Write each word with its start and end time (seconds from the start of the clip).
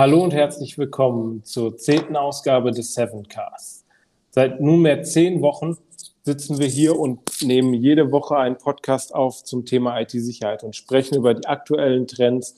Hallo 0.00 0.24
und 0.24 0.32
herzlich 0.32 0.78
willkommen 0.78 1.44
zur 1.44 1.76
zehnten 1.76 2.16
Ausgabe 2.16 2.70
des 2.70 2.94
Sevencast. 2.94 3.84
Seit 4.30 4.58
nunmehr 4.58 5.02
zehn 5.02 5.42
Wochen 5.42 5.76
sitzen 6.22 6.58
wir 6.58 6.68
hier 6.68 6.98
und 6.98 7.20
nehmen 7.42 7.74
jede 7.74 8.10
Woche 8.10 8.38
einen 8.38 8.56
Podcast 8.56 9.14
auf 9.14 9.44
zum 9.44 9.66
Thema 9.66 10.00
IT-Sicherheit 10.00 10.64
und 10.64 10.74
sprechen 10.74 11.18
über 11.18 11.34
die 11.34 11.46
aktuellen 11.46 12.06
Trends 12.06 12.56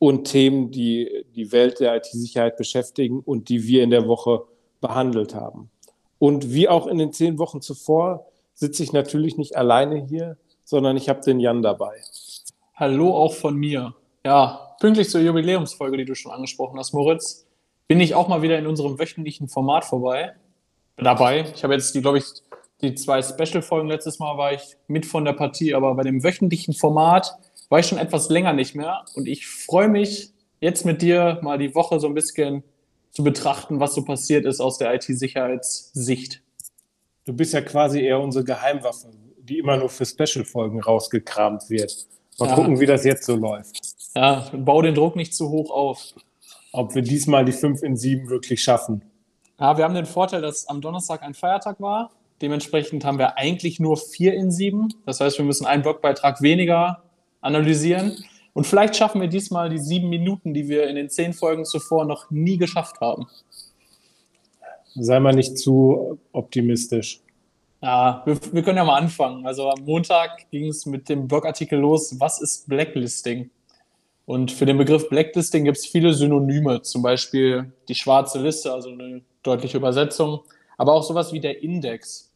und 0.00 0.24
Themen, 0.24 0.72
die 0.72 1.26
die 1.36 1.52
Welt 1.52 1.78
der 1.78 1.94
IT-Sicherheit 1.94 2.56
beschäftigen 2.56 3.20
und 3.20 3.50
die 3.50 3.68
wir 3.68 3.84
in 3.84 3.90
der 3.90 4.08
Woche 4.08 4.42
behandelt 4.80 5.32
haben. 5.32 5.70
Und 6.18 6.52
wie 6.52 6.68
auch 6.68 6.88
in 6.88 6.98
den 6.98 7.12
zehn 7.12 7.38
Wochen 7.38 7.60
zuvor 7.60 8.26
sitze 8.52 8.82
ich 8.82 8.92
natürlich 8.92 9.38
nicht 9.38 9.56
alleine 9.56 10.04
hier, 10.08 10.38
sondern 10.64 10.96
ich 10.96 11.08
habe 11.08 11.20
den 11.20 11.38
Jan 11.38 11.62
dabei. 11.62 12.00
Hallo 12.74 13.14
auch 13.14 13.34
von 13.34 13.54
mir. 13.54 13.94
Ja, 14.24 14.69
pünktlich 14.80 15.08
zur 15.08 15.20
Jubiläumsfolge, 15.20 15.96
die 15.96 16.04
du 16.04 16.16
schon 16.16 16.32
angesprochen 16.32 16.76
hast, 16.78 16.92
Moritz, 16.92 17.46
bin 17.86 18.00
ich 18.00 18.16
auch 18.16 18.26
mal 18.26 18.42
wieder 18.42 18.58
in 18.58 18.66
unserem 18.66 18.98
wöchentlichen 18.98 19.46
Format 19.46 19.84
vorbei. 19.84 20.32
Dabei. 20.96 21.44
Ich 21.54 21.62
habe 21.62 21.74
jetzt 21.74 21.92
glaube 21.92 22.18
ich, 22.18 22.24
die 22.80 22.94
zwei 22.94 23.22
Special-Folgen 23.22 23.88
letztes 23.88 24.18
Mal 24.18 24.36
war 24.36 24.52
ich 24.52 24.76
mit 24.88 25.06
von 25.06 25.24
der 25.24 25.34
Partie, 25.34 25.74
aber 25.74 25.94
bei 25.94 26.02
dem 26.02 26.24
wöchentlichen 26.24 26.74
Format 26.74 27.36
war 27.68 27.78
ich 27.78 27.86
schon 27.86 27.98
etwas 27.98 28.28
länger 28.28 28.52
nicht 28.52 28.74
mehr. 28.74 29.04
Und 29.14 29.28
ich 29.28 29.46
freue 29.46 29.88
mich, 29.88 30.32
jetzt 30.60 30.84
mit 30.84 31.02
dir 31.02 31.38
mal 31.42 31.58
die 31.58 31.74
Woche 31.74 32.00
so 32.00 32.06
ein 32.06 32.14
bisschen 32.14 32.62
zu 33.10 33.22
betrachten, 33.24 33.80
was 33.80 33.94
so 33.94 34.04
passiert 34.04 34.46
ist 34.46 34.60
aus 34.60 34.78
der 34.78 34.94
IT-Sicherheitssicht. 34.94 36.42
Du 37.24 37.32
bist 37.32 37.52
ja 37.52 37.60
quasi 37.60 38.00
eher 38.00 38.20
unsere 38.20 38.44
Geheimwaffe, 38.44 39.08
die 39.38 39.58
immer 39.58 39.76
nur 39.76 39.88
für 39.88 40.06
Special-Folgen 40.06 40.80
rausgekramt 40.80 41.68
wird. 41.68 42.06
Mal 42.38 42.48
ja. 42.48 42.54
gucken, 42.54 42.80
wie 42.80 42.86
das 42.86 43.04
jetzt 43.04 43.24
so 43.24 43.36
läuft. 43.36 43.99
Ja, 44.14 44.50
bau 44.52 44.82
den 44.82 44.94
Druck 44.94 45.16
nicht 45.16 45.34
zu 45.34 45.50
hoch 45.50 45.70
auf. 45.70 46.14
Ob 46.72 46.94
wir 46.94 47.02
diesmal 47.02 47.44
die 47.44 47.52
5 47.52 47.82
in 47.82 47.96
7 47.96 48.28
wirklich 48.28 48.62
schaffen. 48.62 49.02
Ja, 49.58 49.76
wir 49.76 49.84
haben 49.84 49.94
den 49.94 50.06
Vorteil, 50.06 50.42
dass 50.42 50.68
am 50.68 50.80
Donnerstag 50.80 51.22
ein 51.22 51.34
Feiertag 51.34 51.80
war. 51.80 52.10
Dementsprechend 52.42 53.04
haben 53.04 53.18
wir 53.18 53.36
eigentlich 53.36 53.78
nur 53.80 53.96
4 53.96 54.34
in 54.34 54.50
7. 54.50 54.94
Das 55.04 55.20
heißt, 55.20 55.38
wir 55.38 55.44
müssen 55.44 55.66
einen 55.66 55.82
Blogbeitrag 55.82 56.40
weniger 56.42 57.02
analysieren. 57.40 58.16
Und 58.52 58.66
vielleicht 58.66 58.96
schaffen 58.96 59.20
wir 59.20 59.28
diesmal 59.28 59.68
die 59.68 59.78
sieben 59.78 60.08
Minuten, 60.08 60.54
die 60.54 60.68
wir 60.68 60.88
in 60.88 60.96
den 60.96 61.08
zehn 61.08 61.32
Folgen 61.32 61.64
zuvor 61.64 62.04
noch 62.04 62.30
nie 62.30 62.56
geschafft 62.56 63.00
haben. 63.00 63.26
Sei 64.94 65.20
mal 65.20 65.34
nicht 65.34 65.56
zu 65.56 66.18
optimistisch. 66.32 67.20
Ja, 67.80 68.22
wir, 68.26 68.38
wir 68.52 68.62
können 68.62 68.76
ja 68.76 68.84
mal 68.84 68.98
anfangen. 68.98 69.46
Also 69.46 69.70
am 69.70 69.84
Montag 69.84 70.50
ging 70.50 70.66
es 70.66 70.84
mit 70.84 71.08
dem 71.08 71.28
Blogartikel 71.28 71.78
los, 71.78 72.18
was 72.18 72.40
ist 72.40 72.68
Blacklisting? 72.68 73.50
Und 74.30 74.52
für 74.52 74.64
den 74.64 74.78
Begriff 74.78 75.08
Blacklisting 75.08 75.64
gibt 75.64 75.78
es 75.78 75.86
viele 75.86 76.14
Synonyme, 76.14 76.82
zum 76.82 77.02
Beispiel 77.02 77.72
die 77.88 77.96
schwarze 77.96 78.40
Liste, 78.40 78.72
also 78.72 78.90
eine 78.90 79.22
deutliche 79.42 79.76
Übersetzung, 79.76 80.42
aber 80.78 80.92
auch 80.92 81.02
sowas 81.02 81.32
wie 81.32 81.40
der 81.40 81.64
Index. 81.64 82.30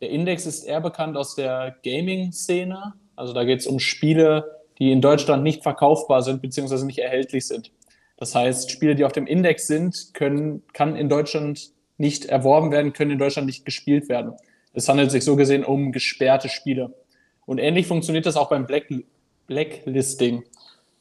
Der 0.00 0.10
Index 0.10 0.44
ist 0.44 0.64
eher 0.64 0.80
bekannt 0.80 1.16
aus 1.16 1.36
der 1.36 1.76
Gaming-Szene, 1.84 2.94
also 3.14 3.32
da 3.32 3.44
geht 3.44 3.60
es 3.60 3.68
um 3.68 3.78
Spiele, 3.78 4.56
die 4.80 4.90
in 4.90 5.00
Deutschland 5.00 5.44
nicht 5.44 5.62
verkaufbar 5.62 6.20
sind 6.22 6.42
bzw. 6.42 6.84
nicht 6.84 6.98
erhältlich 6.98 7.46
sind. 7.46 7.70
Das 8.16 8.34
heißt, 8.34 8.72
Spiele, 8.72 8.96
die 8.96 9.04
auf 9.04 9.12
dem 9.12 9.28
Index 9.28 9.68
sind, 9.68 10.14
können, 10.14 10.64
kann 10.72 10.96
in 10.96 11.08
Deutschland 11.08 11.70
nicht 11.96 12.24
erworben 12.24 12.72
werden, 12.72 12.92
können 12.92 13.12
in 13.12 13.20
Deutschland 13.20 13.46
nicht 13.46 13.64
gespielt 13.64 14.08
werden. 14.08 14.32
Es 14.72 14.88
handelt 14.88 15.12
sich 15.12 15.22
so 15.22 15.36
gesehen 15.36 15.64
um 15.64 15.92
gesperrte 15.92 16.48
Spiele. 16.48 16.92
Und 17.44 17.58
ähnlich 17.58 17.86
funktioniert 17.86 18.26
das 18.26 18.36
auch 18.36 18.48
beim 18.48 18.66
Black, 18.66 18.88
Blacklisting. 19.46 20.42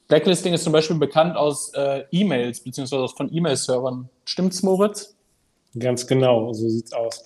Blacklisting 0.07 0.53
ist 0.53 0.63
zum 0.63 0.73
Beispiel 0.73 0.97
bekannt 0.97 1.35
aus 1.35 1.73
äh, 1.73 2.03
E-Mails 2.11 2.59
beziehungsweise 2.59 3.07
von 3.15 3.33
E-Mail-Servern. 3.33 4.09
Stimmt's, 4.25 4.61
Moritz? 4.61 5.15
Ganz 5.77 6.05
genau, 6.05 6.53
so 6.53 6.69
sieht's 6.69 6.93
aus. 6.93 7.23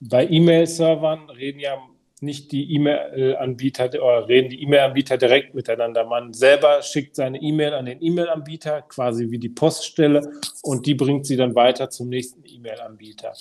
Bei 0.00 0.26
E-Mail-Servern 0.26 1.28
reden 1.30 1.58
ja 1.58 1.78
nicht 2.22 2.52
die 2.52 2.74
E-Mail-Anbieter 2.74 3.86
oder 3.94 4.28
reden 4.28 4.50
die 4.50 4.62
E-Mail-Anbieter 4.62 5.16
direkt 5.16 5.54
miteinander. 5.54 6.04
Man 6.04 6.32
selber 6.32 6.82
schickt 6.82 7.16
seine 7.16 7.40
E-Mail 7.40 7.74
an 7.74 7.86
den 7.86 8.02
E-Mail-Anbieter, 8.02 8.82
quasi 8.82 9.30
wie 9.30 9.38
die 9.38 9.48
Poststelle, 9.48 10.30
und 10.62 10.86
die 10.86 10.94
bringt 10.94 11.26
sie 11.26 11.36
dann 11.36 11.54
weiter 11.54 11.90
zum 11.90 12.08
nächsten 12.08 12.42
E-Mail-Anbieter. 12.46 13.32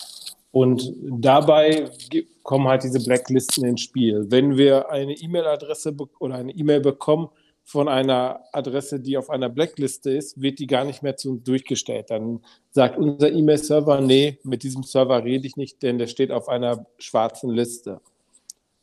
Und 0.52 0.94
dabei 1.04 1.90
kommen 2.44 2.68
halt 2.68 2.84
diese 2.84 3.04
Blacklisten 3.04 3.66
ins 3.66 3.82
Spiel. 3.82 4.26
Wenn 4.30 4.58
wir 4.58 4.90
eine 4.90 5.14
E-Mail-Adresse 5.14 5.96
oder 6.20 6.36
eine 6.36 6.52
E-Mail 6.52 6.80
bekommen 6.80 7.30
von 7.70 7.88
einer 7.88 8.40
Adresse, 8.52 9.00
die 9.00 9.16
auf 9.16 9.30
einer 9.30 9.48
Blackliste 9.48 10.10
ist, 10.10 10.42
wird 10.42 10.58
die 10.58 10.66
gar 10.66 10.86
nicht 10.86 11.04
mehr 11.04 11.18
zu 11.18 11.30
uns 11.30 11.44
durchgestellt. 11.44 12.10
Dann 12.10 12.40
sagt 12.72 12.98
unser 12.98 13.32
E-Mail-Server, 13.32 14.02
nee, 14.02 14.40
mit 14.42 14.64
diesem 14.64 14.82
Server 14.82 15.24
rede 15.24 15.46
ich 15.46 15.56
nicht, 15.56 15.84
denn 15.84 16.00
der 16.00 16.08
steht 16.08 16.32
auf 16.32 16.50
einer 16.50 16.88
schwarzen 16.98 17.52
Liste. 17.52 18.02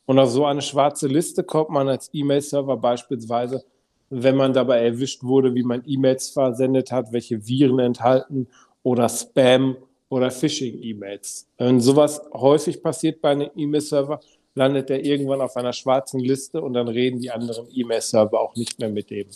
Und 0.05 0.19
auf 0.19 0.29
so 0.29 0.45
eine 0.45 0.61
schwarze 0.61 1.09
Liste 1.09 1.43
kommt 1.43 1.69
man 1.69 1.89
als 1.89 2.09
E-Mail-Server 2.13 2.77
beispielsweise, 2.77 3.65
wenn 4.09 4.37
man 4.37 4.53
dabei 4.53 4.85
erwischt 4.85 5.21
wurde, 5.21 5.53
wie 5.53 5.63
man 5.63 5.83
E-Mails 5.85 6.29
versendet 6.29 6.89
hat, 6.93 7.11
welche 7.11 7.45
Viren 7.45 7.79
enthalten 7.79 8.47
oder 8.83 9.09
Spam 9.09 9.75
oder 10.07 10.31
Phishing-E-Mails. 10.31 11.49
Wenn 11.57 11.81
sowas 11.81 12.21
häufig 12.31 12.81
passiert 12.81 13.19
bei 13.19 13.31
einem 13.31 13.49
E-Mail-Server, 13.53 14.21
landet 14.57 14.89
er 14.89 15.05
irgendwann 15.05 15.39
auf 15.39 15.55
einer 15.55 15.71
schwarzen 15.71 16.19
Liste 16.19 16.61
und 16.61 16.73
dann 16.73 16.87
reden 16.87 17.21
die 17.21 17.29
anderen 17.29 17.67
E-Mail-Server 17.71 18.41
auch 18.41 18.55
nicht 18.55 18.79
mehr 18.79 18.89
mit 18.89 19.11
dem. 19.11 19.27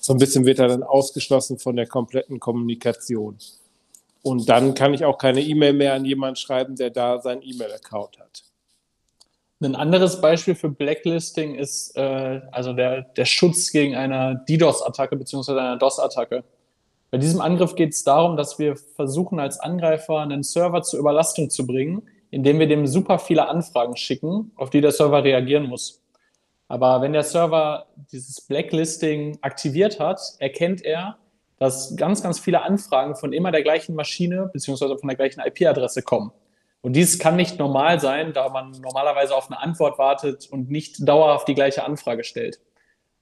So 0.00 0.12
ein 0.12 0.18
bisschen 0.18 0.46
wird 0.46 0.60
er 0.60 0.68
dann 0.68 0.84
ausgeschlossen 0.84 1.58
von 1.58 1.74
der 1.74 1.88
kompletten 1.88 2.38
Kommunikation. 2.38 3.36
Und 4.22 4.48
dann 4.48 4.74
kann 4.74 4.94
ich 4.94 5.04
auch 5.04 5.18
keine 5.18 5.40
E-Mail 5.40 5.72
mehr 5.72 5.94
an 5.94 6.04
jemanden 6.04 6.36
schreiben, 6.36 6.76
der 6.76 6.90
da 6.90 7.20
seinen 7.20 7.42
E-Mail-Account 7.42 8.20
hat. 8.20 8.44
Ein 9.60 9.74
anderes 9.74 10.20
Beispiel 10.20 10.54
für 10.54 10.68
Blacklisting 10.68 11.56
ist 11.56 11.96
äh, 11.96 12.40
also 12.52 12.72
der, 12.72 13.02
der 13.02 13.24
Schutz 13.24 13.72
gegen 13.72 13.96
eine 13.96 14.44
DDoS-Attacke 14.48 15.16
bzw. 15.16 15.58
eine 15.58 15.78
DOS-Attacke. 15.78 16.44
Bei 17.10 17.18
diesem 17.18 17.40
Angriff 17.40 17.74
geht 17.74 17.94
es 17.94 18.04
darum, 18.04 18.36
dass 18.36 18.60
wir 18.60 18.76
versuchen, 18.76 19.40
als 19.40 19.58
Angreifer 19.58 20.18
einen 20.20 20.44
Server 20.44 20.82
zur 20.82 21.00
Überlastung 21.00 21.50
zu 21.50 21.66
bringen, 21.66 22.02
indem 22.30 22.58
wir 22.58 22.66
dem 22.66 22.86
super 22.86 23.18
viele 23.18 23.48
Anfragen 23.48 23.96
schicken, 23.96 24.52
auf 24.56 24.70
die 24.70 24.80
der 24.80 24.92
Server 24.92 25.24
reagieren 25.24 25.66
muss. 25.66 26.02
Aber 26.68 27.00
wenn 27.00 27.14
der 27.14 27.22
Server 27.22 27.86
dieses 28.12 28.42
Blacklisting 28.42 29.38
aktiviert 29.40 29.98
hat, 29.98 30.20
erkennt 30.38 30.84
er, 30.84 31.16
dass 31.58 31.96
ganz, 31.96 32.22
ganz 32.22 32.38
viele 32.38 32.62
Anfragen 32.62 33.16
von 33.16 33.32
immer 33.32 33.50
der 33.50 33.62
gleichen 33.62 33.94
Maschine 33.94 34.50
bzw. 34.52 34.98
von 34.98 35.08
der 35.08 35.16
gleichen 35.16 35.40
IP-Adresse 35.40 36.02
kommen. 36.02 36.30
Und 36.80 36.94
dies 36.94 37.18
kann 37.18 37.36
nicht 37.36 37.58
normal 37.58 37.98
sein, 37.98 38.32
da 38.32 38.48
man 38.50 38.70
normalerweise 38.70 39.34
auf 39.34 39.50
eine 39.50 39.60
Antwort 39.60 39.98
wartet 39.98 40.48
und 40.50 40.70
nicht 40.70 41.08
dauerhaft 41.08 41.48
die 41.48 41.54
gleiche 41.54 41.84
Anfrage 41.84 42.22
stellt. 42.22 42.60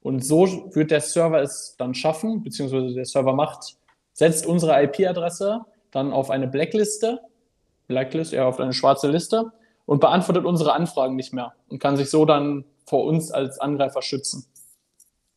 Und 0.01 0.23
so 0.23 0.69
wird 0.75 0.91
der 0.91 1.01
Server 1.01 1.41
es 1.41 1.75
dann 1.77 1.95
schaffen, 1.95 2.43
beziehungsweise 2.43 2.93
der 2.93 3.05
Server 3.05 3.33
macht, 3.33 3.77
setzt 4.13 4.45
unsere 4.45 4.81
IP-Adresse 4.83 5.65
dann 5.91 6.13
auf 6.13 6.29
eine 6.29 6.47
Blackliste, 6.47 7.19
Blacklist, 7.87 8.33
ja, 8.33 8.47
auf 8.47 8.59
eine 8.59 8.73
schwarze 8.73 9.09
Liste 9.09 9.51
und 9.85 9.99
beantwortet 9.99 10.45
unsere 10.45 10.73
Anfragen 10.73 11.15
nicht 11.15 11.33
mehr 11.33 11.53
und 11.69 11.79
kann 11.79 11.97
sich 11.97 12.09
so 12.09 12.25
dann 12.25 12.65
vor 12.85 13.05
uns 13.05 13.31
als 13.31 13.59
Angreifer 13.59 14.01
schützen. 14.01 14.45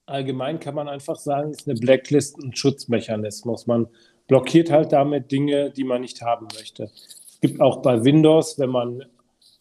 Allgemein 0.07 0.59
kann 0.59 0.75
man 0.75 0.89
einfach 0.89 1.17
sagen, 1.17 1.51
ist 1.51 1.69
eine 1.69 1.79
Blacklist 1.79 2.39
ein 2.39 2.55
Schutzmechanismus. 2.55 3.67
Man 3.67 3.89
blockiert 4.27 4.71
halt 4.71 4.93
damit 4.93 5.31
Dinge, 5.31 5.71
die 5.71 5.85
man 5.85 6.01
nicht 6.01 6.23
haben 6.23 6.49
möchte 6.57 6.91
gibt 7.41 7.61
auch 7.61 7.83
bei 7.83 8.05
Windows, 8.05 8.59
wenn 8.59 8.71
man 8.71 9.05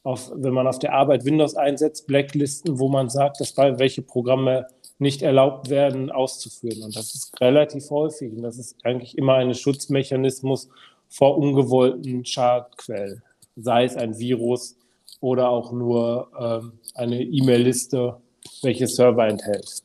auf, 0.04 0.32
wenn 0.34 0.54
man 0.54 0.68
auf 0.68 0.80
der 0.80 0.94
Arbeit 0.94 1.26
Windows 1.26 1.56
einsetzt, 1.56 2.08
Blacklisten, 2.08 2.80
wo 2.80 2.88
man 2.88 3.10
sagt, 3.10 3.42
dass 3.42 3.54
bei 3.54 3.80
welche 3.80 4.02
Programme 4.02 4.68
nicht 4.98 5.22
erlaubt 5.22 5.70
werden, 5.70 6.12
auszuführen. 6.12 6.84
Und 6.84 6.96
das 6.96 7.14
ist 7.16 7.40
relativ 7.42 7.90
häufig. 7.90 8.32
Und 8.34 8.42
das 8.42 8.58
ist 8.58 8.76
eigentlich 8.84 9.18
immer 9.18 9.36
ein 9.36 9.54
Schutzmechanismus 9.54 10.70
vor 11.10 11.38
ungewollten 11.38 12.24
Schadquellen. 12.26 13.22
Sei 13.56 13.84
es 13.84 13.98
ein 13.98 14.18
Virus 14.18 14.78
oder 15.20 15.50
auch 15.50 15.72
nur 15.72 16.30
ähm, 16.40 16.80
eine 16.94 17.22
E-Mail-Liste, 17.22 18.18
welche 18.62 18.88
Server 18.88 19.28
enthält. 19.28 19.84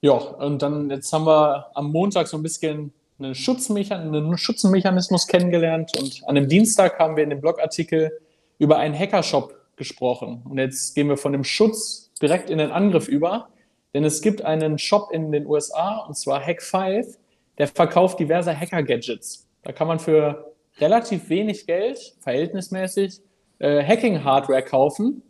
Ja, 0.00 0.12
und 0.12 0.62
dann 0.62 0.88
jetzt 0.88 1.12
haben 1.12 1.26
wir 1.26 1.66
am 1.74 1.92
Montag 1.92 2.26
so 2.26 2.38
ein 2.38 2.42
bisschen 2.42 2.92
einen, 3.18 3.34
Schutzmechan 3.34 4.14
einen 4.14 4.38
Schutzmechanismus 4.38 5.26
kennengelernt 5.26 5.92
und 5.98 6.22
an 6.26 6.36
dem 6.36 6.48
Dienstag 6.48 6.98
haben 6.98 7.16
wir 7.16 7.24
in 7.24 7.30
dem 7.30 7.40
Blogartikel 7.42 8.10
über 8.58 8.78
einen 8.78 8.98
Hackershop 8.98 9.54
gesprochen. 9.76 10.42
Und 10.48 10.58
jetzt 10.58 10.94
gehen 10.94 11.08
wir 11.08 11.18
von 11.18 11.32
dem 11.32 11.44
Schutz 11.44 12.10
direkt 12.22 12.48
in 12.48 12.58
den 12.58 12.70
Angriff 12.70 13.08
über, 13.08 13.48
denn 13.92 14.04
es 14.04 14.22
gibt 14.22 14.42
einen 14.42 14.78
Shop 14.78 15.10
in 15.12 15.32
den 15.32 15.46
USA 15.46 15.98
und 16.06 16.16
zwar 16.16 16.42
Hack5, 16.42 17.16
der 17.60 17.68
verkauft 17.68 18.18
diverse 18.18 18.58
Hacker-Gadgets. 18.58 19.46
Da 19.64 19.72
kann 19.72 19.86
man 19.86 19.98
für 19.98 20.54
relativ 20.78 21.28
wenig 21.28 21.66
Geld, 21.66 21.98
verhältnismäßig, 22.20 23.20
äh, 23.58 23.84
Hacking-Hardware 23.84 24.62
kaufen 24.62 25.22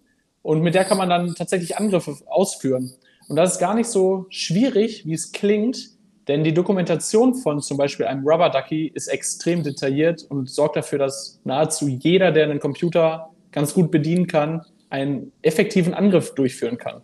und 0.43 0.63
mit 0.63 0.77
der 0.77 0.85
kann 0.85 0.97
man 0.97 1.11
dann 1.11 1.35
tatsächlich 1.35 1.77
Angriffe 1.77 2.15
ausführen. 2.27 2.93
Und 3.29 3.35
das 3.35 3.55
ist 3.55 3.59
gar 3.59 3.75
nicht 3.75 3.89
so 3.89 4.27
schwierig, 4.31 5.05
wie 5.07 5.15
es 5.15 5.33
klingt, 5.33 5.91
denn 6.29 6.45
die 6.45 6.55
Dokumentation 6.55 7.35
von 7.35 7.61
zum 7.61 7.77
Beispiel 7.77 8.07
einem 8.07 8.25
Rubber 8.25 8.49
Ducky 8.49 8.87
ist 8.95 9.09
extrem 9.09 9.65
detailliert 9.65 10.23
und 10.23 10.49
sorgt 10.49 10.77
dafür, 10.77 11.01
dass 11.01 11.41
nahezu 11.43 11.89
jeder, 11.89 12.31
der 12.31 12.45
einen 12.45 12.61
Computer 12.61 13.31
ganz 13.51 13.75
gut 13.75 13.91
bedienen 13.91 14.29
kann, 14.29 14.65
einen 14.89 15.33
effektiven 15.43 15.95
Angriff 15.95 16.37
durchführen 16.37 16.79
kann. 16.79 17.03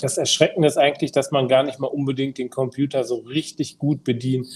Das 0.00 0.18
Erschreckende 0.18 0.68
ist 0.68 0.76
eigentlich, 0.76 1.12
dass 1.12 1.30
man 1.30 1.48
gar 1.48 1.62
nicht 1.62 1.78
mal 1.78 1.86
unbedingt 1.86 2.38
den 2.38 2.50
Computer 2.50 3.04
so 3.04 3.16
richtig 3.16 3.78
gut 3.78 4.04
bedienen 4.04 4.46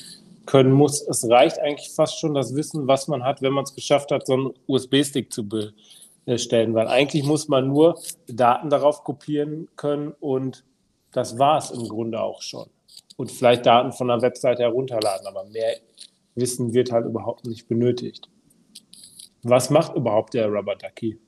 können 0.46 0.72
muss. 0.72 1.06
Es 1.06 1.28
reicht 1.28 1.58
eigentlich 1.58 1.90
fast 1.90 2.18
schon 2.18 2.34
das 2.34 2.54
Wissen, 2.54 2.88
was 2.88 3.06
man 3.06 3.22
hat, 3.22 3.42
wenn 3.42 3.52
man 3.52 3.64
es 3.64 3.74
geschafft 3.74 4.10
hat, 4.10 4.26
so 4.26 4.32
einen 4.34 4.54
USB-Stick 4.66 5.32
zu 5.32 5.46
bestellen. 5.46 6.74
Weil 6.74 6.88
eigentlich 6.88 7.24
muss 7.24 7.48
man 7.48 7.68
nur 7.68 8.00
Daten 8.26 8.70
darauf 8.70 9.04
kopieren 9.04 9.68
können 9.76 10.14
und 10.20 10.64
das 11.12 11.38
war 11.38 11.58
es 11.58 11.70
im 11.70 11.88
Grunde 11.88 12.20
auch 12.20 12.42
schon. 12.42 12.68
Und 13.16 13.30
vielleicht 13.30 13.66
Daten 13.66 13.92
von 13.92 14.10
einer 14.10 14.22
Webseite 14.22 14.62
herunterladen, 14.62 15.26
aber 15.26 15.44
mehr 15.44 15.76
Wissen 16.34 16.72
wird 16.72 16.92
halt 16.92 17.06
überhaupt 17.06 17.46
nicht 17.46 17.68
benötigt. 17.68 18.28
Was 19.42 19.70
macht 19.70 19.94
überhaupt 19.94 20.34
der 20.34 20.48
Rubber 20.48 20.76
Ducky? 20.76 21.18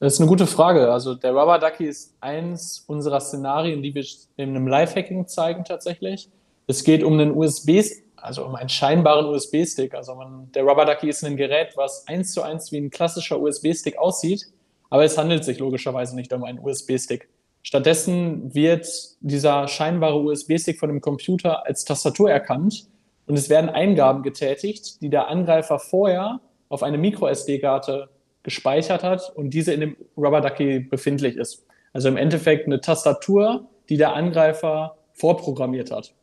Das 0.00 0.14
ist 0.14 0.20
eine 0.20 0.28
gute 0.28 0.46
Frage. 0.46 0.92
Also 0.92 1.14
der 1.14 1.32
Rubber 1.32 1.58
Ducky 1.58 1.86
ist 1.86 2.14
eins 2.20 2.84
unserer 2.86 3.20
Szenarien, 3.20 3.82
die 3.82 3.94
wir 3.94 4.04
in 4.36 4.50
einem 4.50 4.68
Live-Hacking 4.68 5.26
zeigen 5.26 5.64
tatsächlich. 5.64 6.30
Es 6.68 6.84
geht 6.84 7.02
um 7.02 7.14
einen 7.14 7.36
USB, 7.36 7.82
also 8.14 8.44
um 8.44 8.54
einen 8.54 8.68
scheinbaren 8.68 9.26
USB-Stick. 9.26 9.94
Also 9.94 10.14
man, 10.14 10.52
der 10.52 10.62
Rubber 10.62 10.84
Ducky 10.84 11.08
ist 11.08 11.24
ein 11.24 11.36
Gerät, 11.36 11.76
was 11.76 12.06
eins 12.06 12.32
zu 12.32 12.42
eins 12.42 12.70
wie 12.70 12.78
ein 12.78 12.90
klassischer 12.90 13.40
USB-Stick 13.40 13.98
aussieht, 13.98 14.46
aber 14.88 15.04
es 15.04 15.18
handelt 15.18 15.44
sich 15.44 15.58
logischerweise 15.58 16.14
nicht 16.14 16.32
um 16.32 16.44
einen 16.44 16.60
USB-Stick. 16.60 17.28
Stattdessen 17.62 18.54
wird 18.54 18.86
dieser 19.20 19.66
scheinbare 19.66 20.20
USB-Stick 20.20 20.78
von 20.78 20.90
dem 20.90 21.00
Computer 21.00 21.66
als 21.66 21.84
Tastatur 21.84 22.30
erkannt 22.30 22.86
und 23.26 23.36
es 23.36 23.50
werden 23.50 23.68
Eingaben 23.68 24.22
getätigt, 24.22 25.02
die 25.02 25.10
der 25.10 25.26
Angreifer 25.28 25.80
vorher 25.80 26.40
auf 26.68 26.84
eine 26.84 26.98
Micro-SD-Karte 26.98 28.08
gespeichert 28.42 29.02
hat 29.02 29.32
und 29.34 29.50
diese 29.50 29.72
in 29.72 29.80
dem 29.80 29.96
Rubber 30.16 30.40
Ducky 30.40 30.80
befindlich 30.80 31.36
ist. 31.36 31.64
Also 31.92 32.08
im 32.08 32.16
Endeffekt 32.16 32.66
eine 32.66 32.80
Tastatur, 32.80 33.68
die 33.88 33.96
der 33.96 34.14
Angreifer 34.14 34.96
vorprogrammiert 35.12 35.90
hat, 35.90 36.14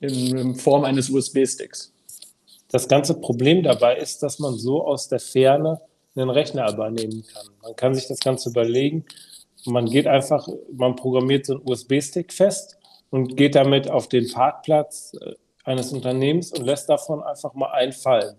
in, 0.00 0.36
in 0.36 0.54
Form 0.54 0.84
eines 0.84 1.10
USB-Sticks. 1.10 1.92
Das 2.68 2.88
ganze 2.88 3.20
Problem 3.20 3.62
dabei 3.62 3.96
ist, 3.96 4.22
dass 4.22 4.38
man 4.38 4.54
so 4.54 4.84
aus 4.84 5.08
der 5.08 5.20
Ferne 5.20 5.80
einen 6.14 6.30
Rechner 6.30 6.70
übernehmen 6.72 7.24
kann. 7.32 7.46
Man 7.62 7.76
kann 7.76 7.94
sich 7.94 8.08
das 8.08 8.20
Ganze 8.20 8.50
überlegen. 8.50 9.04
Man 9.66 9.86
geht 9.86 10.06
einfach, 10.06 10.48
man 10.72 10.96
programmiert 10.96 11.46
so 11.46 11.54
einen 11.54 11.68
USB-Stick 11.68 12.32
fest 12.32 12.78
und 13.10 13.36
geht 13.36 13.54
damit 13.54 13.90
auf 13.90 14.08
den 14.08 14.30
Parkplatz 14.30 15.12
äh, 15.20 15.34
eines 15.64 15.92
Unternehmens 15.92 16.52
und 16.52 16.64
lässt 16.64 16.88
davon 16.88 17.22
einfach 17.22 17.54
mal 17.54 17.70
einfallen. 17.70 18.36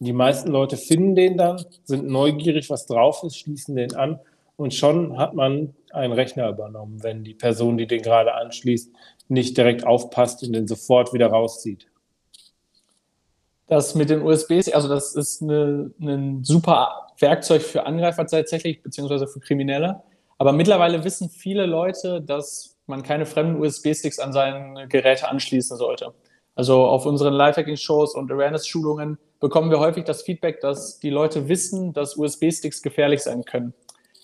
Die 0.00 0.14
meisten 0.14 0.50
Leute 0.50 0.78
finden 0.78 1.14
den 1.14 1.36
dann, 1.36 1.62
sind 1.84 2.08
neugierig, 2.08 2.70
was 2.70 2.86
drauf 2.86 3.22
ist, 3.22 3.36
schließen 3.36 3.76
den 3.76 3.94
an 3.94 4.18
und 4.56 4.74
schon 4.74 5.18
hat 5.18 5.34
man 5.34 5.74
einen 5.90 6.12
Rechner 6.12 6.48
übernommen, 6.48 7.02
wenn 7.02 7.22
die 7.22 7.34
Person, 7.34 7.76
die 7.76 7.86
den 7.86 8.02
gerade 8.02 8.34
anschließt, 8.34 8.92
nicht 9.28 9.56
direkt 9.56 9.86
aufpasst 9.86 10.42
und 10.42 10.54
den 10.54 10.66
sofort 10.66 11.12
wieder 11.12 11.28
rauszieht. 11.28 11.86
Das 13.66 13.94
mit 13.94 14.10
den 14.10 14.22
USBs, 14.22 14.70
also 14.72 14.88
das 14.88 15.14
ist 15.14 15.42
eine, 15.42 15.92
ein 16.00 16.44
super 16.44 17.08
Werkzeug 17.18 17.62
für 17.62 17.86
Angreifer 17.86 18.26
tatsächlich, 18.26 18.82
beziehungsweise 18.82 19.28
für 19.28 19.40
Kriminelle. 19.40 20.02
Aber 20.38 20.52
mittlerweile 20.52 21.04
wissen 21.04 21.28
viele 21.28 21.66
Leute, 21.66 22.20
dass 22.20 22.76
man 22.86 23.02
keine 23.02 23.26
fremden 23.26 23.60
USB-Sticks 23.60 24.18
an 24.18 24.32
seine 24.32 24.88
Geräte 24.88 25.28
anschließen 25.28 25.76
sollte. 25.76 26.14
Also 26.54 26.84
auf 26.84 27.06
unseren 27.06 27.34
Lifehacking-Shows 27.34 28.14
und 28.14 28.32
Awareness-Schulungen 28.32 29.18
bekommen 29.40 29.70
wir 29.70 29.80
häufig 29.80 30.04
das 30.04 30.22
Feedback, 30.22 30.60
dass 30.60 31.00
die 31.00 31.10
Leute 31.10 31.48
wissen, 31.48 31.92
dass 31.92 32.16
USB-Sticks 32.16 32.82
gefährlich 32.82 33.22
sein 33.22 33.44
können. 33.44 33.74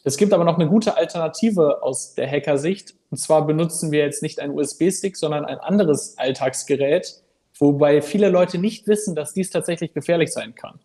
Es 0.04 0.16
gibt 0.16 0.32
aber 0.32 0.44
noch 0.44 0.54
eine 0.54 0.68
gute 0.68 0.96
Alternative 0.96 1.82
aus 1.82 2.14
der 2.14 2.30
Hacker-Sicht. 2.30 2.94
Und 3.10 3.16
zwar 3.16 3.44
benutzen 3.44 3.90
wir 3.90 4.00
jetzt 4.00 4.22
nicht 4.22 4.38
einen 4.38 4.56
USB-Stick, 4.56 5.16
sondern 5.16 5.44
ein 5.44 5.58
anderes 5.58 6.16
Alltagsgerät, 6.16 7.22
wobei 7.58 8.00
viele 8.02 8.28
Leute 8.28 8.58
nicht 8.58 8.86
wissen, 8.86 9.16
dass 9.16 9.32
dies 9.32 9.50
tatsächlich 9.50 9.94
gefährlich 9.94 10.32
sein 10.32 10.54
kann. 10.54 10.78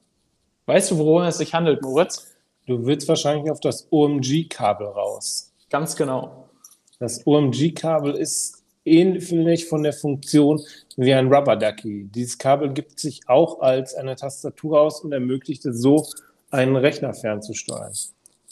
Weißt 0.66 0.90
du, 0.90 0.98
worum 0.98 1.22
es 1.24 1.38
sich 1.38 1.54
handelt, 1.54 1.84
Moritz? 1.84 2.34
Du 2.66 2.86
willst 2.86 3.08
wahrscheinlich 3.08 3.52
auf 3.52 3.60
das 3.60 3.88
OMG-Kabel 3.92 4.88
raus. 4.88 5.54
Ganz 5.70 5.96
genau. 5.96 6.50
Das 7.00 7.26
OMG-Kabel 7.28 8.16
ist 8.16 8.61
ähnlich 8.86 9.68
von 9.68 9.84
der 9.84 9.94
Funktion 9.94 10.62
wie 10.98 11.14
ein 11.14 11.32
Rubber 11.32 11.56
Ducky. 11.56 12.10
Dieses 12.14 12.38
Kabel 12.38 12.74
gibt 12.74 13.00
sich 13.00 13.22
auch 13.28 13.62
als 13.62 13.96
eine 13.96 14.16
Tastatur 14.16 14.82
aus 14.82 15.02
und 15.02 15.12
ermöglicht 15.12 15.66
es 15.66 15.82
so, 15.82 16.08
einen 16.50 16.76
Rechner 16.76 17.14
fernzusteuern. 17.14 17.94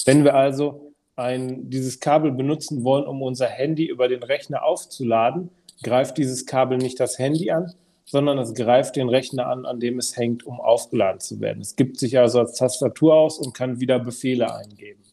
Wenn 0.06 0.24
wir 0.24 0.36
also 0.36 0.94
ein, 1.16 1.70
dieses 1.70 2.00
Kabel 2.00 2.32
benutzen 2.32 2.84
wollen, 2.84 3.06
um 3.06 3.22
unser 3.22 3.48
Handy 3.48 3.86
über 3.86 4.08
den 4.08 4.24
Rechner 4.24 4.64
aufzuladen, 4.64 5.50
greift 5.84 6.18
dieses 6.18 6.46
Kabel 6.46 6.78
nicht 6.78 7.00
das 7.00 7.20
Handy 7.20 7.52
an, 7.52 7.74
sondern 8.06 8.38
es 8.40 8.54
greift 8.54 8.96
den 8.96 9.10
Rechner 9.10 9.48
an, 9.48 9.66
an 9.66 9.80
dem 9.80 10.00
es 10.00 10.18
hängt, 10.18 10.46
um 10.46 10.60
aufgeladen 10.60 11.20
zu 11.20 11.42
werden. 11.42 11.62
Es 11.62 11.76
gibt 11.76 12.00
sich 12.00 12.18
also 12.18 12.40
als 12.40 12.56
Tastatur 12.56 13.14
aus 13.14 13.38
und 13.38 13.54
kann 13.54 13.80
wieder 13.80 14.00
Befehle 14.00 14.54
eingeben. 14.54 15.04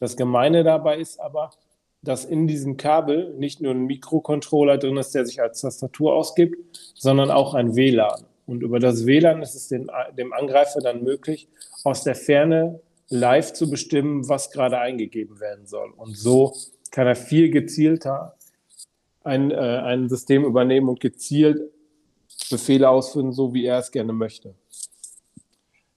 Das 0.00 0.16
Gemeine 0.16 0.64
dabei 0.64 0.98
ist 0.98 1.20
aber, 1.20 1.50
dass 2.06 2.24
in 2.24 2.46
diesem 2.46 2.76
Kabel 2.76 3.34
nicht 3.36 3.60
nur 3.60 3.72
ein 3.72 3.86
Mikrocontroller 3.86 4.78
drin 4.78 4.96
ist, 4.96 5.14
der 5.14 5.26
sich 5.26 5.40
als 5.40 5.60
Tastatur 5.60 6.14
ausgibt, 6.14 6.56
sondern 6.94 7.30
auch 7.30 7.54
ein 7.54 7.74
WLAN. 7.74 8.24
Und 8.46 8.62
über 8.62 8.78
das 8.78 9.06
WLAN 9.06 9.42
ist 9.42 9.54
es 9.56 9.68
dem, 9.68 9.90
dem 10.16 10.32
Angreifer 10.32 10.80
dann 10.80 11.02
möglich, 11.02 11.48
aus 11.82 12.04
der 12.04 12.14
Ferne 12.14 12.80
live 13.08 13.52
zu 13.52 13.68
bestimmen, 13.68 14.28
was 14.28 14.50
gerade 14.50 14.78
eingegeben 14.78 15.40
werden 15.40 15.66
soll. 15.66 15.90
Und 15.96 16.16
so 16.16 16.54
kann 16.92 17.06
er 17.08 17.16
viel 17.16 17.50
gezielter 17.50 18.36
ein, 19.24 19.50
äh, 19.50 19.54
ein 19.54 20.08
System 20.08 20.44
übernehmen 20.44 20.88
und 20.88 21.00
gezielt 21.00 21.60
Befehle 22.50 22.88
ausführen, 22.88 23.32
so 23.32 23.52
wie 23.52 23.66
er 23.66 23.78
es 23.78 23.90
gerne 23.90 24.12
möchte. 24.12 24.54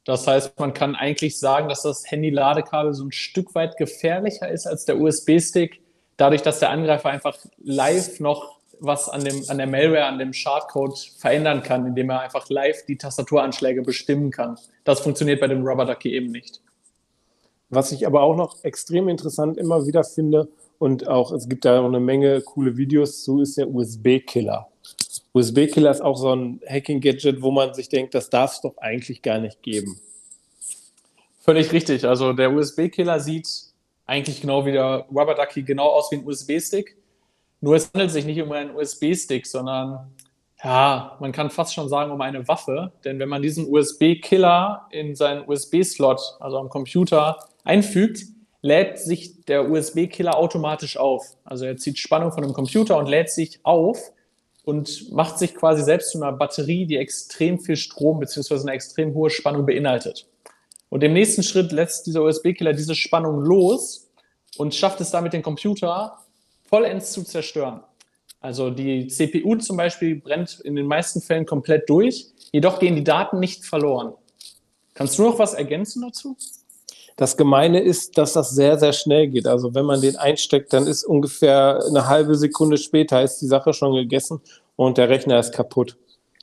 Das 0.05 0.25
heißt, 0.25 0.57
man 0.57 0.73
kann 0.73 0.95
eigentlich 0.95 1.37
sagen, 1.37 1.69
dass 1.69 1.83
das 1.83 2.09
Handy-Ladekabel 2.09 2.93
so 2.93 3.03
ein 3.05 3.11
Stück 3.11 3.53
weit 3.53 3.77
gefährlicher 3.77 4.49
ist 4.49 4.65
als 4.65 4.85
der 4.85 4.99
USB-Stick, 4.99 5.81
dadurch, 6.19 6.41
dass 6.41 6.59
der 6.59 6.69
Angreifer 6.69 7.09
einfach 7.09 7.37
live 7.63 8.19
noch 8.19 8.59
was 8.79 9.09
an, 9.09 9.23
dem, 9.23 9.43
an 9.47 9.57
der 9.57 9.67
Malware, 9.67 10.05
an 10.05 10.19
dem 10.19 10.33
Schadcode 10.33 10.97
verändern 11.17 11.63
kann, 11.63 11.85
indem 11.85 12.11
er 12.11 12.21
einfach 12.21 12.49
live 12.49 12.85
die 12.85 12.97
Tastaturanschläge 12.97 13.81
bestimmen 13.81 14.31
kann. 14.31 14.57
Das 14.83 15.01
funktioniert 15.01 15.41
bei 15.41 15.47
dem 15.47 15.65
Rubber 15.65 15.85
Ducky 15.85 16.13
eben 16.13 16.31
nicht. 16.31 16.61
Was 17.69 17.91
ich 17.91 18.07
aber 18.07 18.21
auch 18.21 18.35
noch 18.35 18.63
extrem 18.63 19.09
interessant 19.09 19.57
immer 19.57 19.85
wieder 19.85 20.03
finde 20.03 20.47
und 20.77 21.07
auch 21.07 21.31
es 21.31 21.47
gibt 21.49 21.65
da 21.65 21.81
auch 21.81 21.85
eine 21.85 21.99
Menge 21.99 22.41
coole 22.41 22.77
Videos 22.77 23.23
zu, 23.23 23.41
ist 23.41 23.57
der 23.57 23.69
USB-Killer. 23.69 24.67
USB-Killer 25.33 25.91
ist 25.91 26.01
auch 26.01 26.17
so 26.17 26.33
ein 26.33 26.61
Hacking-Gadget, 26.67 27.41
wo 27.41 27.51
man 27.51 27.73
sich 27.73 27.89
denkt, 27.89 28.15
das 28.15 28.29
darf 28.29 28.53
es 28.53 28.61
doch 28.61 28.77
eigentlich 28.77 29.21
gar 29.21 29.39
nicht 29.39 29.61
geben. 29.61 29.99
Völlig 31.41 31.71
richtig. 31.71 32.05
Also 32.05 32.33
der 32.33 32.51
USB-Killer 32.51 33.19
sieht 33.19 33.68
eigentlich 34.09 34.41
genau 34.41 34.65
wie 34.65 34.71
der 34.71 35.05
Rubber 35.09 35.35
Ducky 35.35 35.63
genau 35.63 35.87
aus 35.87 36.11
wie 36.11 36.15
ein 36.15 36.25
USB-Stick. 36.25 36.97
Nur 37.61 37.75
es 37.75 37.91
handelt 37.93 38.11
sich 38.11 38.25
nicht 38.25 38.41
um 38.41 38.51
einen 38.51 38.75
USB-Stick, 38.75 39.45
sondern 39.45 40.11
ja, 40.63 41.15
man 41.19 41.31
kann 41.31 41.49
fast 41.49 41.73
schon 41.73 41.87
sagen 41.87 42.11
um 42.11 42.19
eine 42.19 42.47
Waffe. 42.47 42.91
Denn 43.05 43.19
wenn 43.19 43.29
man 43.29 43.41
diesen 43.41 43.69
USB-Killer 43.69 44.87
in 44.91 45.15
seinen 45.15 45.47
USB-Slot, 45.47 46.37
also 46.39 46.57
am 46.57 46.69
Computer, 46.69 47.37
einfügt, 47.63 48.23
lädt 48.61 48.99
sich 48.99 49.45
der 49.45 49.69
USB-Killer 49.69 50.35
automatisch 50.35 50.97
auf. 50.97 51.37
Also 51.45 51.65
er 51.65 51.77
zieht 51.77 51.99
Spannung 51.99 52.31
von 52.31 52.43
dem 52.43 52.53
Computer 52.53 52.97
und 52.97 53.07
lädt 53.07 53.29
sich 53.29 53.59
auf 53.63 54.11
und 54.63 55.11
macht 55.11 55.39
sich 55.39 55.55
quasi 55.55 55.83
selbst 55.83 56.11
zu 56.11 56.21
einer 56.21 56.33
Batterie, 56.33 56.85
die 56.85 56.97
extrem 56.97 57.59
viel 57.59 57.75
Strom 57.75 58.19
bzw. 58.19 58.55
eine 58.61 58.71
extrem 58.71 59.13
hohe 59.13 59.29
Spannung 59.29 59.65
beinhaltet. 59.65 60.28
Und 60.89 61.03
im 61.03 61.13
nächsten 61.13 61.43
Schritt 61.43 61.71
lässt 61.71 62.07
dieser 62.07 62.23
USB-Killer 62.23 62.73
diese 62.73 62.95
Spannung 62.95 63.41
los 63.41 64.09
und 64.57 64.73
schafft 64.73 65.01
es 65.01 65.11
damit, 65.11 65.33
den 65.33 65.43
Computer 65.43 66.17
vollends 66.67 67.11
zu 67.11 67.23
zerstören. 67.23 67.81
Also 68.41 68.69
die 68.69 69.07
CPU 69.07 69.55
zum 69.55 69.77
Beispiel 69.77 70.15
brennt 70.15 70.59
in 70.61 70.75
den 70.75 70.87
meisten 70.87 71.21
Fällen 71.21 71.45
komplett 71.45 71.89
durch, 71.89 72.27
jedoch 72.51 72.79
gehen 72.79 72.95
die 72.95 73.03
Daten 73.03 73.39
nicht 73.39 73.65
verloren. 73.65 74.13
Kannst 74.93 75.19
du 75.19 75.23
noch 75.23 75.39
was 75.39 75.53
ergänzen 75.53 76.01
dazu? 76.01 76.37
Das 77.17 77.35
Gemeine 77.35 77.81
ist, 77.81 78.17
dass 78.17 78.31
das 78.33 78.51
sehr, 78.51 78.79
sehr 78.79 78.93
schnell 78.93 79.27
geht. 79.27 79.45
Also 79.45 79.75
wenn 79.75 79.85
man 79.85 79.99
den 79.99 80.15
einsteckt, 80.15 80.71
dann 80.71 80.87
ist 80.87 81.03
ungefähr 81.03 81.83
eine 81.85 82.07
halbe 82.07 82.35
Sekunde 82.35 82.77
später 82.77 83.21
ist 83.21 83.39
die 83.39 83.45
Sache 83.45 83.73
schon 83.73 83.93
gegessen 83.93 84.39
und 84.77 84.97
der 84.97 85.09
Rechner 85.09 85.37
ist 85.37 85.53
kaputt. 85.53 85.97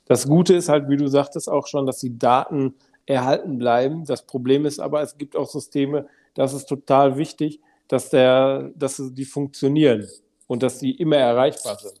Das 0.05 0.27
Gute 0.27 0.53
ist 0.53 0.69
halt, 0.69 0.87
wie 0.87 0.97
du 0.97 1.07
sagtest 1.07 1.49
auch 1.49 1.65
schon, 1.65 1.87
dass 1.87 1.99
die 1.99 2.17
Daten 2.17 2.75
erhalten 3.07 3.57
bleiben. 3.57 4.05
Das 4.05 4.25
Problem 4.27 4.65
ist 4.65 4.79
aber, 4.79 5.01
es 5.01 5.17
gibt 5.17 5.35
auch 5.35 5.49
Systeme, 5.49 6.07
das 6.35 6.53
ist 6.53 6.67
total 6.67 7.17
wichtig, 7.17 7.59
dass, 7.87 8.09
der, 8.09 8.71
dass 8.75 9.01
die 9.13 9.25
funktionieren 9.25 10.07
und 10.45 10.61
dass 10.61 10.79
die 10.79 10.91
immer 10.91 11.15
erreichbar 11.15 11.79
sind. 11.79 11.99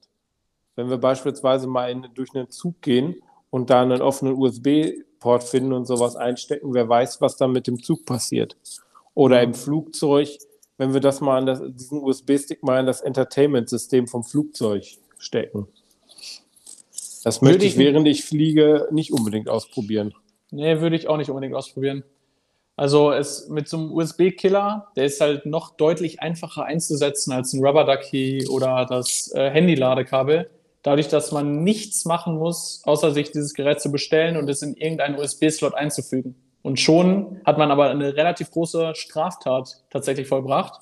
wenn 0.75 0.91
wir 0.91 0.97
beispielsweise 0.97 1.65
mal 1.65 1.89
in, 1.89 2.07
durch 2.13 2.35
einen 2.35 2.51
Zug 2.51 2.81
gehen 2.81 3.15
und 3.49 3.71
da 3.71 3.81
einen 3.81 4.01
offenen 4.01 4.35
USB-Port 4.35 5.43
finden 5.43 5.73
und 5.73 5.87
sowas 5.87 6.15
einstecken, 6.15 6.73
wer 6.75 6.87
weiß, 6.87 7.19
was 7.19 7.35
dann 7.35 7.51
mit 7.51 7.65
dem 7.65 7.81
Zug 7.81 8.05
passiert. 8.05 8.55
Oder 9.15 9.41
im 9.41 9.55
Flugzeug, 9.55 10.37
wenn 10.77 10.93
wir 10.93 10.99
das 10.99 11.19
mal 11.19 11.39
an 11.39 11.45
das, 11.47 11.61
diesen 11.65 12.03
USB-Stick 12.03 12.61
mal 12.61 12.79
in 12.79 12.85
das 12.85 13.01
Entertainment-System 13.01 14.07
vom 14.07 14.23
Flugzeug 14.23 14.83
stecken. 15.17 15.67
Das 17.23 17.41
möchte 17.41 17.65
ich, 17.65 17.77
während 17.77 18.07
ich 18.07 18.23
fliege, 18.23 18.87
nicht 18.91 19.11
unbedingt 19.11 19.49
ausprobieren. 19.49 20.13
Nee, 20.51 20.79
würde 20.79 20.95
ich 20.95 21.07
auch 21.07 21.17
nicht 21.17 21.29
unbedingt 21.29 21.55
ausprobieren. 21.55 22.03
Also 22.75 23.11
es 23.11 23.49
mit 23.49 23.67
so 23.67 23.77
einem 23.77 23.91
USB-Killer, 23.91 24.87
der 24.95 25.05
ist 25.05 25.19
halt 25.19 25.47
noch 25.47 25.75
deutlich 25.75 26.21
einfacher 26.21 26.63
einzusetzen 26.65 27.33
als 27.33 27.53
ein 27.53 27.65
Rubber 27.65 27.85
Ducky 27.85 28.47
oder 28.47 28.85
das 28.85 29.31
äh, 29.33 29.49
Handy-Ladekabel. 29.49 30.49
Dadurch, 30.83 31.07
dass 31.07 31.31
man 31.31 31.63
nichts 31.63 32.05
machen 32.05 32.37
muss, 32.37 32.81
außer 32.85 33.11
sich 33.11 33.31
dieses 33.31 33.55
Gerät 33.55 33.81
zu 33.81 33.91
bestellen 33.91 34.37
und 34.37 34.47
es 34.47 34.61
in 34.61 34.75
irgendeinen 34.75 35.17
USB-Slot 35.19 35.73
einzufügen. 35.73 36.35
Und 36.61 36.79
schon 36.79 37.41
hat 37.45 37.57
man 37.57 37.71
aber 37.71 37.89
eine 37.89 38.15
relativ 38.15 38.51
große 38.51 38.93
Straftat 38.93 39.83
tatsächlich 39.89 40.27
vollbracht. 40.27 40.79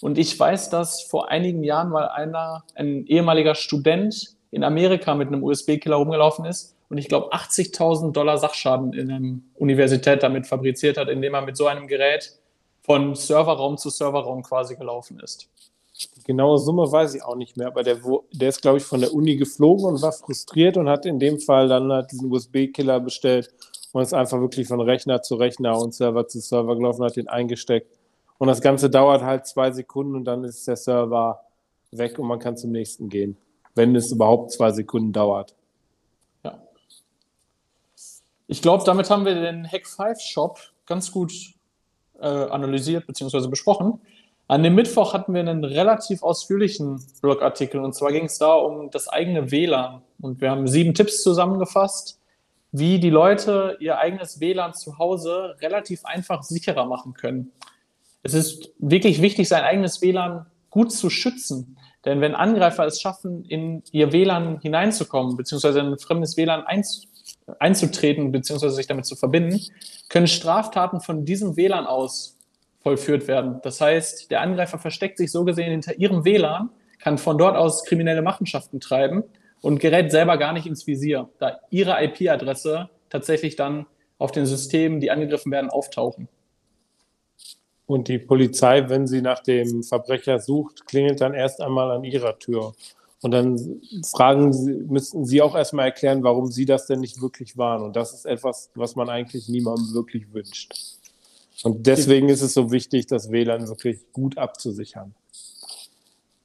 Und 0.00 0.16
ich 0.16 0.38
weiß, 0.38 0.70
dass 0.70 1.02
vor 1.02 1.28
einigen 1.28 1.62
Jahren 1.62 1.90
mal 1.90 2.08
einer, 2.08 2.64
ein 2.74 3.06
ehemaliger 3.06 3.54
Student 3.54 4.34
in 4.50 4.64
Amerika 4.64 5.14
mit 5.14 5.28
einem 5.28 5.44
USB-Killer 5.44 5.96
rumgelaufen 5.96 6.46
ist 6.46 6.74
und 6.94 6.98
ich 6.98 7.08
glaube 7.08 7.34
80.000 7.34 8.12
Dollar 8.12 8.38
Sachschaden 8.38 8.92
in 8.92 9.10
einer 9.10 9.38
Universität 9.56 10.22
damit 10.22 10.46
fabriziert 10.46 10.96
hat, 10.96 11.08
indem 11.08 11.34
er 11.34 11.42
mit 11.42 11.56
so 11.56 11.66
einem 11.66 11.88
Gerät 11.88 12.38
von 12.82 13.16
Serverraum 13.16 13.76
zu 13.78 13.90
Serverraum 13.90 14.44
quasi 14.44 14.76
gelaufen 14.76 15.18
ist. 15.18 15.48
Die 16.16 16.22
genaue 16.22 16.56
Summe 16.58 16.92
weiß 16.92 17.16
ich 17.16 17.24
auch 17.24 17.34
nicht 17.34 17.56
mehr, 17.56 17.66
aber 17.66 17.82
der, 17.82 17.96
der 18.30 18.48
ist, 18.48 18.62
glaube 18.62 18.78
ich, 18.78 18.84
von 18.84 19.00
der 19.00 19.12
Uni 19.12 19.34
geflogen 19.34 19.86
und 19.86 20.02
war 20.02 20.12
frustriert 20.12 20.76
und 20.76 20.88
hat 20.88 21.04
in 21.04 21.18
dem 21.18 21.40
Fall 21.40 21.66
dann 21.66 21.90
halt 21.90 22.12
diesen 22.12 22.30
USB-Killer 22.30 23.00
bestellt 23.00 23.52
und 23.90 24.00
ist 24.00 24.14
einfach 24.14 24.40
wirklich 24.40 24.68
von 24.68 24.80
Rechner 24.80 25.20
zu 25.20 25.34
Rechner 25.34 25.76
und 25.76 25.94
Server 25.94 26.28
zu 26.28 26.38
Server 26.38 26.76
gelaufen, 26.76 27.04
hat 27.04 27.16
den 27.16 27.26
eingesteckt. 27.26 27.88
Und 28.38 28.46
das 28.46 28.60
Ganze 28.60 28.88
dauert 28.88 29.22
halt 29.22 29.48
zwei 29.48 29.72
Sekunden 29.72 30.14
und 30.14 30.26
dann 30.26 30.44
ist 30.44 30.68
der 30.68 30.76
Server 30.76 31.40
weg 31.90 32.20
und 32.20 32.28
man 32.28 32.38
kann 32.38 32.56
zum 32.56 32.70
nächsten 32.70 33.08
gehen, 33.08 33.36
wenn 33.74 33.96
es 33.96 34.12
überhaupt 34.12 34.52
zwei 34.52 34.70
Sekunden 34.70 35.12
dauert. 35.12 35.56
Ich 38.46 38.60
glaube, 38.60 38.84
damit 38.84 39.10
haben 39.10 39.24
wir 39.24 39.34
den 39.34 39.66
Hack 39.66 39.86
5 39.86 40.20
Shop 40.20 40.58
ganz 40.86 41.10
gut 41.10 41.32
äh, 42.20 42.26
analysiert 42.26 43.06
bzw. 43.06 43.48
besprochen. 43.48 44.00
An 44.46 44.62
dem 44.62 44.74
Mittwoch 44.74 45.14
hatten 45.14 45.32
wir 45.32 45.40
einen 45.40 45.64
relativ 45.64 46.22
ausführlichen 46.22 47.02
Blogartikel 47.22 47.80
und 47.80 47.94
zwar 47.94 48.12
ging 48.12 48.26
es 48.26 48.36
da 48.38 48.52
um 48.54 48.90
das 48.90 49.08
eigene 49.08 49.50
WLAN. 49.50 50.02
Und 50.20 50.42
wir 50.42 50.50
haben 50.50 50.68
sieben 50.68 50.92
Tipps 50.92 51.22
zusammengefasst, 51.22 52.20
wie 52.70 53.00
die 53.00 53.10
Leute 53.10 53.78
ihr 53.80 53.98
eigenes 53.98 54.40
WLAN 54.40 54.74
zu 54.74 54.98
Hause 54.98 55.56
relativ 55.60 56.04
einfach 56.04 56.42
sicherer 56.42 56.84
machen 56.84 57.14
können. 57.14 57.52
Es 58.22 58.34
ist 58.34 58.70
wirklich 58.78 59.22
wichtig, 59.22 59.48
sein 59.48 59.64
eigenes 59.64 60.02
WLAN 60.02 60.46
gut 60.68 60.92
zu 60.92 61.08
schützen. 61.08 61.78
Denn 62.04 62.20
wenn 62.20 62.34
Angreifer 62.34 62.84
es 62.84 63.00
schaffen, 63.00 63.46
in 63.46 63.82
ihr 63.92 64.12
WLAN 64.12 64.60
hineinzukommen, 64.60 65.36
beziehungsweise 65.36 65.80
in 65.80 65.86
ein 65.86 65.98
fremdes 65.98 66.36
WLAN 66.36 66.64
einzutreten, 67.58 68.32
beziehungsweise 68.32 68.74
sich 68.74 68.86
damit 68.86 69.06
zu 69.06 69.16
verbinden, 69.16 69.60
können 70.08 70.26
Straftaten 70.26 71.00
von 71.00 71.24
diesem 71.24 71.56
WLAN 71.56 71.86
aus 71.86 72.38
vollführt 72.82 73.28
werden. 73.28 73.60
Das 73.62 73.80
heißt, 73.80 74.30
der 74.30 74.42
Angreifer 74.42 74.78
versteckt 74.78 75.18
sich 75.18 75.32
so 75.32 75.44
gesehen 75.44 75.70
hinter 75.70 75.98
ihrem 75.98 76.24
WLAN, 76.24 76.70
kann 76.98 77.18
von 77.18 77.38
dort 77.38 77.56
aus 77.56 77.84
kriminelle 77.84 78.22
Machenschaften 78.22 78.78
treiben 78.78 79.24
und 79.62 79.80
gerät 79.80 80.10
selber 80.10 80.36
gar 80.36 80.52
nicht 80.52 80.66
ins 80.66 80.86
Visier, 80.86 81.28
da 81.38 81.58
ihre 81.70 82.02
IP-Adresse 82.04 82.90
tatsächlich 83.08 83.56
dann 83.56 83.86
auf 84.18 84.32
den 84.32 84.46
Systemen, 84.46 85.00
die 85.00 85.10
angegriffen 85.10 85.50
werden, 85.50 85.70
auftauchen. 85.70 86.28
Und 87.86 88.08
die 88.08 88.18
Polizei, 88.18 88.88
wenn 88.88 89.06
sie 89.06 89.20
nach 89.20 89.40
dem 89.40 89.82
Verbrecher 89.82 90.38
sucht, 90.38 90.86
klingelt 90.86 91.20
dann 91.20 91.34
erst 91.34 91.60
einmal 91.60 91.90
an 91.90 92.04
ihrer 92.04 92.38
Tür. 92.38 92.72
Und 93.24 93.30
dann 93.30 93.80
fragen 94.14 94.52
sie, 94.52 94.70
müssten 94.70 95.24
sie 95.24 95.40
auch 95.40 95.54
erstmal 95.54 95.86
erklären, 95.86 96.22
warum 96.22 96.48
sie 96.52 96.66
das 96.66 96.86
denn 96.86 97.00
nicht 97.00 97.22
wirklich 97.22 97.56
waren. 97.56 97.82
Und 97.82 97.96
das 97.96 98.12
ist 98.12 98.26
etwas, 98.26 98.70
was 98.74 98.96
man 98.96 99.08
eigentlich 99.08 99.48
niemandem 99.48 99.94
wirklich 99.94 100.34
wünscht. 100.34 100.74
Und 101.62 101.86
deswegen 101.86 102.28
ist 102.28 102.42
es 102.42 102.52
so 102.52 102.70
wichtig, 102.70 103.06
das 103.06 103.30
WLAN 103.30 103.66
wirklich 103.66 104.00
gut 104.12 104.36
abzusichern. 104.36 105.14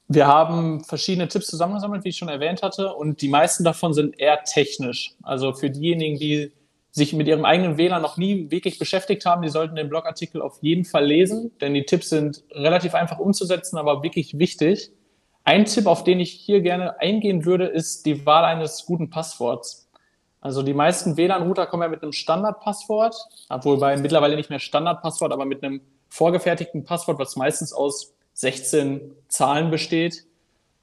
Wir 0.08 0.26
haben 0.26 0.82
verschiedene 0.82 1.28
Tipps 1.28 1.48
zusammengesammelt, 1.48 2.02
wie 2.06 2.08
ich 2.08 2.16
schon 2.16 2.30
erwähnt 2.30 2.62
hatte, 2.62 2.94
und 2.94 3.20
die 3.20 3.28
meisten 3.28 3.62
davon 3.62 3.92
sind 3.92 4.18
eher 4.18 4.42
technisch. 4.44 5.12
Also 5.22 5.52
für 5.52 5.68
diejenigen, 5.68 6.18
die 6.18 6.50
sich 6.92 7.12
mit 7.12 7.28
ihrem 7.28 7.44
eigenen 7.44 7.76
WLAN 7.76 8.00
noch 8.00 8.16
nie 8.16 8.50
wirklich 8.50 8.78
beschäftigt 8.78 9.26
haben, 9.26 9.42
die 9.42 9.50
sollten 9.50 9.76
den 9.76 9.90
Blogartikel 9.90 10.40
auf 10.40 10.56
jeden 10.62 10.86
Fall 10.86 11.04
lesen, 11.04 11.50
denn 11.60 11.74
die 11.74 11.84
Tipps 11.84 12.08
sind 12.08 12.42
relativ 12.52 12.94
einfach 12.94 13.18
umzusetzen, 13.18 13.76
aber 13.76 14.02
wirklich 14.02 14.38
wichtig. 14.38 14.92
Ein 15.44 15.64
Tipp, 15.64 15.86
auf 15.86 16.04
den 16.04 16.20
ich 16.20 16.32
hier 16.32 16.60
gerne 16.60 17.00
eingehen 17.00 17.44
würde, 17.44 17.66
ist 17.66 18.06
die 18.06 18.26
Wahl 18.26 18.44
eines 18.44 18.84
guten 18.86 19.10
Passworts. 19.10 19.88
Also 20.40 20.62
die 20.62 20.74
meisten 20.74 21.16
WLAN-Router 21.16 21.66
kommen 21.66 21.82
ja 21.82 21.88
mit 21.88 22.02
einem 22.02 22.12
Standardpasswort, 22.12 23.14
obwohl 23.48 23.78
bei 23.78 23.96
mittlerweile 23.96 24.36
nicht 24.36 24.50
mehr 24.50 24.58
Standardpasswort, 24.58 25.32
aber 25.32 25.44
mit 25.44 25.62
einem 25.62 25.80
vorgefertigten 26.08 26.84
Passwort, 26.84 27.18
was 27.18 27.36
meistens 27.36 27.72
aus 27.72 28.12
16 28.34 29.00
Zahlen 29.28 29.70
besteht. 29.70 30.24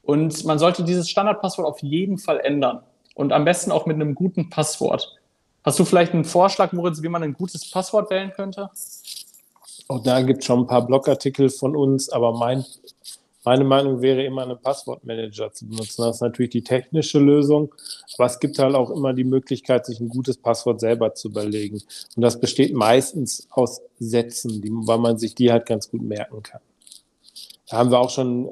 Und 0.03 0.45
man 0.45 0.59
sollte 0.59 0.83
dieses 0.83 1.09
Standardpasswort 1.09 1.67
auf 1.67 1.81
jeden 1.81 2.17
Fall 2.17 2.39
ändern. 2.39 2.83
Und 3.15 3.33
am 3.33 3.45
besten 3.45 3.71
auch 3.71 3.85
mit 3.85 3.95
einem 3.95 4.15
guten 4.15 4.49
Passwort. 4.49 5.17
Hast 5.63 5.79
du 5.79 5.85
vielleicht 5.85 6.13
einen 6.13 6.23
Vorschlag, 6.23 6.71
Moritz, 6.71 7.01
wie 7.01 7.09
man 7.09 7.23
ein 7.23 7.33
gutes 7.33 7.69
Passwort 7.69 8.09
wählen 8.09 8.31
könnte? 8.31 8.69
Auch 9.89 10.03
da 10.03 10.21
gibt 10.21 10.39
es 10.39 10.45
schon 10.45 10.59
ein 10.59 10.67
paar 10.67 10.85
Blogartikel 10.85 11.49
von 11.49 11.75
uns, 11.75 12.09
aber 12.09 12.31
mein 12.33 12.63
meine 13.47 13.63
Meinung 13.63 14.01
wäre 14.01 14.25
immer, 14.25 14.43
einen 14.43 14.59
Passwortmanager 14.59 15.53
zu 15.53 15.69
benutzen. 15.69 16.01
Das 16.01 16.17
ist 16.17 16.21
natürlich 16.21 16.49
die 16.49 16.65
technische 16.65 17.17
Lösung, 17.17 17.73
aber 18.17 18.25
es 18.25 18.41
gibt 18.41 18.59
halt 18.59 18.75
auch 18.75 18.89
immer 18.89 19.13
die 19.13 19.23
Möglichkeit, 19.23 19.85
sich 19.85 20.01
ein 20.01 20.09
gutes 20.09 20.35
Passwort 20.35 20.81
selber 20.81 21.13
zu 21.13 21.29
überlegen. 21.29 21.81
Und 22.17 22.21
das 22.21 22.41
besteht 22.41 22.73
meistens 22.73 23.47
aus 23.49 23.79
Sätzen, 23.99 24.61
die, 24.61 24.69
weil 24.69 24.97
man 24.97 25.17
sich 25.17 25.33
die 25.33 25.49
halt 25.49 25.65
ganz 25.65 25.89
gut 25.89 26.01
merken 26.01 26.43
kann. 26.43 26.59
Da 27.69 27.77
haben 27.77 27.89
wir 27.89 28.01
auch 28.01 28.09
schon 28.09 28.51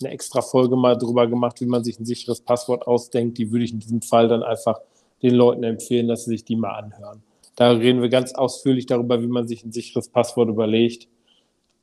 eine 0.00 0.10
extra 0.10 0.40
Folge 0.40 0.76
mal 0.76 0.96
drüber 0.96 1.26
gemacht, 1.26 1.60
wie 1.60 1.66
man 1.66 1.84
sich 1.84 2.00
ein 2.00 2.06
sicheres 2.06 2.40
Passwort 2.40 2.86
ausdenkt. 2.86 3.36
Die 3.36 3.52
würde 3.52 3.66
ich 3.66 3.72
in 3.74 3.80
diesem 3.80 4.00
Fall 4.00 4.28
dann 4.28 4.42
einfach 4.42 4.80
den 5.20 5.34
Leuten 5.34 5.62
empfehlen, 5.62 6.08
dass 6.08 6.24
sie 6.24 6.30
sich 6.30 6.44
die 6.46 6.56
mal 6.56 6.72
anhören. 6.72 7.22
Da 7.56 7.72
reden 7.72 8.00
wir 8.00 8.08
ganz 8.08 8.32
ausführlich 8.32 8.86
darüber, 8.86 9.20
wie 9.20 9.26
man 9.26 9.46
sich 9.46 9.62
ein 9.62 9.72
sicheres 9.72 10.08
Passwort 10.08 10.48
überlegt 10.48 11.06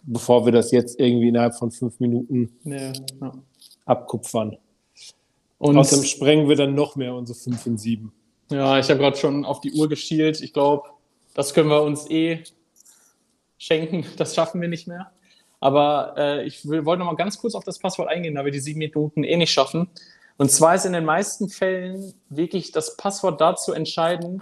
bevor 0.02 0.46
wir 0.46 0.52
das 0.52 0.72
jetzt 0.72 1.00
irgendwie 1.00 1.30
innerhalb 1.30 1.56
von 1.56 1.72
fünf 1.72 2.00
Minuten 2.00 2.52
nee, 2.64 2.92
ja. 3.22 3.34
abkupfern. 3.86 4.58
Und 5.58 5.78
Außerdem 5.78 6.06
sprengen 6.06 6.48
wir 6.48 6.56
dann 6.56 6.74
noch 6.74 6.96
mehr 6.96 7.14
unsere 7.14 7.38
fünf 7.38 7.66
und 7.66 7.78
sieben. 7.78 8.14
Ja, 8.50 8.80
ich 8.80 8.90
habe 8.90 9.00
gerade 9.00 9.18
schon 9.18 9.46
auf 9.46 9.62
die 9.62 9.74
Uhr 9.74 9.90
geschielt. 9.90 10.42
Ich 10.42 10.54
glaube, 10.54 10.90
das 11.34 11.54
können 11.54 11.70
wir 11.70 11.82
uns 11.84 12.10
eh 12.10 12.44
schenken. 13.58 14.06
Das 14.18 14.36
schaffen 14.36 14.62
wir 14.62 14.68
nicht 14.68 14.88
mehr. 14.88 15.12
Aber 15.60 16.16
äh, 16.18 16.46
ich 16.46 16.68
wollte 16.68 17.00
noch 17.00 17.06
mal 17.06 17.16
ganz 17.16 17.38
kurz 17.38 17.54
auf 17.54 17.66
das 17.66 17.80
Passwort 17.80 18.08
eingehen, 18.08 18.36
da 18.36 18.46
wir 18.46 18.52
die 18.52 18.62
sieben 18.62 18.80
Minuten 18.80 19.24
eh 19.24 19.36
nicht 19.36 19.52
schaffen. 19.52 19.90
Und 20.38 20.50
zwar 20.50 20.76
ist 20.76 20.86
in 20.86 20.94
den 20.94 21.04
meisten 21.04 21.50
Fällen 21.50 22.14
wirklich 22.30 22.72
das 22.72 22.96
Passwort 22.96 23.42
dazu 23.42 23.74
entscheidend, 23.74 24.42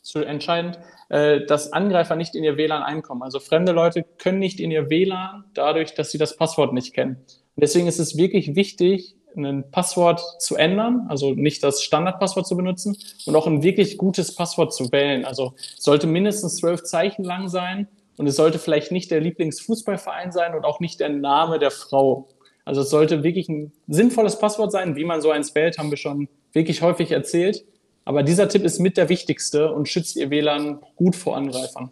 zu 0.00 0.20
entscheidend, 0.20 0.78
äh, 1.08 1.44
dass 1.46 1.72
Angreifer 1.72 2.16
nicht 2.16 2.34
in 2.34 2.44
ihr 2.44 2.56
WLAN 2.56 2.82
einkommen. 2.82 3.22
Also 3.22 3.40
fremde 3.40 3.72
Leute 3.72 4.04
können 4.18 4.38
nicht 4.38 4.60
in 4.60 4.70
ihr 4.70 4.90
WLAN 4.90 5.44
dadurch, 5.54 5.94
dass 5.94 6.10
sie 6.10 6.18
das 6.18 6.36
Passwort 6.36 6.72
nicht 6.72 6.94
kennen. 6.94 7.16
Und 7.56 7.60
deswegen 7.62 7.86
ist 7.86 7.98
es 7.98 8.16
wirklich 8.16 8.56
wichtig, 8.56 9.16
ein 9.36 9.70
Passwort 9.70 10.20
zu 10.40 10.56
ändern, 10.56 11.06
also 11.08 11.32
nicht 11.32 11.62
das 11.64 11.82
Standardpasswort 11.82 12.46
zu 12.46 12.56
benutzen 12.56 12.96
und 13.26 13.36
auch 13.36 13.46
ein 13.46 13.62
wirklich 13.62 13.98
gutes 13.98 14.34
Passwort 14.34 14.72
zu 14.72 14.92
wählen. 14.92 15.24
Also 15.24 15.54
sollte 15.76 16.06
mindestens 16.06 16.56
zwölf 16.56 16.84
Zeichen 16.84 17.24
lang 17.24 17.48
sein 17.48 17.88
und 18.16 18.26
es 18.26 18.36
sollte 18.36 18.58
vielleicht 18.58 18.92
nicht 18.92 19.10
der 19.10 19.20
Lieblingsfußballverein 19.20 20.32
sein 20.32 20.54
und 20.54 20.64
auch 20.64 20.80
nicht 20.80 21.00
der 21.00 21.08
Name 21.08 21.58
der 21.58 21.70
Frau. 21.70 22.28
Also 22.64 22.82
es 22.82 22.90
sollte 22.90 23.22
wirklich 23.22 23.48
ein 23.48 23.72
sinnvolles 23.88 24.38
Passwort 24.38 24.72
sein. 24.72 24.96
Wie 24.96 25.04
man 25.04 25.20
so 25.20 25.30
eins 25.30 25.54
wählt, 25.54 25.78
haben 25.78 25.90
wir 25.90 25.98
schon 25.98 26.28
wirklich 26.52 26.82
häufig 26.82 27.10
erzählt. 27.10 27.64
Aber 28.04 28.22
dieser 28.22 28.48
Tipp 28.48 28.64
ist 28.64 28.80
mit 28.80 28.96
der 28.96 29.08
wichtigste 29.08 29.72
und 29.72 29.88
schützt 29.88 30.16
Ihr 30.16 30.30
WLAN 30.30 30.80
gut 30.96 31.16
vor 31.16 31.36
Angreifern. 31.36 31.90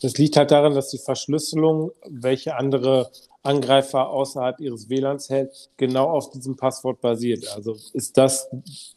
Das 0.00 0.16
liegt 0.16 0.36
halt 0.36 0.50
daran, 0.50 0.74
dass 0.74 0.90
die 0.90 0.98
Verschlüsselung, 0.98 1.92
welche 2.08 2.56
andere 2.56 3.10
Angreifer 3.42 4.10
außerhalb 4.10 4.60
ihres 4.60 4.88
WLANs 4.88 5.30
hält, 5.30 5.70
genau 5.76 6.10
auf 6.10 6.30
diesem 6.30 6.56
Passwort 6.56 7.00
basiert. 7.00 7.48
Also 7.54 7.76
ist 7.92 8.16
das 8.16 8.48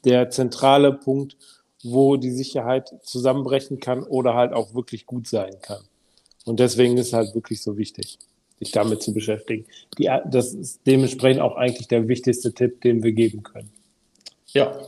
der 0.03 0.29
zentrale 0.29 0.93
Punkt, 0.93 1.37
wo 1.83 2.17
die 2.17 2.31
Sicherheit 2.31 2.93
zusammenbrechen 3.03 3.79
kann 3.79 4.03
oder 4.03 4.35
halt 4.35 4.53
auch 4.53 4.73
wirklich 4.73 5.05
gut 5.05 5.27
sein 5.27 5.55
kann. 5.61 5.81
Und 6.45 6.59
deswegen 6.59 6.97
ist 6.97 7.07
es 7.07 7.13
halt 7.13 7.33
wirklich 7.33 7.61
so 7.61 7.77
wichtig. 7.77 8.19
sich 8.59 8.71
damit 8.71 9.01
zu 9.01 9.11
beschäftigen. 9.11 9.65
Die, 9.97 10.09
das 10.29 10.53
ist 10.53 10.81
dementsprechend 10.85 11.41
auch 11.41 11.55
eigentlich 11.55 11.87
der 11.87 12.07
wichtigste 12.07 12.53
Tipp, 12.53 12.81
den 12.81 13.01
wir 13.01 13.11
geben 13.11 13.41
können. 13.41 13.71
Ja. 14.53 14.79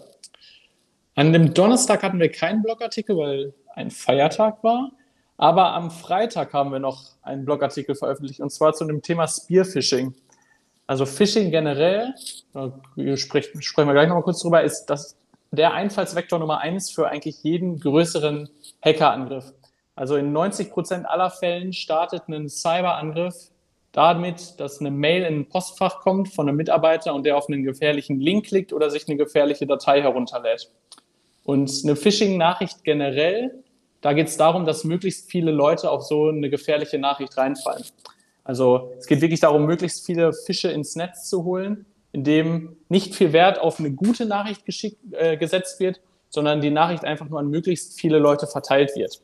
An 1.15 1.31
dem 1.31 1.53
Donnerstag 1.53 2.01
hatten 2.01 2.19
wir 2.19 2.31
keinen 2.31 2.63
Blogartikel, 2.63 3.17
weil 3.17 3.53
ein 3.75 3.91
Feiertag 3.91 4.63
war. 4.63 4.91
Aber 5.37 5.73
am 5.73 5.91
Freitag 5.91 6.53
haben 6.53 6.71
wir 6.71 6.79
noch 6.79 7.03
einen 7.21 7.45
Blogartikel 7.45 7.95
veröffentlicht 7.95 8.39
und 8.39 8.51
zwar 8.51 8.73
zu 8.73 8.85
dem 8.85 9.01
Thema 9.01 9.27
Spearfishing. 9.27 10.13
Also 10.87 11.05
Phishing 11.05 11.49
generell, 11.49 12.13
sprechen, 13.15 13.61
sprechen 13.61 13.87
wir 13.87 13.93
gleich 13.93 14.07
nochmal 14.07 14.23
kurz 14.23 14.41
drüber, 14.41 14.63
ist 14.63 14.85
das 14.85 15.17
der 15.51 15.73
Einfallsvektor 15.73 16.39
Nummer 16.39 16.59
eins 16.59 16.89
für 16.91 17.07
eigentlich 17.07 17.43
jeden 17.43 17.79
größeren 17.79 18.49
Hackerangriff. 18.83 19.53
Also 19.95 20.15
in 20.15 20.31
90 20.31 20.71
Prozent 20.71 21.05
aller 21.07 21.29
Fällen 21.29 21.73
startet 21.73 22.27
ein 22.27 22.49
Cyberangriff 22.49 23.51
damit, 23.91 24.59
dass 24.59 24.79
eine 24.79 24.89
Mail 24.89 25.23
in 25.23 25.41
ein 25.41 25.49
Postfach 25.49 25.99
kommt 25.99 26.33
von 26.33 26.49
einem 26.49 26.57
Mitarbeiter 26.57 27.13
und 27.13 27.23
der 27.25 27.37
auf 27.37 27.47
einen 27.47 27.63
gefährlichen 27.63 28.19
Link 28.19 28.47
klickt 28.47 28.73
oder 28.73 28.89
sich 28.89 29.07
eine 29.07 29.17
gefährliche 29.17 29.67
Datei 29.67 30.01
herunterlädt. 30.01 30.71
Und 31.43 31.71
eine 31.83 31.95
Phishing-Nachricht 31.95 32.83
generell, 32.83 33.63
da 34.01 34.13
geht 34.13 34.27
es 34.27 34.37
darum, 34.37 34.65
dass 34.65 34.83
möglichst 34.83 35.29
viele 35.29 35.51
Leute 35.51 35.89
auf 35.89 36.03
so 36.03 36.27
eine 36.27 36.49
gefährliche 36.49 36.99
Nachricht 36.99 37.37
reinfallen. 37.37 37.83
Also 38.43 38.91
es 38.99 39.07
geht 39.07 39.21
wirklich 39.21 39.39
darum, 39.39 39.65
möglichst 39.65 40.05
viele 40.05 40.33
Fische 40.33 40.69
ins 40.69 40.95
Netz 40.95 41.29
zu 41.29 41.43
holen, 41.43 41.85
indem 42.11 42.75
nicht 42.89 43.15
viel 43.15 43.33
Wert 43.33 43.59
auf 43.59 43.79
eine 43.79 43.91
gute 43.91 44.25
Nachricht 44.25 44.63
äh, 45.11 45.37
gesetzt 45.37 45.79
wird, 45.79 46.01
sondern 46.29 46.61
die 46.61 46.69
Nachricht 46.69 47.05
einfach 47.05 47.29
nur 47.29 47.39
an 47.39 47.47
möglichst 47.47 47.99
viele 47.99 48.19
Leute 48.19 48.47
verteilt 48.47 48.95
wird. 48.95 49.21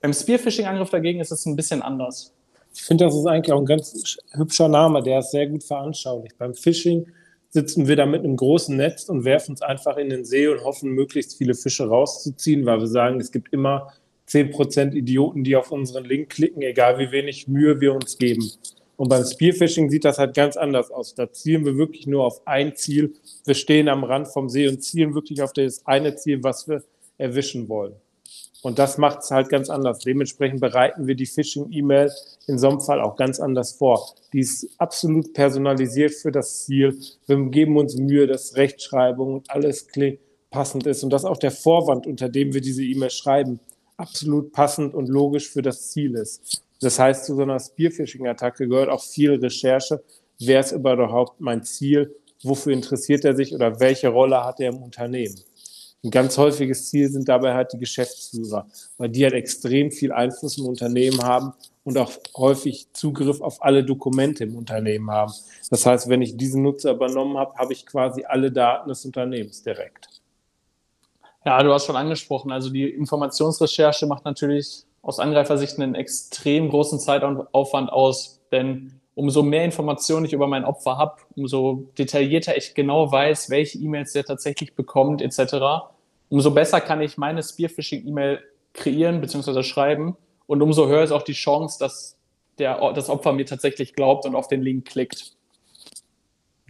Beim 0.00 0.12
Spearfishing-Angriff 0.12 0.90
dagegen 0.90 1.20
ist 1.20 1.32
es 1.32 1.46
ein 1.46 1.56
bisschen 1.56 1.82
anders. 1.82 2.32
Ich 2.74 2.82
finde, 2.82 3.04
das 3.04 3.16
ist 3.16 3.26
eigentlich 3.26 3.52
auch 3.52 3.58
ein 3.58 3.66
ganz 3.66 4.16
hübscher 4.32 4.68
Name, 4.68 5.02
der 5.02 5.18
ist 5.18 5.32
sehr 5.32 5.46
gut 5.46 5.64
veranschaulicht. 5.64 6.38
Beim 6.38 6.54
Phishing 6.54 7.06
sitzen 7.50 7.88
wir 7.88 7.96
da 7.96 8.06
mit 8.06 8.24
einem 8.24 8.36
großen 8.36 8.76
Netz 8.76 9.08
und 9.08 9.24
werfen 9.24 9.54
es 9.54 9.62
einfach 9.62 9.96
in 9.96 10.08
den 10.08 10.24
See 10.24 10.48
und 10.48 10.64
hoffen, 10.64 10.90
möglichst 10.90 11.36
viele 11.36 11.54
Fische 11.54 11.86
rauszuziehen, 11.86 12.64
weil 12.64 12.80
wir 12.80 12.86
sagen, 12.86 13.20
es 13.20 13.32
gibt 13.32 13.52
immer 13.52 13.92
10% 14.28 14.94
Idioten, 14.94 15.42
die 15.42 15.56
auf 15.56 15.72
unseren 15.72 16.04
Link 16.04 16.30
klicken, 16.30 16.62
egal 16.62 16.98
wie 16.98 17.10
wenig 17.10 17.48
Mühe 17.48 17.80
wir 17.80 17.94
uns 17.94 18.16
geben. 18.16 18.48
Und 18.96 19.08
beim 19.08 19.24
Spearfishing 19.24 19.90
sieht 19.90 20.04
das 20.04 20.18
halt 20.18 20.34
ganz 20.34 20.56
anders 20.56 20.90
aus. 20.90 21.14
Da 21.14 21.32
zielen 21.32 21.64
wir 21.64 21.76
wirklich 21.76 22.06
nur 22.06 22.24
auf 22.24 22.46
ein 22.46 22.76
Ziel. 22.76 23.14
Wir 23.46 23.54
stehen 23.54 23.88
am 23.88 24.04
Rand 24.04 24.28
vom 24.28 24.48
See 24.48 24.68
und 24.68 24.82
zielen 24.82 25.14
wirklich 25.14 25.42
auf 25.42 25.52
das 25.52 25.84
eine 25.86 26.14
Ziel, 26.16 26.42
was 26.44 26.68
wir 26.68 26.84
erwischen 27.18 27.68
wollen. 27.68 27.94
Und 28.62 28.78
das 28.78 28.98
macht 28.98 29.20
es 29.20 29.30
halt 29.30 29.48
ganz 29.48 29.70
anders. 29.70 30.00
Dementsprechend 30.00 30.60
bereiten 30.60 31.06
wir 31.06 31.14
die 31.14 31.26
Phishing-E-Mail 31.26 32.10
in 32.46 32.58
so 32.58 32.68
einem 32.68 32.80
Fall 32.80 33.00
auch 33.00 33.16
ganz 33.16 33.40
anders 33.40 33.72
vor. 33.72 34.14
Die 34.32 34.40
ist 34.40 34.68
absolut 34.78 35.32
personalisiert 35.32 36.12
für 36.12 36.30
das 36.30 36.64
Ziel. 36.64 36.98
Wir 37.26 37.36
geben 37.50 37.76
uns 37.78 37.96
Mühe, 37.96 38.26
dass 38.26 38.56
Rechtschreibung 38.56 39.34
und 39.34 39.50
alles 39.50 39.86
passend 40.50 40.86
ist 40.86 41.02
und 41.02 41.10
dass 41.10 41.24
auch 41.24 41.38
der 41.38 41.52
Vorwand, 41.52 42.06
unter 42.06 42.28
dem 42.28 42.52
wir 42.52 42.60
diese 42.60 42.84
E-Mail 42.84 43.10
schreiben, 43.10 43.60
absolut 43.96 44.52
passend 44.52 44.94
und 44.94 45.08
logisch 45.08 45.48
für 45.48 45.62
das 45.62 45.90
Ziel 45.90 46.14
ist. 46.14 46.62
Das 46.80 46.98
heißt, 46.98 47.26
zu 47.26 47.36
so 47.36 47.42
einer 47.42 47.58
Spearfishing-Attacke 47.58 48.66
gehört 48.66 48.88
auch 48.88 49.02
viel 49.02 49.34
Recherche. 49.34 50.02
Wer 50.38 50.60
ist 50.60 50.72
überhaupt 50.72 51.40
mein 51.40 51.62
Ziel? 51.62 52.16
Wofür 52.42 52.72
interessiert 52.72 53.24
er 53.26 53.36
sich 53.36 53.54
oder 53.54 53.80
welche 53.80 54.08
Rolle 54.08 54.42
hat 54.42 54.60
er 54.60 54.70
im 54.70 54.82
Unternehmen? 54.82 55.38
Ein 56.02 56.10
ganz 56.10 56.38
häufiges 56.38 56.88
Ziel 56.88 57.10
sind 57.10 57.28
dabei 57.28 57.52
halt 57.52 57.74
die 57.74 57.78
Geschäftsführer, 57.78 58.66
weil 58.96 59.10
die 59.10 59.22
halt 59.22 59.34
extrem 59.34 59.90
viel 59.90 60.12
Einfluss 60.12 60.56
im 60.56 60.64
Unternehmen 60.66 61.22
haben 61.22 61.52
und 61.84 61.98
auch 61.98 62.10
häufig 62.36 62.88
Zugriff 62.94 63.42
auf 63.42 63.62
alle 63.62 63.84
Dokumente 63.84 64.44
im 64.44 64.56
Unternehmen 64.56 65.10
haben. 65.10 65.32
Das 65.68 65.84
heißt, 65.84 66.08
wenn 66.08 66.22
ich 66.22 66.38
diesen 66.38 66.62
Nutzer 66.62 66.92
übernommen 66.92 67.36
habe, 67.36 67.54
habe 67.56 67.74
ich 67.74 67.84
quasi 67.84 68.24
alle 68.24 68.50
Daten 68.50 68.88
des 68.88 69.04
Unternehmens 69.04 69.62
direkt. 69.62 70.08
Ja, 71.44 71.62
du 71.62 71.72
hast 71.72 71.86
schon 71.86 71.96
angesprochen, 71.96 72.50
also 72.50 72.70
die 72.70 72.88
Informationsrecherche 72.88 74.06
macht 74.06 74.24
natürlich 74.24 74.84
aus 75.02 75.18
Angreifersicht 75.18 75.78
einen 75.78 75.94
extrem 75.94 76.68
großen 76.70 76.98
Zeitaufwand 76.98 77.90
aus, 77.90 78.40
denn 78.52 79.00
umso 79.14 79.42
mehr 79.42 79.64
Informationen 79.64 80.26
ich 80.26 80.32
über 80.32 80.46
mein 80.46 80.64
Opfer 80.64 80.96
habe, 80.96 81.16
umso 81.36 81.90
detaillierter 81.98 82.56
ich 82.56 82.74
genau 82.74 83.10
weiß, 83.10 83.50
welche 83.50 83.78
E-Mails 83.78 84.12
der 84.12 84.24
tatsächlich 84.24 84.74
bekommt, 84.74 85.22
etc., 85.22 85.90
umso 86.30 86.50
besser 86.52 86.80
kann 86.80 87.02
ich 87.02 87.18
meine 87.18 87.42
Spearphishing-E-Mail 87.42 88.40
kreieren 88.72 89.20
bzw. 89.20 89.62
schreiben 89.62 90.16
und 90.46 90.62
umso 90.62 90.88
höher 90.88 91.04
ist 91.04 91.12
auch 91.12 91.22
die 91.22 91.34
Chance, 91.34 91.78
dass 91.78 92.16
der, 92.58 92.92
das 92.94 93.10
Opfer 93.10 93.32
mir 93.32 93.44
tatsächlich 93.44 93.94
glaubt 93.94 94.24
und 94.24 94.34
auf 94.34 94.48
den 94.48 94.62
Link 94.62 94.86
klickt. 94.86 95.36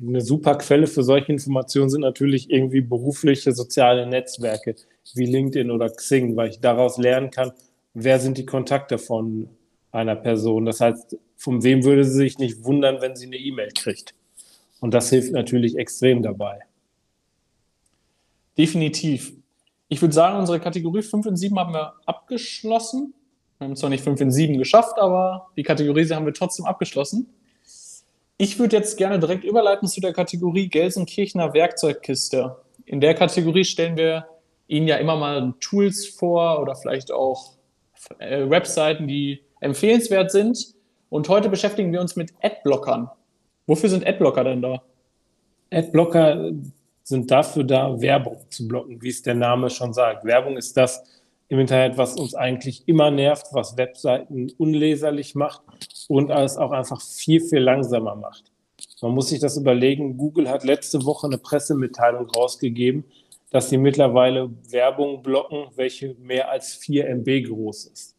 Eine 0.01 0.23
super 0.23 0.57
Quelle 0.57 0.87
für 0.87 1.03
solche 1.03 1.31
Informationen 1.31 1.91
sind 1.91 2.01
natürlich 2.01 2.51
irgendwie 2.51 2.81
berufliche 2.81 3.53
soziale 3.53 4.07
Netzwerke 4.07 4.75
wie 5.15 5.27
LinkedIn 5.27 5.71
oder 5.71 5.91
Xing, 5.91 6.37
weil 6.37 6.51
ich 6.51 6.61
daraus 6.61 6.97
lernen 6.97 7.31
kann, 7.31 7.53
wer 7.93 8.19
sind 8.19 8.39
die 8.39 8.47
Kontakte 8.47 8.99
von 8.99 9.51
einer 9.93 10.17
Person. 10.17 10.65
Das 10.65 10.81
heißt, 10.81 11.19
von 11.37 11.63
wem 11.63 11.85
würde 11.85 12.05
sie 12.05 12.17
sich 12.17 12.39
nicht 12.39 12.65
wundern, 12.65 13.01
wenn 13.01 13.17
sie 13.17 13.27
eine 13.27 13.37
E-Mail 13.37 13.71
kriegt. 13.75 14.15
Und 14.81 14.95
das 14.95 15.11
hilft 15.11 15.33
natürlich 15.33 15.77
extrem 15.77 16.23
dabei. 16.23 16.61
Definitiv. 18.57 19.35
Ich 19.93 20.01
würde 20.01 20.15
sagen, 20.15 20.39
unsere 20.39 20.61
Kategorie 20.61 21.03
5 21.03 21.27
und 21.27 21.37
7 21.37 21.59
haben 21.59 21.75
wir 21.75 21.95
abgeschlossen. 22.07 23.13
Wir 23.59 23.67
haben 23.67 23.75
zwar 23.75 23.91
nicht 23.91 24.05
5 24.05 24.21
und 24.21 24.31
7 24.31 24.57
geschafft, 24.57 24.99
aber 24.99 25.49
die 25.57 25.65
Kategorie 25.65 26.09
haben 26.11 26.27
wir 26.27 26.33
trotzdem 26.33 26.65
abgeschlossen. 26.65 27.29
Ich 28.37 28.61
würde 28.61 28.77
jetzt 28.77 28.97
gerne 28.99 29.19
direkt 29.19 29.43
überleiten 29.43 29.89
zu 29.89 30.01
der 30.01 30.13
Kategorie 30.13 30.69
Gelsenkirchener 30.69 31.55
Werkzeugkiste. 31.55 32.57
In 32.87 33.01
der 33.01 33.15
Kategorie 33.15 33.65
stellen 33.65 33.97
wir 33.97 34.27
Ihnen 34.69 34.87
ja 34.87 34.97
immer 34.97 35.17
mal 35.17 35.55
Tools 35.59 36.07
vor 36.07 36.61
oder 36.61 36.77
vielleicht 36.77 37.11
auch 37.11 37.55
äh, 38.21 38.49
Webseiten, 38.49 39.09
die 39.09 39.43
empfehlenswert 39.59 40.31
sind. 40.31 40.77
Und 41.09 41.29
heute 41.29 41.49
beschäftigen 41.49 41.93
wir 41.93 42.01
uns 42.01 42.15
mit 42.15 42.33
Adblockern. 42.41 43.11
Wofür 43.67 43.89
sind 43.89 44.07
Adblocker 44.07 44.45
denn 44.45 44.63
da? 44.63 44.83
Adblocker 45.73 46.53
sind 47.03 47.31
dafür 47.31 47.65
da, 47.65 48.01
Werbung 48.01 48.39
zu 48.51 48.69
blocken, 48.69 49.03
wie 49.03 49.09
es 49.09 49.23
der 49.23 49.35
Name 49.35 49.71
schon 49.71 49.93
sagt. 49.93 50.25
Werbung 50.25 50.57
ist 50.57 50.77
das 50.77 51.03
im 51.49 51.59
Internet, 51.59 51.99
was 51.99 52.17
uns 52.17 52.35
eigentlich 52.35 52.85
immer 52.87 53.11
nervt, 53.11 53.49
was 53.53 53.77
Webseiten 53.77 54.53
unleserlich 54.57 55.35
macht 55.35 55.63
und 56.09 56.31
es 56.31 56.57
auch 56.57 56.71
einfach 56.71 57.03
viel, 57.03 57.41
viel 57.41 57.59
langsamer 57.59 58.15
macht. 58.15 58.51
Man 59.03 59.13
muss 59.13 59.31
sich 59.31 59.41
das 59.41 59.57
überlegen. 59.57 60.17
Google 60.17 60.49
hat 60.49 60.65
letzte 60.65 61.05
Woche 61.05 61.27
eine 61.27 61.39
Pressemitteilung 61.39 62.29
rausgegeben, 62.31 63.05
dass 63.51 63.71
sie 63.71 63.79
mittlerweile 63.79 64.51
Werbung 64.69 65.23
blocken, 65.23 65.67
welche 65.75 66.15
mehr 66.15 66.51
als 66.51 66.75
4 66.75 67.09
MB 67.09 67.49
groß 67.49 67.87
ist. 67.87 68.17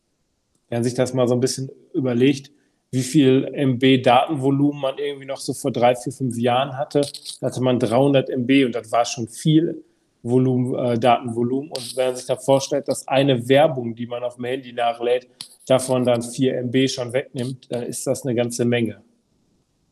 Wenn 0.69 0.83
sich 0.83 0.93
das 0.93 1.13
mal 1.13 1.27
so 1.27 1.35
ein 1.35 1.39
bisschen 1.39 1.69
überlegt, 1.93 2.51
wie 2.91 3.03
viel 3.03 3.49
MB 3.53 4.03
Datenvolumen 4.03 4.81
man 4.81 4.97
irgendwie 4.97 5.25
noch 5.25 5.37
so 5.37 5.53
vor 5.53 5.71
drei, 5.71 5.95
vier, 5.95 6.11
fünf 6.11 6.37
Jahren 6.37 6.77
hatte, 6.77 7.01
da 7.39 7.47
hatte 7.47 7.61
man 7.61 7.79
300 7.79 8.29
MB 8.29 8.65
und 8.65 8.75
das 8.75 8.91
war 8.91 9.05
schon 9.05 9.29
viel 9.29 9.83
Volumen, 10.23 10.75
äh, 10.75 10.99
Datenvolumen. 10.99 11.71
Und 11.71 11.95
wenn 11.95 12.07
man 12.07 12.15
sich 12.15 12.25
da 12.25 12.35
vorstellt, 12.35 12.87
dass 12.87 13.07
eine 13.07 13.47
Werbung, 13.47 13.95
die 13.95 14.05
man 14.05 14.23
auf 14.23 14.35
dem 14.35 14.45
Handy 14.45 14.73
nachlädt, 14.73 15.27
davon 15.65 16.03
dann 16.03 16.21
4 16.21 16.57
MB 16.65 16.89
schon 16.89 17.13
wegnimmt, 17.13 17.71
dann 17.71 17.83
ist 17.83 18.05
das 18.05 18.23
eine 18.23 18.35
ganze 18.35 18.65
Menge. 18.65 19.01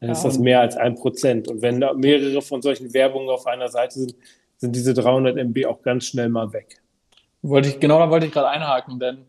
Dann 0.02 0.12
ist 0.12 0.24
das 0.24 0.38
mehr 0.38 0.62
als 0.62 0.78
ein 0.78 0.96
Prozent. 0.96 1.48
Und 1.48 1.62
wenn 1.62 1.82
da 1.82 1.94
mehrere 1.94 2.42
von 2.42 2.62
solchen 2.62 2.94
Werbungen 2.94 3.30
auf 3.30 3.48
einer 3.48 3.70
Seite 3.70 4.00
sind, 4.00 4.16
sind 4.58 4.76
diese 4.76 4.94
300 4.94 5.38
MB 5.38 5.66
auch 5.66 5.82
ganz 5.82 6.06
schnell 6.06 6.30
mal 6.30 6.52
weg. 6.54 6.82
Wollte 7.42 7.70
ich, 7.70 7.80
genau 7.80 8.00
da 8.00 8.10
wollte 8.10 8.26
ich 8.26 8.32
gerade 8.34 8.50
einhaken, 8.50 9.00
denn 9.00 9.26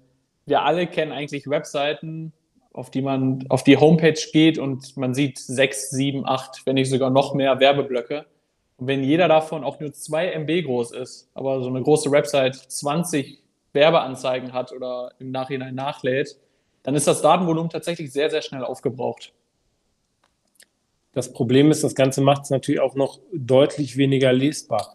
wir 0.46 0.62
alle 0.62 0.86
kennen 0.86 1.12
eigentlich 1.12 1.48
Webseiten, 1.48 2.32
auf 2.72 2.90
die 2.90 3.02
man 3.02 3.44
auf 3.48 3.64
die 3.64 3.76
Homepage 3.76 4.20
geht 4.32 4.58
und 4.58 4.96
man 4.96 5.14
sieht 5.14 5.38
sechs, 5.38 5.90
sieben, 5.90 6.26
acht, 6.26 6.62
wenn 6.66 6.74
nicht 6.74 6.90
sogar 6.90 7.10
noch 7.10 7.34
mehr 7.34 7.58
Werbeblöcke. 7.60 8.26
Und 8.76 8.86
wenn 8.86 9.02
jeder 9.02 9.28
davon 9.28 9.64
auch 9.64 9.80
nur 9.80 9.92
zwei 9.92 10.32
MB 10.32 10.64
groß 10.64 10.92
ist, 10.92 11.28
aber 11.34 11.62
so 11.62 11.68
eine 11.68 11.82
große 11.82 12.10
Website 12.10 12.54
20 12.54 13.42
Werbeanzeigen 13.72 14.52
hat 14.52 14.72
oder 14.72 15.12
im 15.18 15.30
Nachhinein 15.30 15.74
nachlädt, 15.74 16.38
dann 16.82 16.94
ist 16.94 17.06
das 17.06 17.22
Datenvolumen 17.22 17.70
tatsächlich 17.70 18.12
sehr, 18.12 18.30
sehr 18.30 18.42
schnell 18.42 18.64
aufgebraucht. 18.64 19.32
Das 21.12 21.32
Problem 21.32 21.70
ist, 21.70 21.82
das 21.82 21.94
Ganze 21.94 22.20
macht 22.20 22.44
es 22.44 22.50
natürlich 22.50 22.80
auch 22.80 22.94
noch 22.94 23.18
deutlich 23.32 23.96
weniger 23.96 24.32
lesbar. 24.32 24.94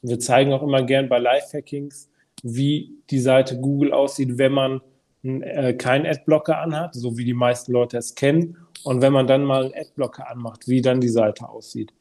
Wir 0.00 0.18
zeigen 0.18 0.52
auch 0.52 0.62
immer 0.62 0.82
gern 0.82 1.08
bei 1.08 1.18
Live-Hackings, 1.18 2.08
wie 2.42 2.94
die 3.10 3.18
Seite 3.18 3.58
Google 3.60 3.92
aussieht, 3.92 4.38
wenn 4.38 4.52
man 4.52 4.80
äh, 5.22 5.74
keinen 5.74 6.06
Adblocker 6.06 6.58
anhat, 6.58 6.94
so 6.94 7.18
wie 7.18 7.24
die 7.24 7.34
meisten 7.34 7.72
Leute 7.72 7.98
es 7.98 8.14
kennen. 8.14 8.56
Und 8.84 9.02
wenn 9.02 9.12
man 9.12 9.26
dann 9.26 9.44
mal 9.44 9.64
einen 9.64 9.74
Adblocker 9.74 10.28
anmacht, 10.28 10.66
wie 10.68 10.80
dann 10.80 11.00
die 11.00 11.08
Seite 11.08 11.48
aussieht. 11.48 11.92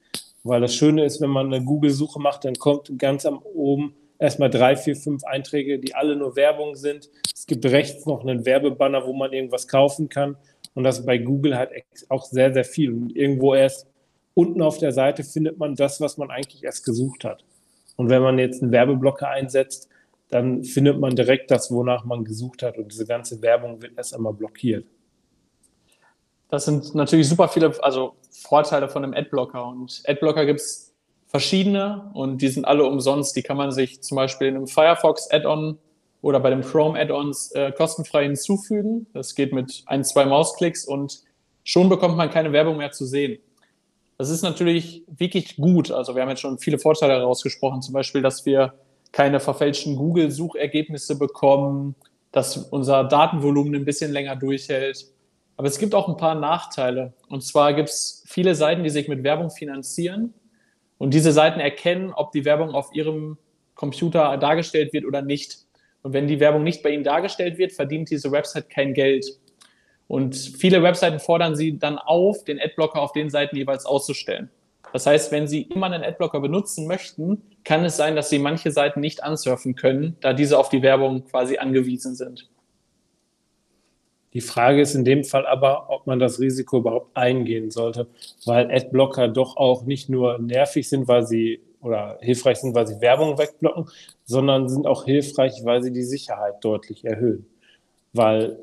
Weil 0.43 0.61
das 0.61 0.73
Schöne 0.73 1.03
ist, 1.03 1.19
wenn 1.19 1.29
man 1.29 1.47
eine 1.47 1.63
Google-Suche 1.63 2.19
macht, 2.19 2.45
dann 2.45 2.55
kommt 2.55 2.97
ganz 2.97 3.25
am 3.25 3.39
oben 3.39 3.93
erstmal 4.19 4.49
drei, 4.49 4.75
vier, 4.75 4.95
fünf 4.95 5.23
Einträge, 5.25 5.79
die 5.79 5.95
alle 5.95 6.15
nur 6.15 6.35
Werbung 6.35 6.75
sind. 6.75 7.09
Es 7.33 7.45
gibt 7.45 7.65
rechts 7.65 8.05
noch 8.05 8.21
einen 8.21 8.45
Werbebanner, 8.45 9.05
wo 9.05 9.13
man 9.13 9.33
irgendwas 9.33 9.67
kaufen 9.67 10.09
kann. 10.09 10.37
Und 10.75 10.83
das 10.83 11.05
bei 11.05 11.17
Google 11.17 11.57
halt 11.57 11.71
auch 12.09 12.25
sehr, 12.25 12.53
sehr 12.53 12.63
viel. 12.63 12.93
Und 12.93 13.15
irgendwo 13.15 13.53
erst 13.53 13.87
unten 14.33 14.61
auf 14.61 14.77
der 14.77 14.93
Seite 14.93 15.23
findet 15.23 15.57
man 15.57 15.75
das, 15.75 15.99
was 15.99 16.17
man 16.17 16.29
eigentlich 16.29 16.63
erst 16.63 16.85
gesucht 16.85 17.25
hat. 17.25 17.43
Und 17.97 18.09
wenn 18.09 18.21
man 18.21 18.39
jetzt 18.39 18.61
einen 18.61 18.71
Werbeblocker 18.71 19.27
einsetzt, 19.27 19.88
dann 20.29 20.63
findet 20.63 20.99
man 20.99 21.15
direkt 21.15 21.51
das, 21.51 21.71
wonach 21.71 22.05
man 22.05 22.23
gesucht 22.23 22.63
hat. 22.63 22.77
Und 22.77 22.91
diese 22.91 23.05
ganze 23.05 23.41
Werbung 23.41 23.81
wird 23.81 23.97
erst 23.97 24.13
einmal 24.13 24.33
blockiert. 24.33 24.85
Das 26.49 26.65
sind 26.65 26.95
natürlich 26.95 27.27
super 27.27 27.47
viele 27.47 27.73
also 27.83 28.15
Vorteile 28.31 28.89
von 28.89 29.03
einem 29.03 29.13
Adblocker. 29.13 29.65
Und 29.65 30.01
Adblocker 30.05 30.45
gibt 30.45 30.59
es 30.59 30.95
verschiedene 31.27 32.09
und 32.13 32.41
die 32.41 32.47
sind 32.47 32.65
alle 32.65 32.85
umsonst. 32.85 33.35
Die 33.35 33.43
kann 33.43 33.57
man 33.57 33.71
sich 33.71 34.01
zum 34.01 34.15
Beispiel 34.15 34.47
in 34.47 34.55
einem 34.55 34.67
Firefox 34.67 35.29
Add-on 35.31 35.77
oder 36.21 36.39
bei 36.39 36.49
dem 36.49 36.61
Chrome 36.61 36.99
Add-ons 36.99 37.51
äh, 37.51 37.71
kostenfrei 37.71 38.23
hinzufügen. 38.23 39.07
Das 39.13 39.35
geht 39.35 39.53
mit 39.53 39.83
ein, 39.85 40.03
zwei 40.03 40.25
Mausklicks 40.25 40.85
und 40.85 41.21
schon 41.63 41.87
bekommt 41.89 42.17
man 42.17 42.29
keine 42.29 42.51
Werbung 42.51 42.77
mehr 42.77 42.91
zu 42.91 43.05
sehen. 43.05 43.39
Das 44.17 44.29
ist 44.29 44.41
natürlich 44.41 45.03
wirklich 45.07 45.55
gut. 45.55 45.91
Also 45.91 46.15
wir 46.15 46.21
haben 46.21 46.29
jetzt 46.29 46.41
schon 46.41 46.59
viele 46.59 46.77
Vorteile 46.77 47.13
herausgesprochen, 47.13 47.81
zum 47.81 47.93
Beispiel, 47.93 48.21
dass 48.21 48.45
wir 48.45 48.73
keine 49.11 49.39
verfälschten 49.39 49.95
Google-Suchergebnisse 49.95 51.17
bekommen, 51.17 51.95
dass 52.31 52.57
unser 52.57 53.03
Datenvolumen 53.03 53.75
ein 53.75 53.85
bisschen 53.85 54.11
länger 54.11 54.35
durchhält. 54.35 55.07
Aber 55.57 55.67
es 55.67 55.79
gibt 55.79 55.95
auch 55.95 56.07
ein 56.07 56.17
paar 56.17 56.35
Nachteile. 56.35 57.13
Und 57.27 57.43
zwar 57.43 57.73
gibt 57.73 57.89
es 57.89 58.23
viele 58.27 58.55
Seiten, 58.55 58.83
die 58.83 58.89
sich 58.89 59.07
mit 59.07 59.23
Werbung 59.23 59.49
finanzieren 59.49 60.33
und 60.97 61.13
diese 61.13 61.31
Seiten 61.31 61.59
erkennen, 61.59 62.13
ob 62.13 62.31
die 62.31 62.45
Werbung 62.45 62.71
auf 62.71 62.93
ihrem 62.93 63.37
Computer 63.75 64.37
dargestellt 64.37 64.93
wird 64.93 65.05
oder 65.05 65.21
nicht. 65.21 65.57
Und 66.03 66.13
wenn 66.13 66.27
die 66.27 66.39
Werbung 66.39 66.63
nicht 66.63 66.83
bei 66.83 66.91
ihnen 66.91 67.03
dargestellt 67.03 67.57
wird, 67.57 67.71
verdient 67.71 68.09
diese 68.09 68.31
Website 68.31 68.69
kein 68.69 68.93
Geld. 68.93 69.25
Und 70.07 70.35
viele 70.35 70.81
Webseiten 70.81 71.19
fordern 71.19 71.55
sie 71.55 71.77
dann 71.77 71.97
auf, 71.97 72.43
den 72.43 72.59
Adblocker 72.59 73.01
auf 73.01 73.11
den 73.11 73.29
Seiten 73.29 73.55
jeweils 73.55 73.85
auszustellen. 73.85 74.49
Das 74.93 75.05
heißt, 75.05 75.31
wenn 75.31 75.47
Sie 75.47 75.61
immer 75.63 75.85
einen 75.85 76.03
Adblocker 76.03 76.39
benutzen 76.39 76.87
möchten, 76.87 77.41
kann 77.63 77.85
es 77.85 77.97
sein, 77.97 78.15
dass 78.15 78.29
Sie 78.29 78.39
manche 78.39 78.71
Seiten 78.71 78.99
nicht 78.99 79.23
ansurfen 79.23 79.75
können, 79.75 80.17
da 80.21 80.33
diese 80.33 80.57
auf 80.57 80.69
die 80.69 80.81
Werbung 80.81 81.25
quasi 81.25 81.57
angewiesen 81.57 82.15
sind. 82.15 82.49
Die 84.33 84.41
Frage 84.41 84.81
ist 84.81 84.93
in 84.93 85.05
dem 85.05 85.23
Fall 85.23 85.47
aber, 85.47 85.89
ob 85.89 86.05
man 86.05 86.19
das 86.19 86.39
Risiko 86.39 86.77
überhaupt 86.79 87.17
eingehen 87.17 87.71
sollte, 87.71 88.07
weil 88.45 88.71
Adblocker 88.71 89.27
doch 89.27 89.57
auch 89.57 89.83
nicht 89.83 90.09
nur 90.09 90.37
nervig 90.37 90.87
sind, 90.87 91.07
weil 91.07 91.25
sie 91.25 91.61
oder 91.81 92.17
hilfreich 92.21 92.57
sind, 92.57 92.75
weil 92.75 92.87
sie 92.87 93.01
Werbung 93.01 93.37
wegblocken, 93.37 93.89
sondern 94.25 94.69
sind 94.69 94.85
auch 94.85 95.05
hilfreich, 95.05 95.53
weil 95.63 95.81
sie 95.81 95.91
die 95.91 96.03
Sicherheit 96.03 96.55
deutlich 96.61 97.05
erhöhen. 97.05 97.47
Weil 98.13 98.59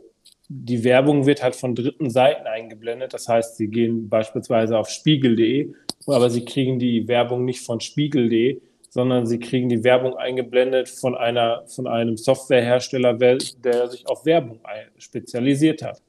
die 0.48 0.84
Werbung 0.84 1.26
wird 1.26 1.42
halt 1.42 1.56
von 1.56 1.74
dritten 1.74 2.10
Seiten 2.10 2.46
eingeblendet. 2.46 3.14
Das 3.14 3.28
heißt, 3.28 3.56
sie 3.56 3.68
gehen 3.68 4.08
beispielsweise 4.08 4.78
auf 4.78 4.88
spiegel.de, 4.88 5.72
aber 6.06 6.30
sie 6.30 6.44
kriegen 6.44 6.78
die 6.78 7.08
Werbung 7.08 7.44
nicht 7.44 7.60
von 7.60 7.80
spiegel.de, 7.80 8.60
sondern 8.88 9.26
sie 9.26 9.38
kriegen 9.38 9.68
die 9.68 9.82
Werbung 9.84 10.16
eingeblendet 10.16 10.88
von 10.88 11.14
einer, 11.14 11.64
von 11.66 11.86
einem 11.86 12.16
Softwarehersteller, 12.16 13.14
der 13.14 13.88
sich 13.88 14.06
auf 14.08 14.24
Werbung 14.24 14.60
spezialisiert 14.98 15.82
hat. 15.82 16.02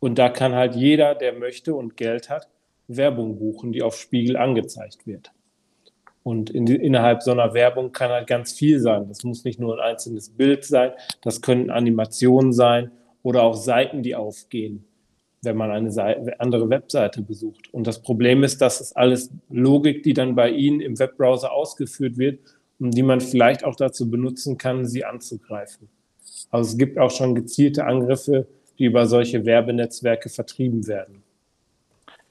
Und 0.00 0.18
da 0.18 0.28
kann 0.28 0.54
halt 0.54 0.74
jeder, 0.74 1.14
der 1.14 1.32
möchte 1.32 1.74
und 1.74 1.96
Geld 1.96 2.28
hat, 2.28 2.48
Werbung 2.88 3.38
buchen, 3.38 3.72
die 3.72 3.82
auf 3.82 3.96
Spiegel 3.96 4.36
angezeigt 4.36 5.06
wird. 5.06 5.32
Und 6.22 6.50
in 6.50 6.66
innerhalb 6.66 7.22
so 7.22 7.30
einer 7.30 7.54
Werbung 7.54 7.92
kann 7.92 8.10
halt 8.10 8.26
ganz 8.26 8.52
viel 8.52 8.80
sein. 8.80 9.06
Das 9.08 9.22
muss 9.22 9.44
nicht 9.44 9.60
nur 9.60 9.74
ein 9.78 9.92
einzelnes 9.92 10.30
Bild 10.30 10.64
sein, 10.64 10.90
das 11.22 11.40
können 11.40 11.70
Animationen 11.70 12.52
sein 12.52 12.90
oder 13.26 13.42
auch 13.42 13.54
Seiten, 13.54 14.02
die 14.02 14.14
aufgehen 14.14 14.84
wenn 15.46 15.56
man 15.56 15.70
eine 15.70 15.90
Seite, 15.90 16.38
andere 16.40 16.68
Webseite 16.68 17.22
besucht. 17.22 17.72
Und 17.72 17.86
das 17.86 18.02
Problem 18.02 18.42
ist, 18.42 18.60
dass 18.60 18.80
es 18.80 18.94
alles 18.94 19.30
Logik, 19.48 20.02
die 20.02 20.12
dann 20.12 20.34
bei 20.34 20.50
Ihnen 20.50 20.80
im 20.80 20.98
Webbrowser 20.98 21.52
ausgeführt 21.52 22.18
wird 22.18 22.40
und 22.78 22.90
die 22.90 23.02
man 23.02 23.20
vielleicht 23.20 23.64
auch 23.64 23.76
dazu 23.76 24.10
benutzen 24.10 24.58
kann, 24.58 24.84
sie 24.84 25.04
anzugreifen. 25.04 25.88
Also 26.50 26.70
es 26.70 26.78
gibt 26.78 26.98
auch 26.98 27.10
schon 27.10 27.34
gezielte 27.34 27.86
Angriffe, 27.86 28.46
die 28.78 28.84
über 28.84 29.06
solche 29.06 29.46
Werbenetzwerke 29.46 30.28
vertrieben 30.28 30.86
werden. 30.86 31.22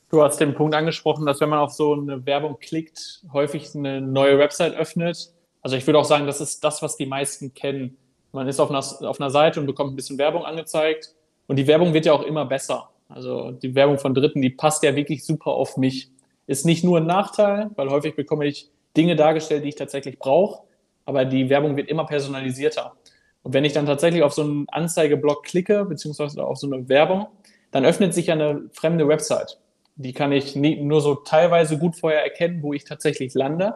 Du 0.10 0.22
hast 0.22 0.40
den 0.40 0.54
Punkt 0.54 0.76
angesprochen, 0.76 1.26
dass 1.26 1.42
wenn 1.42 1.50
man 1.50 1.60
auf 1.60 1.72
so 1.72 1.94
eine 1.94 2.26
Werbung 2.26 2.60
klickt, 2.60 3.24
häufig 3.34 3.74
eine 3.76 4.02
neue 4.02 4.38
Website 4.38 4.76
öffnet. 4.76 5.32
Also 5.62 5.76
ich 5.76 5.88
würde 5.88 6.00
auch 6.00 6.06
sagen, 6.06 6.28
das 6.28 6.42
ist 6.42 6.64
das, 6.64 6.82
was 6.82 6.96
die 6.96 7.08
meisten 7.08 7.54
kennen. 7.54 7.98
Man 8.36 8.50
ist 8.50 8.60
auf 8.60 8.70
einer, 8.70 8.80
auf 9.10 9.20
einer 9.20 9.30
Seite 9.30 9.62
und 9.62 9.66
bekommt 9.66 9.94
ein 9.94 9.96
bisschen 9.96 10.18
Werbung 10.18 10.44
angezeigt. 10.44 11.16
Und 11.48 11.56
die 11.56 11.68
Werbung 11.68 11.94
wird 11.94 12.06
ja 12.06 12.12
auch 12.12 12.24
immer 12.24 12.46
besser. 12.46 12.90
Also 13.08 13.52
die 13.52 13.74
Werbung 13.76 13.98
von 13.98 14.14
Dritten, 14.14 14.42
die 14.42 14.50
passt 14.50 14.84
ja 14.84 14.94
wirklich 14.94 15.24
super 15.24 15.52
auf 15.52 15.78
mich. 15.78 16.12
Ist 16.46 16.66
nicht 16.66 16.84
nur 16.84 16.98
ein 16.98 17.06
Nachteil, 17.06 17.70
weil 17.76 17.90
häufig 17.90 18.16
bekomme 18.16 18.46
ich 18.46 18.70
Dinge 18.98 19.16
dargestellt, 19.16 19.64
die 19.64 19.70
ich 19.70 19.76
tatsächlich 19.76 20.20
brauche, 20.20 20.64
aber 21.06 21.24
die 21.24 21.50
Werbung 21.50 21.78
wird 21.78 21.88
immer 21.88 22.06
personalisierter. 22.06 22.94
Und 23.42 23.54
wenn 23.54 23.64
ich 23.64 23.72
dann 23.72 23.86
tatsächlich 23.86 24.22
auf 24.22 24.34
so 24.34 24.42
einen 24.42 24.68
Anzeigeblock 24.70 25.44
klicke, 25.44 25.86
beziehungsweise 25.86 26.44
auf 26.46 26.58
so 26.58 26.70
eine 26.70 26.90
Werbung, 26.90 27.28
dann 27.72 27.86
öffnet 27.86 28.14
sich 28.14 28.32
eine 28.32 28.70
fremde 28.74 29.08
Website. 29.08 29.60
Die 29.96 30.12
kann 30.12 30.34
ich 30.34 30.58
nie, 30.58 30.82
nur 30.82 31.00
so 31.00 31.16
teilweise 31.16 31.78
gut 31.78 31.96
vorher 31.96 32.24
erkennen, 32.24 32.62
wo 32.62 32.74
ich 32.74 32.84
tatsächlich 32.84 33.34
lande. 33.34 33.76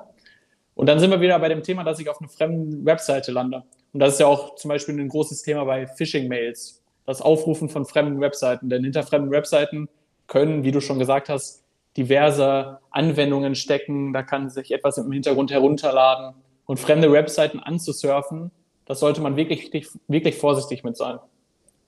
Und 0.75 0.87
dann 0.87 0.99
sind 0.99 1.11
wir 1.11 1.21
wieder 1.21 1.39
bei 1.39 1.47
dem 1.47 1.63
Thema, 1.63 1.83
dass 1.83 1.99
ich 1.99 2.09
auf 2.09 2.19
einer 2.19 2.29
fremden 2.29 2.85
Webseite 2.85 3.31
lande. 3.31 3.63
Und 3.93 3.99
das 3.99 4.13
ist 4.13 4.19
ja 4.19 4.27
auch 4.27 4.55
zum 4.55 4.69
Beispiel 4.69 4.99
ein 4.99 5.09
großes 5.09 5.41
Thema 5.41 5.63
bei 5.65 5.87
Phishing-Mails 5.87 6.79
das 7.05 7.23
Aufrufen 7.23 7.69
von 7.69 7.85
fremden 7.85 8.21
Webseiten. 8.21 8.69
Denn 8.69 8.83
hinter 8.83 9.01
fremden 9.01 9.31
Webseiten 9.31 9.89
können, 10.27 10.63
wie 10.63 10.71
du 10.71 10.79
schon 10.79 10.99
gesagt 10.99 11.27
hast, 11.27 11.63
diverse 11.97 12.79
Anwendungen 12.91 13.55
stecken. 13.55 14.13
Da 14.13 14.21
kann 14.21 14.51
sich 14.51 14.71
etwas 14.71 14.99
im 14.99 15.11
Hintergrund 15.11 15.49
herunterladen. 15.51 16.35
Und 16.67 16.79
fremde 16.79 17.11
Webseiten 17.11 17.59
anzusurfen, 17.59 18.51
das 18.85 18.99
sollte 18.99 19.21
man 19.21 19.37
wirklich, 19.37 19.71
wirklich 20.07 20.35
vorsichtig 20.35 20.83
mit 20.83 20.97
sein. 20.97 21.17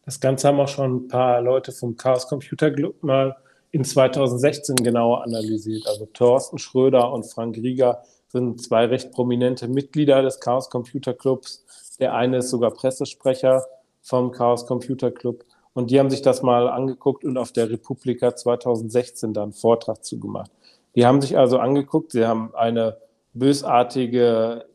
Das 0.06 0.20
Ganze 0.20 0.48
haben 0.48 0.60
auch 0.60 0.68
schon 0.68 0.96
ein 0.96 1.08
paar 1.08 1.40
Leute 1.42 1.72
vom 1.72 1.96
Chaos 1.98 2.28
Computer 2.28 2.72
Club 2.72 3.04
mal 3.04 3.38
in 3.70 3.84
2016 3.84 4.76
genauer 4.78 5.24
analysiert. 5.24 5.86
Also 5.88 6.08
Thorsten 6.08 6.58
Schröder 6.58 7.14
und 7.14 7.24
Frank 7.26 7.58
Rieger 7.58 8.02
sind 8.28 8.62
zwei 8.62 8.86
recht 8.86 9.12
prominente 9.12 9.68
Mitglieder 9.68 10.22
des 10.24 10.40
Chaos 10.40 10.70
Computer 10.70 11.14
Clubs. 11.14 11.64
Der 12.02 12.16
eine 12.16 12.38
ist 12.38 12.50
sogar 12.50 12.72
Pressesprecher 12.72 13.64
vom 14.02 14.32
Chaos 14.32 14.66
Computer 14.66 15.12
Club. 15.12 15.46
Und 15.74 15.92
die 15.92 16.00
haben 16.00 16.10
sich 16.10 16.24
das 16.24 16.42
mal 16.42 16.68
angeguckt 16.68 17.24
und 17.24 17.38
auf 17.38 17.52
der 17.52 17.70
Republika 17.70 18.36
2016 18.36 19.34
dann 19.34 19.44
einen 19.44 19.54
Vortrag 19.54 20.04
zugemacht. 20.04 20.52
Die 20.96 21.06
haben 21.06 21.22
sich 21.22 21.38
also 21.38 21.60
angeguckt, 21.60 22.12
sie 22.12 22.26
haben 22.26 22.54
eine 22.56 22.98
bösartige 23.34 24.66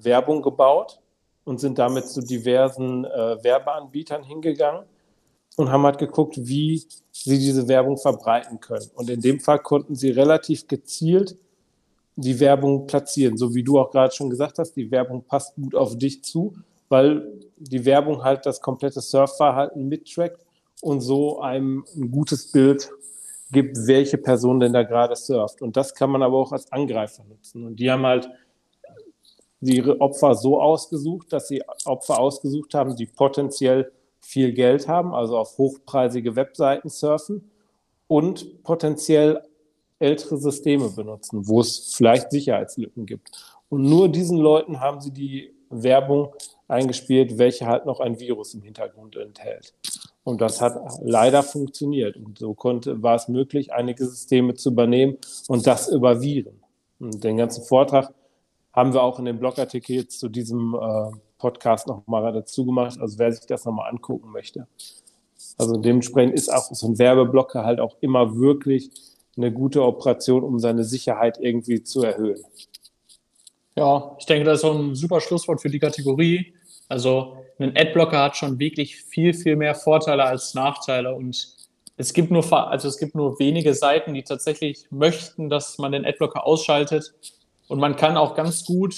Werbung 0.00 0.40
gebaut 0.42 1.00
und 1.44 1.60
sind 1.60 1.78
damit 1.78 2.06
zu 2.06 2.22
diversen 2.22 3.04
äh, 3.04 3.42
Werbeanbietern 3.42 4.22
hingegangen 4.22 4.84
und 5.56 5.70
haben 5.70 5.82
halt 5.82 5.98
geguckt, 5.98 6.36
wie 6.38 6.86
sie 7.10 7.38
diese 7.38 7.68
Werbung 7.68 7.98
verbreiten 7.98 8.60
können. 8.60 8.90
Und 8.94 9.10
in 9.10 9.20
dem 9.20 9.40
Fall 9.40 9.58
konnten 9.58 9.96
sie 9.96 10.10
relativ 10.10 10.68
gezielt 10.68 11.36
die 12.18 12.40
Werbung 12.40 12.86
platzieren, 12.86 13.36
so 13.36 13.54
wie 13.54 13.62
du 13.62 13.78
auch 13.78 13.90
gerade 13.90 14.14
schon 14.14 14.30
gesagt 14.30 14.58
hast, 14.58 14.72
die 14.72 14.90
Werbung 14.90 15.24
passt 15.24 15.54
gut 15.56 15.74
auf 15.74 15.98
dich 15.98 16.24
zu 16.24 16.54
weil 16.88 17.40
die 17.56 17.84
Werbung 17.84 18.22
halt 18.22 18.46
das 18.46 18.60
komplette 18.60 19.00
Surfverhalten 19.00 19.88
mittrackt 19.88 20.44
und 20.82 21.00
so 21.00 21.40
einem 21.40 21.84
ein 21.96 22.10
gutes 22.10 22.52
Bild 22.52 22.90
gibt, 23.50 23.76
welche 23.86 24.18
Person 24.18 24.60
denn 24.60 24.72
da 24.72 24.82
gerade 24.82 25.16
surft. 25.16 25.62
Und 25.62 25.76
das 25.76 25.94
kann 25.94 26.10
man 26.10 26.22
aber 26.22 26.36
auch 26.36 26.52
als 26.52 26.70
Angreifer 26.72 27.24
nutzen. 27.24 27.64
Und 27.64 27.76
die 27.76 27.90
haben 27.90 28.04
halt 28.04 28.28
ihre 29.60 30.00
Opfer 30.00 30.34
so 30.34 30.60
ausgesucht, 30.60 31.32
dass 31.32 31.48
sie 31.48 31.62
Opfer 31.84 32.18
ausgesucht 32.18 32.74
haben, 32.74 32.96
die 32.96 33.06
potenziell 33.06 33.90
viel 34.20 34.52
Geld 34.52 34.88
haben, 34.88 35.14
also 35.14 35.38
auf 35.38 35.56
hochpreisige 35.58 36.36
Webseiten 36.36 36.88
surfen 36.88 37.50
und 38.08 38.62
potenziell 38.62 39.42
ältere 39.98 40.36
Systeme 40.36 40.90
benutzen, 40.90 41.48
wo 41.48 41.60
es 41.60 41.94
vielleicht 41.94 42.30
Sicherheitslücken 42.30 43.06
gibt. 43.06 43.30
Und 43.68 43.82
nur 43.82 44.08
diesen 44.08 44.38
Leuten 44.38 44.80
haben 44.80 45.00
sie 45.00 45.10
die 45.10 45.54
Werbung 45.70 46.34
eingespielt, 46.68 47.38
welche 47.38 47.66
halt 47.66 47.86
noch 47.86 48.00
ein 48.00 48.18
Virus 48.18 48.54
im 48.54 48.62
Hintergrund 48.62 49.16
enthält. 49.16 49.74
Und 50.24 50.40
das 50.40 50.60
hat 50.60 50.76
leider 51.02 51.42
funktioniert. 51.42 52.16
Und 52.16 52.38
so 52.38 52.54
konnte, 52.54 53.02
war 53.02 53.14
es 53.14 53.28
möglich, 53.28 53.72
einige 53.72 54.06
Systeme 54.06 54.54
zu 54.54 54.70
übernehmen 54.70 55.18
und 55.48 55.66
das 55.66 55.88
über 55.88 56.20
Viren. 56.20 56.60
Und 56.98 57.22
den 57.22 57.36
ganzen 57.36 57.64
Vortrag 57.64 58.12
haben 58.72 58.92
wir 58.92 59.02
auch 59.02 59.18
in 59.18 59.24
dem 59.24 59.38
Blogartikel 59.38 59.96
jetzt 59.96 60.18
zu 60.18 60.28
diesem 60.28 60.74
äh, 60.74 61.10
Podcast 61.38 61.86
nochmal 61.86 62.32
dazu 62.32 62.66
gemacht. 62.66 62.98
Also 63.00 63.18
wer 63.18 63.32
sich 63.32 63.46
das 63.46 63.64
nochmal 63.64 63.90
angucken 63.90 64.30
möchte. 64.32 64.66
Also 65.58 65.76
dementsprechend 65.76 66.34
ist 66.34 66.52
auch 66.52 66.72
so 66.72 66.88
ein 66.88 66.98
Werbeblocker 66.98 67.64
halt 67.64 67.80
auch 67.80 67.96
immer 68.00 68.36
wirklich 68.36 68.90
eine 69.36 69.52
gute 69.52 69.82
Operation, 69.82 70.42
um 70.42 70.58
seine 70.58 70.84
Sicherheit 70.84 71.38
irgendwie 71.40 71.82
zu 71.82 72.02
erhöhen. 72.02 72.42
Ja, 73.76 74.16
ich 74.18 74.24
denke, 74.24 74.44
das 74.44 74.56
ist 74.56 74.62
so 74.62 74.72
ein 74.72 74.94
super 74.94 75.20
Schlusswort 75.20 75.60
für 75.60 75.68
die 75.68 75.78
Kategorie. 75.78 76.54
Also 76.88 77.36
ein 77.58 77.76
Adblocker 77.76 78.22
hat 78.22 78.36
schon 78.36 78.58
wirklich 78.58 78.96
viel, 78.96 79.34
viel 79.34 79.56
mehr 79.56 79.74
Vorteile 79.74 80.24
als 80.24 80.54
Nachteile. 80.54 81.14
Und 81.14 81.48
es 81.98 82.12
gibt 82.14 82.30
nur, 82.30 82.50
also 82.52 82.88
es 82.88 82.98
gibt 82.98 83.14
nur 83.14 83.38
wenige 83.38 83.74
Seiten, 83.74 84.14
die 84.14 84.22
tatsächlich 84.22 84.86
möchten, 84.90 85.50
dass 85.50 85.76
man 85.78 85.92
den 85.92 86.06
Adblocker 86.06 86.46
ausschaltet. 86.46 87.14
Und 87.68 87.78
man 87.78 87.96
kann 87.96 88.16
auch 88.16 88.34
ganz 88.34 88.64
gut, 88.64 88.94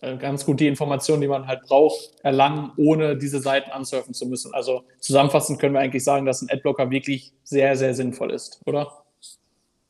äh, 0.00 0.16
ganz 0.16 0.44
gut 0.44 0.58
die 0.58 0.66
Informationen, 0.66 1.20
die 1.20 1.28
man 1.28 1.46
halt 1.46 1.62
braucht, 1.62 2.12
erlangen, 2.22 2.72
ohne 2.76 3.16
diese 3.16 3.40
Seiten 3.40 3.70
ansurfen 3.70 4.14
zu 4.14 4.26
müssen. 4.26 4.52
Also 4.52 4.82
zusammenfassend 4.98 5.60
können 5.60 5.74
wir 5.74 5.80
eigentlich 5.80 6.04
sagen, 6.04 6.26
dass 6.26 6.42
ein 6.42 6.50
Adblocker 6.50 6.90
wirklich 6.90 7.32
sehr, 7.44 7.76
sehr 7.76 7.94
sinnvoll 7.94 8.32
ist, 8.32 8.60
oder? 8.66 9.04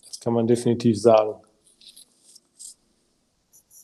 Das 0.06 0.20
kann 0.20 0.34
man 0.34 0.46
definitiv 0.46 1.00
sagen. 1.00 1.45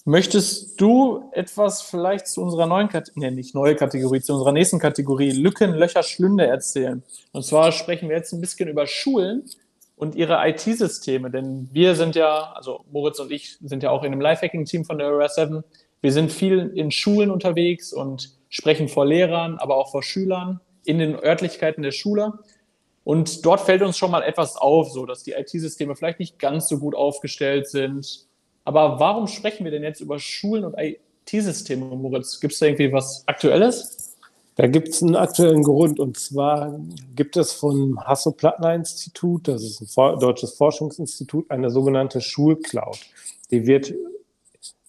Möchtest 0.05 0.81
du 0.81 1.31
etwas 1.31 1.81
vielleicht 1.81 2.27
zu 2.27 2.43
unserer 2.43 2.67
neuen 2.67 2.89
Kategorie, 2.89 3.21
nee, 3.21 3.31
nicht 3.31 3.55
neue 3.55 3.77
Kategorie, 3.77 4.21
zu 4.21 4.33
unserer 4.33 4.51
nächsten 4.51 4.81
Kategorie 4.81 5.31
Lücken, 5.31 5.75
Löcher, 5.75 6.03
Schlünde 6.03 6.45
erzählen? 6.45 7.05
Und 7.31 7.45
zwar 7.45 7.71
sprechen 7.71 8.09
wir 8.09 8.17
jetzt 8.17 8.33
ein 8.33 8.41
bisschen 8.41 8.69
über 8.69 8.89
Schulen 8.89 9.45
und 9.95 10.17
ihre 10.17 10.41
IT-Systeme, 10.49 11.31
denn 11.31 11.69
wir 11.73 11.95
sind 11.95 12.17
ja, 12.17 12.53
also 12.55 12.85
Moritz 12.91 13.21
und 13.21 13.31
ich 13.31 13.59
sind 13.63 13.85
ja 13.85 13.91
auch 13.91 14.03
in 14.03 14.11
einem 14.11 14.21
Lifehacking-Team 14.21 14.85
von 14.85 14.99
der 14.99 15.07
OR7. 15.07 15.63
Wir 16.01 16.13
sind 16.13 16.33
viel 16.33 16.73
in 16.75 16.91
Schulen 16.91 17.31
unterwegs 17.31 17.93
und 17.93 18.37
sprechen 18.49 18.89
vor 18.89 19.07
Lehrern, 19.07 19.59
aber 19.59 19.77
auch 19.77 19.93
vor 19.93 20.03
Schülern 20.03 20.59
in 20.85 20.99
den 20.99 21.15
Örtlichkeiten 21.15 21.85
der 21.85 21.93
Schule. 21.93 22.41
Und 23.05 23.47
dort 23.47 23.61
fällt 23.61 23.83
uns 23.83 23.97
schon 23.97 24.11
mal 24.11 24.25
etwas 24.25 24.57
auf, 24.57 24.91
so 24.91 25.07
dass 25.07 25.23
die 25.23 25.33
IT-Systeme 25.33 25.95
vielleicht 25.95 26.19
nicht 26.19 26.41
ganz 26.41 26.69
so 26.69 26.79
gut 26.81 26.97
aufgestellt 26.97 27.69
sind 27.69 28.27
aber 28.65 29.01
warum 29.01 29.27
sprechen 29.27 29.65
wir 29.65 29.71
denn 29.71 29.83
jetzt 29.83 30.01
über 30.01 30.19
Schulen 30.19 30.65
und 30.65 30.75
IT-Systeme, 30.79 31.85
Moritz? 31.85 32.41
Gibt 32.41 32.53
es 32.53 32.59
da 32.61 32.67
irgendwie 32.67 32.93
was 32.93 33.25
Aktuelles? 33.27 34.17
Da 34.57 34.67
gibt 34.67 34.89
es 34.89 35.03
einen 35.03 35.17
aktuellen 35.17 35.63
Grund 35.63 35.99
und 35.99 36.19
zwar 36.19 36.79
gibt 37.17 37.39
es 37.39 37.53
vom 37.53 37.99
Hasso-Plattner-Institut, 38.05 39.49
das 39.49 39.63
ist 39.63 39.99
ein 39.99 40.19
deutsches 40.21 40.55
Forschungsinstitut, 40.55 41.51
eine 41.51 41.71
sogenannte 41.71 42.21
Schulcloud. 42.21 42.99
Die 43.51 43.67
wird 43.67 43.95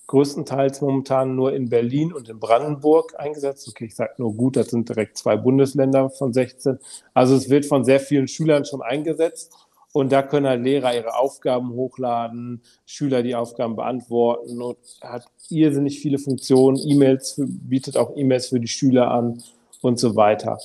größtenteils 0.07 0.81
momentan 0.81 1.35
nur 1.35 1.53
in 1.53 1.69
Berlin 1.69 2.11
und 2.11 2.27
in 2.27 2.39
Brandenburg 2.39 3.17
eingesetzt. 3.17 3.67
Okay, 3.69 3.85
ich 3.85 3.95
sage 3.95 4.13
nur 4.17 4.33
gut, 4.33 4.57
das 4.57 4.67
sind 4.67 4.89
direkt 4.89 5.17
zwei 5.17 5.37
Bundesländer 5.37 6.09
von 6.09 6.33
16. 6.33 6.77
Also 7.13 7.35
es 7.35 7.49
wird 7.49 7.65
von 7.65 7.85
sehr 7.85 8.01
vielen 8.01 8.27
Schülern 8.27 8.65
schon 8.65 8.81
eingesetzt 8.81 9.53
und 9.93 10.11
da 10.11 10.23
können 10.23 10.47
halt 10.47 10.63
Lehrer 10.63 10.93
ihre 10.93 11.15
Aufgaben 11.15 11.71
hochladen, 11.71 12.63
Schüler 12.85 13.21
die 13.21 13.35
Aufgaben 13.35 13.75
beantworten 13.75 14.61
und 14.61 14.77
hat 15.01 15.27
irrsinnig 15.49 15.99
viele 15.99 16.17
Funktionen. 16.17 16.77
E-Mails 16.77 17.35
bietet 17.37 17.95
auch 17.95 18.11
E-Mails 18.15 18.47
für 18.47 18.59
die 18.59 18.67
Schüler 18.67 19.11
an 19.11 19.43
und 19.81 19.99
so 19.99 20.15
weiter. 20.15 20.59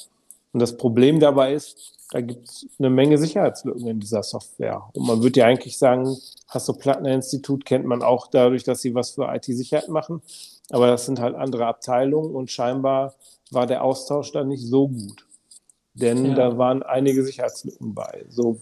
Und 0.52 0.60
das 0.60 0.78
Problem 0.78 1.20
dabei 1.20 1.52
ist, 1.52 1.94
da 2.10 2.22
gibt 2.22 2.48
es 2.48 2.66
eine 2.78 2.88
Menge 2.88 3.18
Sicherheitslücken 3.18 3.86
in 3.86 4.00
dieser 4.00 4.22
Software. 4.22 4.82
Und 4.94 5.06
man 5.06 5.22
würde 5.22 5.40
ja 5.40 5.46
eigentlich 5.46 5.76
sagen, 5.76 6.16
Hasso-Plattner-Institut 6.48 7.66
kennt 7.66 7.84
man 7.84 8.02
auch 8.02 8.28
dadurch, 8.28 8.64
dass 8.64 8.80
sie 8.80 8.94
was 8.94 9.10
für 9.10 9.28
IT-Sicherheit 9.30 9.90
machen. 9.90 10.22
Aber 10.70 10.86
das 10.86 11.04
sind 11.04 11.20
halt 11.20 11.34
andere 11.34 11.66
Abteilungen 11.66 12.34
und 12.34 12.50
scheinbar 12.50 13.14
war 13.50 13.66
der 13.66 13.84
Austausch 13.84 14.32
da 14.32 14.42
nicht 14.42 14.66
so 14.66 14.88
gut. 14.88 15.26
Denn 15.92 16.24
ja. 16.24 16.34
da 16.34 16.58
waren 16.58 16.82
einige 16.82 17.22
Sicherheitslücken 17.24 17.94
bei. 17.94 18.24
So 18.30 18.58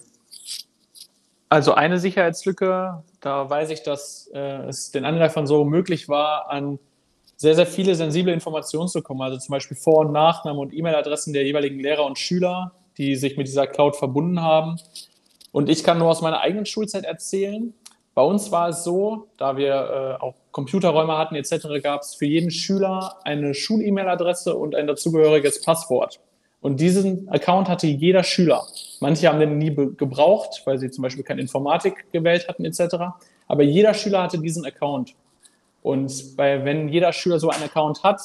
also 1.49 1.75
eine 1.75 1.99
Sicherheitslücke, 1.99 3.03
da 3.21 3.51
weiß 3.51 3.71
ich, 3.71 3.83
dass 3.83 4.31
äh, 4.35 4.67
es 4.69 4.91
den 4.91 5.05
Angreifern 5.05 5.47
so 5.47 5.65
möglich 5.65 6.09
war, 6.09 6.51
an 6.51 6.79
sehr, 7.37 7.55
sehr 7.55 7.67
viele 7.67 7.95
sensible 7.95 8.33
Informationen 8.33 8.89
zu 8.89 9.03
kommen. 9.03 9.21
Also 9.21 9.39
zum 9.39 9.53
Beispiel 9.53 9.77
Vor- 9.77 10.07
und 10.07 10.13
Nachname 10.13 10.59
und 10.59 10.73
E-Mail-Adressen 10.73 11.33
der 11.33 11.45
jeweiligen 11.45 11.79
Lehrer 11.79 12.05
und 12.05 12.19
Schüler, 12.19 12.73
die 12.97 13.15
sich 13.17 13.37
mit 13.37 13.47
dieser 13.47 13.67
Cloud 13.67 13.97
verbunden 13.97 14.41
haben. 14.41 14.81
Und 15.53 15.69
ich 15.69 15.85
kann 15.85 15.99
nur 15.99 16.09
aus 16.09 16.23
meiner 16.23 16.41
eigenen 16.41 16.67
Schulzeit 16.67 17.05
erzählen. 17.05 17.75
Bei 18.15 18.23
uns 18.23 18.51
war 18.51 18.71
es 18.71 18.83
so, 18.83 19.29
da 19.37 19.59
wir 19.59 20.19
äh, 20.21 20.23
auch 20.23 20.35
Computerräume 20.51 21.19
hatten 21.19 21.35
etc., 21.35 21.67
gab 21.83 22.01
es 22.01 22.15
für 22.15 22.25
jeden 22.25 22.51
Schüler 22.51 23.17
eine 23.25 23.53
Schul-E-Mail-Adresse 23.53 24.57
und 24.57 24.75
ein 24.75 24.87
dazugehöriges 24.87 25.63
Passwort. 25.63 26.21
Und 26.63 26.81
diesen 26.81 27.29
Account 27.29 27.69
hatte 27.69 27.87
jeder 27.87 28.23
Schüler. 28.23 28.67
Manche 29.01 29.29
haben 29.29 29.41
den 29.41 29.59
nie 29.59 29.75
gebraucht, 29.75 30.63
weil 30.65 30.79
sie 30.79 30.91
zum 30.91 31.03
Beispiel 31.03 31.25
keine 31.25 31.41
Informatik 31.41 32.07
gewählt 32.13 32.49
hatten 32.49 32.65
etc. 32.65 32.97
Aber 33.47 33.63
jeder 33.63 33.95
Schüler 33.95 34.23
hatte 34.23 34.39
diesen 34.39 34.65
Account. 34.65 35.15
Und 35.83 36.37
bei, 36.37 36.65
wenn 36.65 36.89
jeder 36.89 37.13
Schüler 37.13 37.39
so 37.39 37.51
einen 37.51 37.65
Account 37.65 38.03
hat, 38.03 38.21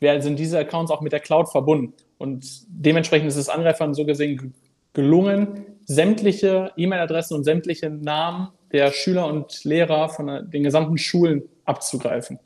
sind 0.00 0.38
diese 0.38 0.58
Accounts 0.58 0.90
auch 0.90 1.00
mit 1.00 1.12
der 1.12 1.20
Cloud 1.20 1.48
verbunden. 1.48 1.92
Und 2.18 2.44
dementsprechend 2.68 3.28
ist 3.28 3.36
es 3.36 3.48
Angreifern 3.48 3.94
so 3.94 4.04
gesehen 4.04 4.54
gelungen, 4.92 5.66
sämtliche 5.84 6.72
E-Mail-Adressen 6.76 7.36
und 7.36 7.44
sämtliche 7.44 7.90
Namen 7.90 8.48
der 8.72 8.90
Schüler 8.90 9.26
und 9.26 9.64
Lehrer 9.64 10.08
von 10.08 10.50
den 10.50 10.62
gesamten 10.62 10.98
Schulen 10.98 11.42
abzugreifen. 11.64 12.38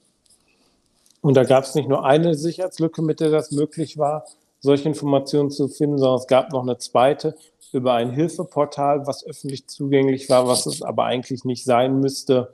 Und 1.23 1.35
da 1.35 1.45
gab 1.45 1.65
es 1.65 1.75
nicht 1.75 1.89
nur 1.89 2.05
eine 2.05 2.35
Sicherheitslücke, 2.35 3.01
mit 3.01 3.21
der 3.21 3.31
das 3.31 3.53
möglich 3.53 3.97
war, 3.97 4.27
solche 4.61 4.89
Informationen 4.89 5.51
zu 5.51 5.69
finden, 5.69 5.99
sondern 5.99 6.19
es 6.19 6.27
gab 6.27 6.53
noch 6.53 6.63
eine 6.63 6.79
zweite 6.79 7.37
über 7.73 7.95
ein 7.95 8.11
Hilfeportal, 8.11 9.07
was 9.07 9.25
öffentlich 9.27 9.67
zugänglich 9.69 10.29
war, 10.31 10.47
was 10.47 10.67
es 10.67 10.83
aber 10.83 11.05
eigentlich 11.05 11.45
nicht 11.45 11.65
sein 11.65 12.01
müsste, 12.01 12.53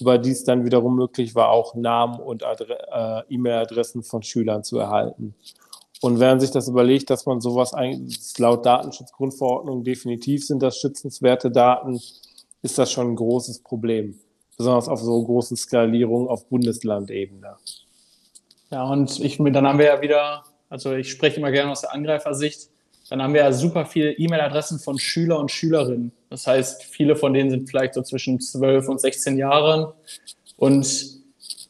über 0.00 0.18
die 0.18 0.30
es 0.30 0.44
dann 0.44 0.64
wiederum 0.64 0.96
möglich 0.96 1.34
war, 1.34 1.50
auch 1.50 1.74
Namen 1.74 2.18
und 2.20 2.42
äh, 2.42 3.22
E-Mail-Adressen 3.28 4.02
von 4.02 4.22
Schülern 4.22 4.64
zu 4.64 4.78
erhalten. 4.78 5.34
Und 6.00 6.18
wenn 6.18 6.30
man 6.30 6.40
sich 6.40 6.50
das 6.50 6.68
überlegt, 6.68 7.10
dass 7.10 7.26
man 7.26 7.40
sowas 7.40 7.74
eigentlich 7.74 8.36
laut 8.38 8.66
Datenschutzgrundverordnung 8.66 9.84
definitiv 9.84 10.44
sind 10.44 10.62
das 10.62 10.78
schützenswerte 10.78 11.50
Daten, 11.50 12.00
ist 12.62 12.78
das 12.78 12.90
schon 12.90 13.12
ein 13.12 13.16
großes 13.16 13.60
Problem. 13.60 14.18
Besonders 14.56 14.88
auf 14.88 15.00
so 15.00 15.22
großen 15.22 15.56
Skalierungen 15.56 16.28
auf 16.28 16.48
Bundeslandebene. 16.48 17.56
Ja, 18.70 18.84
und 18.84 19.20
ich, 19.20 19.38
dann 19.38 19.66
haben 19.66 19.78
wir 19.78 19.86
ja 19.86 20.00
wieder 20.00 20.44
also 20.72 20.94
ich 20.94 21.10
spreche 21.10 21.36
immer 21.36 21.50
gerne 21.50 21.70
aus 21.70 21.82
der 21.82 21.92
Angreifersicht. 21.92 22.70
Dann 23.12 23.22
haben 23.22 23.34
wir 23.34 23.42
ja 23.42 23.52
super 23.52 23.84
viele 23.84 24.12
E-Mail-Adressen 24.12 24.78
von 24.78 24.98
Schüler 24.98 25.38
und 25.38 25.50
Schülerinnen. 25.50 26.12
Das 26.30 26.46
heißt, 26.46 26.82
viele 26.84 27.14
von 27.14 27.34
denen 27.34 27.50
sind 27.50 27.68
vielleicht 27.68 27.92
so 27.92 28.00
zwischen 28.00 28.40
12 28.40 28.88
und 28.88 29.02
16 29.02 29.36
Jahren. 29.36 29.92
Und 30.56 31.20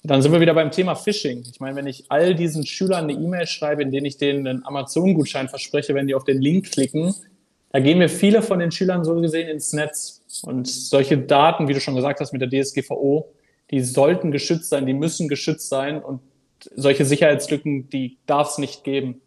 dann 0.04 0.22
sind 0.22 0.30
wir 0.30 0.40
wieder 0.40 0.54
beim 0.54 0.70
Thema 0.70 0.94
Phishing. 0.94 1.42
Ich 1.50 1.58
meine, 1.58 1.74
wenn 1.74 1.88
ich 1.88 2.04
all 2.10 2.36
diesen 2.36 2.64
Schülern 2.64 3.10
eine 3.10 3.14
E-Mail 3.14 3.48
schreibe, 3.48 3.82
in 3.82 3.90
denen 3.90 4.06
ich 4.06 4.18
denen 4.18 4.46
einen 4.46 4.64
Amazon-Gutschein 4.64 5.48
verspreche, 5.48 5.96
wenn 5.96 6.06
die 6.06 6.14
auf 6.14 6.22
den 6.22 6.40
Link 6.40 6.70
klicken, 6.70 7.12
da 7.70 7.80
gehen 7.80 7.98
mir 7.98 8.08
viele 8.08 8.40
von 8.42 8.60
den 8.60 8.70
Schülern 8.70 9.04
so 9.04 9.20
gesehen 9.20 9.48
ins 9.48 9.72
Netz. 9.72 10.22
Und 10.44 10.68
solche 10.68 11.18
Daten, 11.18 11.66
wie 11.66 11.74
du 11.74 11.80
schon 11.80 11.96
gesagt 11.96 12.20
hast 12.20 12.32
mit 12.32 12.40
der 12.40 12.50
DSGVO, 12.50 13.32
die 13.72 13.80
sollten 13.80 14.30
geschützt 14.30 14.70
sein, 14.70 14.86
die 14.86 14.94
müssen 14.94 15.26
geschützt 15.26 15.68
sein. 15.68 16.00
Und 16.00 16.20
solche 16.76 17.04
Sicherheitslücken, 17.04 17.90
die 17.90 18.18
darf 18.26 18.50
es 18.50 18.58
nicht 18.58 18.84
geben. 18.84 19.22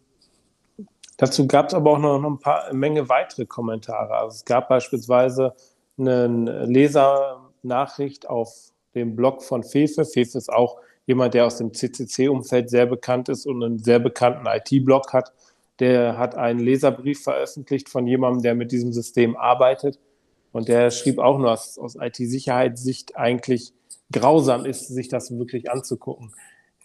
Dazu 1.16 1.46
gab 1.46 1.68
es 1.68 1.74
aber 1.74 1.92
auch 1.92 1.98
noch, 1.98 2.20
noch 2.20 2.30
ein 2.30 2.38
paar 2.38 2.66
eine 2.66 2.78
Menge 2.78 3.08
weitere 3.08 3.46
Kommentare. 3.46 4.14
Also 4.14 4.36
es 4.36 4.44
gab 4.44 4.68
beispielsweise 4.68 5.54
eine 5.98 6.66
Lesernachricht 6.66 8.28
auf 8.28 8.72
dem 8.94 9.16
Blog 9.16 9.42
von 9.42 9.62
Fefe. 9.62 10.04
Fefe 10.04 10.36
ist 10.36 10.52
auch 10.52 10.76
jemand, 11.06 11.34
der 11.34 11.46
aus 11.46 11.56
dem 11.58 11.72
CCC-Umfeld 11.72 12.68
sehr 12.68 12.86
bekannt 12.86 13.28
ist 13.28 13.46
und 13.46 13.62
einen 13.62 13.78
sehr 13.78 13.98
bekannten 13.98 14.46
IT-Blog 14.46 15.12
hat. 15.12 15.32
Der 15.78 16.18
hat 16.18 16.34
einen 16.34 16.60
Leserbrief 16.60 17.22
veröffentlicht 17.22 17.88
von 17.88 18.06
jemandem, 18.06 18.42
der 18.42 18.54
mit 18.54 18.72
diesem 18.72 18.92
System 18.92 19.36
arbeitet. 19.36 19.98
Und 20.52 20.68
der 20.68 20.90
schrieb 20.90 21.18
auch 21.18 21.38
nur, 21.38 21.48
dass 21.48 21.78
aus 21.78 21.96
IT-Sicherheitssicht 21.96 23.16
eigentlich 23.16 23.72
grausam 24.10 24.64
ist, 24.64 24.88
sich 24.88 25.08
das 25.08 25.36
wirklich 25.38 25.70
anzugucken. 25.70 26.32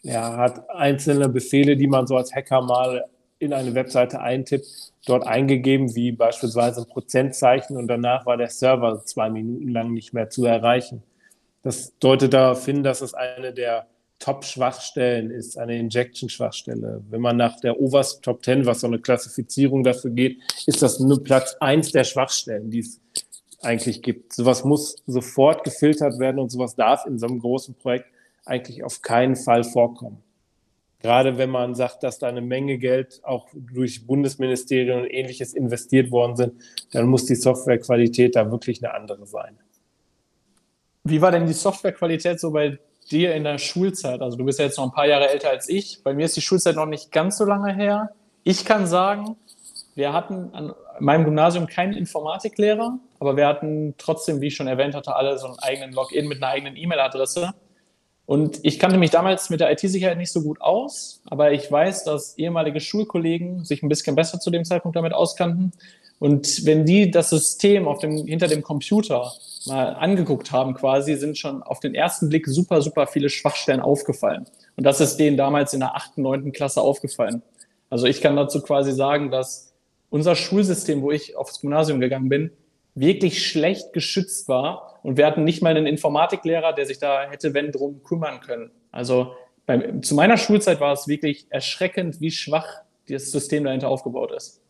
Er 0.04 0.38
hat 0.38 0.70
einzelne 0.70 1.30
Befehle, 1.30 1.78
die 1.78 1.88
man 1.88 2.08
so 2.08 2.16
als 2.16 2.34
Hacker 2.34 2.62
mal 2.62 3.06
in 3.42 3.54
eine 3.54 3.74
Webseite 3.74 4.22
eintippt, 4.22 4.94
dort 5.06 5.26
eingegeben, 5.26 5.96
wie 5.96 6.12
beispielsweise 6.12 6.82
ein 6.82 6.88
Prozentzeichen 6.88 7.76
und 7.76 7.88
danach 7.88 8.26
war 8.26 8.38
der 8.38 8.50
Server 8.50 9.04
zwei 9.04 9.30
Minuten 9.30 9.70
lang 9.70 9.94
nicht 9.94 10.14
mehr 10.14 10.30
zu 10.30 10.46
erreichen. 10.46 11.02
Das 11.64 11.98
deutet 12.00 12.34
darauf 12.34 12.64
hin, 12.66 12.84
dass 12.84 13.02
es 13.02 13.14
eine 13.14 13.52
der 13.52 13.88
Top-Schwachstellen 14.20 15.32
ist, 15.32 15.58
eine 15.58 15.80
Injection-Schwachstelle. 15.80 17.02
Wenn 17.10 17.22
man 17.22 17.38
nach 17.38 17.60
der 17.60 17.82
OWASP 17.82 18.22
Top 18.22 18.46
10, 18.46 18.68
was 18.68 18.82
so 18.82 18.88
eine 18.88 19.00
Klassifizierung 19.00 19.84
dafür 19.84 20.12
geht, 20.12 20.38
ist 20.68 20.84
das 20.84 21.00
nur 21.00 21.24
Platz 21.24 21.56
eins 21.60 21.92
der 21.92 22.04
Schwachstellen, 22.04 22.70
die 22.70 22.80
es 22.80 23.02
eigentlich 23.62 24.04
gibt. 24.04 24.34
Sowas 24.34 24.64
muss 24.64 24.98
sofort 25.08 25.64
gefiltert 25.64 26.20
werden 26.20 26.40
und 26.40 26.50
sowas 26.50 26.76
darf 26.76 27.08
in 27.08 27.18
so 27.18 27.26
einem 27.26 27.40
großen 27.40 27.74
Projekt 27.74 28.06
eigentlich 28.46 28.84
auf 28.84 29.02
keinen 29.02 29.36
Fall 29.36 29.64
vorkommen. 29.64 30.22
Gerade 31.02 31.38
wenn 31.38 31.50
man 31.50 31.74
sagt, 31.74 32.04
dass 32.04 32.20
da 32.20 32.28
eine 32.28 32.42
Menge 32.42 32.78
Geld 32.78 33.22
auch 33.24 33.48
durch 33.54 34.06
Bundesministerien 34.06 35.02
und 35.02 35.08
ähnliches 35.08 35.54
investiert 35.54 36.12
worden 36.12 36.36
sind, 36.36 36.54
dann 36.92 37.08
muss 37.08 37.26
die 37.26 37.36
Softwarequalität 37.36 38.36
da 38.36 38.52
wirklich 38.52 38.84
eine 38.84 38.94
andere 38.94 39.26
sein. 39.26 39.58
Wie 41.04 41.22
war 41.22 41.32
denn 41.32 41.48
die 41.48 41.54
Softwarequalität 41.54 42.40
so 42.40 42.52
bei 42.52 42.78
dir 43.10 43.34
in 43.34 43.44
der 43.44 43.58
Schulzeit? 43.58 44.22
Also 44.22 44.38
du 44.38 44.46
bist 44.46 44.60
ja 44.60 44.66
jetzt 44.66 44.78
noch 44.78 44.86
ein 44.86 44.92
paar 44.92 45.08
Jahre 45.08 45.30
älter 45.30 45.50
als 45.50 45.68
ich. 45.68 46.04
Bei 46.04 46.14
mir 46.14 46.26
ist 46.26 46.38
die 46.38 46.42
Schulzeit 46.42 46.76
noch 46.76 46.86
nicht 46.86 47.12
ganz 47.12 47.38
so 47.38 47.46
lange 47.46 47.74
her. 47.74 48.12
Ich 48.44 48.66
kann 48.66 48.86
sagen, 48.86 49.36
wir 49.96 50.14
hatten 50.14 50.54
an 50.54 50.74
meinem 51.00 51.26
Gymnasium 51.26 51.68
keinen 51.68 51.94
Informatiklehrer, 51.94 53.00
aber 53.20 53.36
wir 53.36 53.48
hatten 53.48 53.96
trotzdem, 53.98 54.40
wie 54.42 54.48
ich 54.48 54.56
schon 54.56 54.68
erwähnt 54.68 54.96
hatte, 54.96 55.16
alle 55.16 55.38
so 55.38 55.48
einen 55.48 55.60
eigenen 55.60 55.94
Login 55.94 56.28
mit 56.28 56.38
einer 56.38 56.52
eigenen 56.52 56.76
E-Mail-Adresse. 56.78 57.54
Und 58.32 58.62
ich 58.64 58.80
kannte 58.80 58.98
mich 58.98 59.10
damals 59.10 59.50
mit 59.50 59.60
der 59.60 59.70
IT-Sicherheit 59.74 60.18
nicht 60.18 60.32
so 60.32 60.42
gut 60.42 60.62
aus, 60.62 61.22
aber 61.26 61.52
ich 61.52 61.70
weiß, 61.70 62.06
dass 62.06 62.38
ehemalige 62.38 62.80
Schulkollegen 62.80 63.66
sich 63.66 63.84
ein 63.84 63.90
bisschen 63.90 64.16
besser 64.16 64.40
zu 64.40 64.50
dem 64.52 64.64
Zeitpunkt 64.64 64.96
damit 64.96 65.12
auskannten. 65.12 65.74
Und 66.18 66.66
wenn 66.66 66.86
die 66.86 67.12
das 67.12 67.30
System 67.30 67.90
auf 67.90 68.00
dem, 68.00 68.26
hinter 68.26 68.48
dem 68.48 68.62
Computer 68.62 69.34
mal 69.66 69.96
angeguckt 69.96 70.54
haben, 70.54 70.76
quasi, 70.76 71.16
sind 71.16 71.38
schon 71.38 71.62
auf 71.62 71.82
den 71.82 71.94
ersten 71.94 72.30
Blick 72.30 72.48
super, 72.48 72.82
super 72.82 73.06
viele 73.06 73.28
Schwachstellen 73.28 73.82
aufgefallen. 73.82 74.46
Und 74.78 74.86
das 74.86 75.02
ist 75.02 75.18
denen 75.18 75.36
damals 75.36 75.74
in 75.74 75.82
der 75.82 75.98
achten, 75.98 76.22
neunten 76.22 76.54
Klasse 76.54 76.80
aufgefallen. 76.80 77.42
Also 77.90 78.06
ich 78.06 78.22
kann 78.22 78.38
dazu 78.38 78.62
quasi 78.62 78.94
sagen, 78.94 79.30
dass 79.30 79.74
unser 80.10 80.38
Schulsystem, 80.38 81.02
wo 81.02 81.12
ich 81.12 81.36
aufs 81.36 81.60
Gymnasium 81.60 82.00
gegangen 82.00 82.30
bin, 82.30 82.52
wirklich 82.96 83.46
schlecht 83.46 83.94
geschützt 83.94 84.48
war. 84.48 85.00
Und 85.04 85.18
wir 85.18 85.26
hatten 85.26 85.44
nicht 85.44 85.62
mal 85.62 85.76
einen 85.76 85.88
Informatiklehrer, 85.88 86.74
der 86.74 86.86
sich 86.86 87.00
da 87.00 87.30
hätte, 87.30 87.54
wenn, 87.54 87.72
drum 87.72 88.04
kümmern 88.04 88.40
können. 88.42 88.72
Also 88.92 89.34
bei, 89.66 90.00
zu 90.02 90.16
meiner 90.16 90.38
Schulzeit 90.38 90.80
war 90.80 90.94
es 90.94 91.08
wirklich 91.08 91.48
erschreckend, 91.50 92.22
wie 92.22 92.32
schwach 92.32 92.82
das 93.08 93.32
System 93.32 93.64
dahinter 93.64 93.90
aufgebaut 93.90 94.32
ist. 94.32 94.62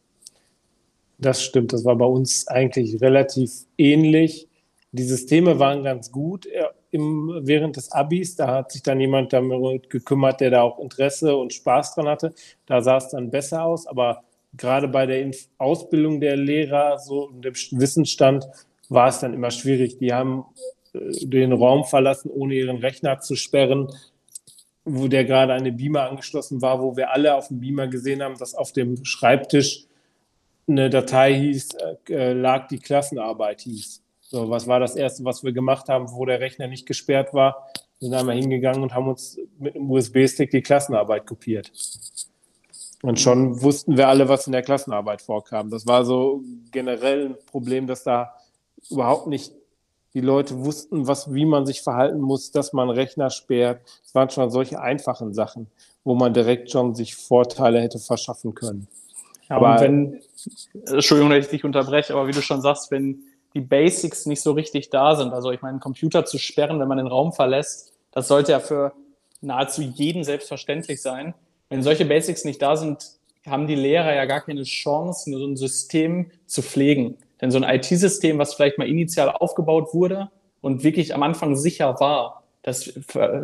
Das 1.17 1.43
stimmt, 1.43 1.73
das 1.73 1.86
war 1.86 1.95
bei 1.95 2.05
uns 2.05 2.47
eigentlich 2.47 2.99
relativ 3.01 3.51
ähnlich. 3.77 4.47
Die 4.91 5.03
Systeme 5.03 5.60
waren 5.60 5.84
ganz 5.84 6.12
gut 6.12 6.47
äh, 6.47 6.65
im, 6.89 7.41
während 7.43 7.77
des 7.77 7.91
Abis. 7.91 8.36
Da 8.36 8.47
hat 8.47 8.71
sich 8.71 8.84
dann 8.84 8.99
jemand 8.99 9.31
damit 9.31 9.89
gekümmert, 9.89 10.41
der 10.41 10.49
da 10.49 10.62
auch 10.63 10.79
Interesse 10.79 11.36
und 11.36 11.53
Spaß 11.53 11.95
dran 11.95 12.07
hatte. 12.07 12.34
Da 12.65 12.81
sah 12.81 12.97
es 12.97 13.10
dann 13.10 13.29
besser 13.29 13.63
aus. 13.63 13.88
Aber 13.88 14.23
gerade 14.54 14.88
bei 14.88 15.06
der 15.06 15.32
Ausbildung 15.58 16.20
der 16.20 16.36
Lehrer, 16.36 17.00
so 17.00 17.30
dem 17.32 17.54
Wissensstand, 17.54 18.48
war 18.90 19.08
es 19.08 19.20
dann 19.20 19.34
immer 19.34 19.52
schwierig. 19.52 19.98
Die 19.98 20.14
haben 20.14 20.46
äh, 20.94 21.26
den 21.26 21.54
Raum 21.54 21.86
verlassen, 21.86 22.30
ohne 22.30 22.56
ihren 22.56 22.78
Rechner 22.78 23.20
zu 23.20 23.36
sperren, 23.36 23.88
wo 24.84 25.08
der 25.08 25.26
gerade 25.26 25.54
eine 25.54 25.72
Beamer 25.72 26.10
angeschlossen 26.10 26.62
war, 26.62 26.82
wo 26.82 26.98
wir 26.98 27.12
alle 27.12 27.36
auf 27.36 27.48
dem 27.48 27.60
Beamer 27.60 27.88
gesehen 27.88 28.22
haben, 28.22 28.38
dass 28.38 28.56
auf 28.56 28.72
dem 28.72 29.06
Schreibtisch 29.06 29.86
eine 30.68 30.90
Datei 30.90 31.34
hieß, 31.34 31.70
äh, 32.10 32.34
lag 32.34 32.68
die 32.68 32.80
Klassenarbeit 32.80 33.62
hieß. 33.62 34.02
So, 34.22 34.50
was 34.50 34.68
war 34.68 34.80
das 34.80 34.96
Erste, 34.96 35.26
was 35.26 35.44
wir 35.44 35.52
gemacht 35.52 35.90
haben, 35.90 36.12
wo 36.12 36.26
der 36.26 36.40
Rechner 36.40 36.68
nicht 36.68 36.86
gesperrt 36.86 37.34
war? 37.34 37.68
Wir 38.00 38.10
sind 38.10 38.18
einmal 38.18 38.38
hingegangen 38.38 38.82
und 38.82 38.94
haben 38.94 39.08
uns 39.08 39.38
mit 39.60 39.76
einem 39.76 39.92
USB-Stick 39.92 40.50
die 40.52 40.62
Klassenarbeit 40.62 41.28
kopiert. 41.28 41.72
Und 43.02 43.20
schon 43.20 43.62
wussten 43.62 43.98
wir 43.98 44.08
alle, 44.08 44.30
was 44.30 44.46
in 44.46 44.54
der 44.54 44.62
Klassenarbeit 44.62 45.22
vorkam. 45.22 45.70
Das 45.70 45.88
war 45.88 46.06
so 46.06 46.44
generell 46.72 47.30
ein 47.30 47.36
Problem, 47.48 47.88
dass 47.88 48.04
da 48.04 48.34
überhaupt 48.90 49.28
nicht 49.28 49.54
die 50.14 50.22
Leute 50.22 50.64
wussten, 50.66 51.08
was, 51.08 51.34
wie 51.34 51.46
man 51.46 51.66
sich 51.66 51.82
verhalten 51.82 52.20
muss, 52.20 52.52
dass 52.52 52.74
man 52.74 52.90
Rechner 52.90 53.30
sperrt. 53.30 53.82
Es 54.06 54.14
waren 54.14 54.30
schon 54.30 54.50
solche 54.52 54.82
einfachen 54.82 55.34
Sachen, 55.34 55.68
wo 56.04 56.16
man 56.16 56.34
direkt 56.34 56.70
schon 56.70 56.96
sich 56.96 57.16
Vorteile 57.16 57.82
hätte 57.82 57.98
verschaffen 57.98 58.54
können. 58.54 58.88
Ja, 59.50 59.56
aber 59.56 59.80
wenn, 59.82 60.22
Entschuldigung, 60.86 61.32
dass 61.32 61.46
ich 61.46 61.52
dich 61.52 61.64
unterbreche, 61.64 62.14
aber 62.14 62.28
wie 62.28 62.34
du 62.34 62.42
schon 62.42 62.62
sagst, 62.62 62.92
wenn 62.92 63.24
die 63.54 63.62
Basics 63.62 64.26
nicht 64.26 64.42
so 64.42 64.52
richtig 64.54 64.90
da 64.90 65.16
sind. 65.16 65.34
Also 65.34 65.52
ich 65.52 65.62
meine, 65.62 65.74
einen 65.74 65.80
Computer 65.82 66.26
zu 66.26 66.38
sperren, 66.38 66.80
wenn 66.80 66.88
man 66.88 66.98
den 66.98 67.08
Raum 67.08 67.34
verlässt, 67.34 67.94
das 68.12 68.28
sollte 68.28 68.52
ja 68.54 68.60
für 68.60 68.94
nahezu 69.42 69.82
jeden 69.82 70.24
selbstverständlich 70.24 71.02
sein. 71.02 71.34
Wenn 71.71 71.84
solche 71.84 72.03
Basics 72.03 72.43
nicht 72.43 72.62
da 72.62 72.75
sind, 72.75 73.13
haben 73.47 73.65
die 73.65 73.75
Lehrer 73.75 74.13
ja 74.13 74.25
gar 74.25 74.41
keine 74.41 74.63
Chance, 74.63 75.31
so 75.31 75.45
ein 75.45 75.55
System 75.55 76.29
zu 76.45 76.62
pflegen. 76.62 77.17
Denn 77.39 77.49
so 77.49 77.60
ein 77.60 77.63
IT-System, 77.63 78.38
was 78.38 78.53
vielleicht 78.53 78.77
mal 78.77 78.89
initial 78.89 79.29
aufgebaut 79.29 79.93
wurde 79.93 80.29
und 80.60 80.84
wirklich 80.84 81.15
am 81.15 81.23
Anfang 81.23 81.55
sicher 81.55 81.97
war, 82.01 82.43
das, 82.62 82.93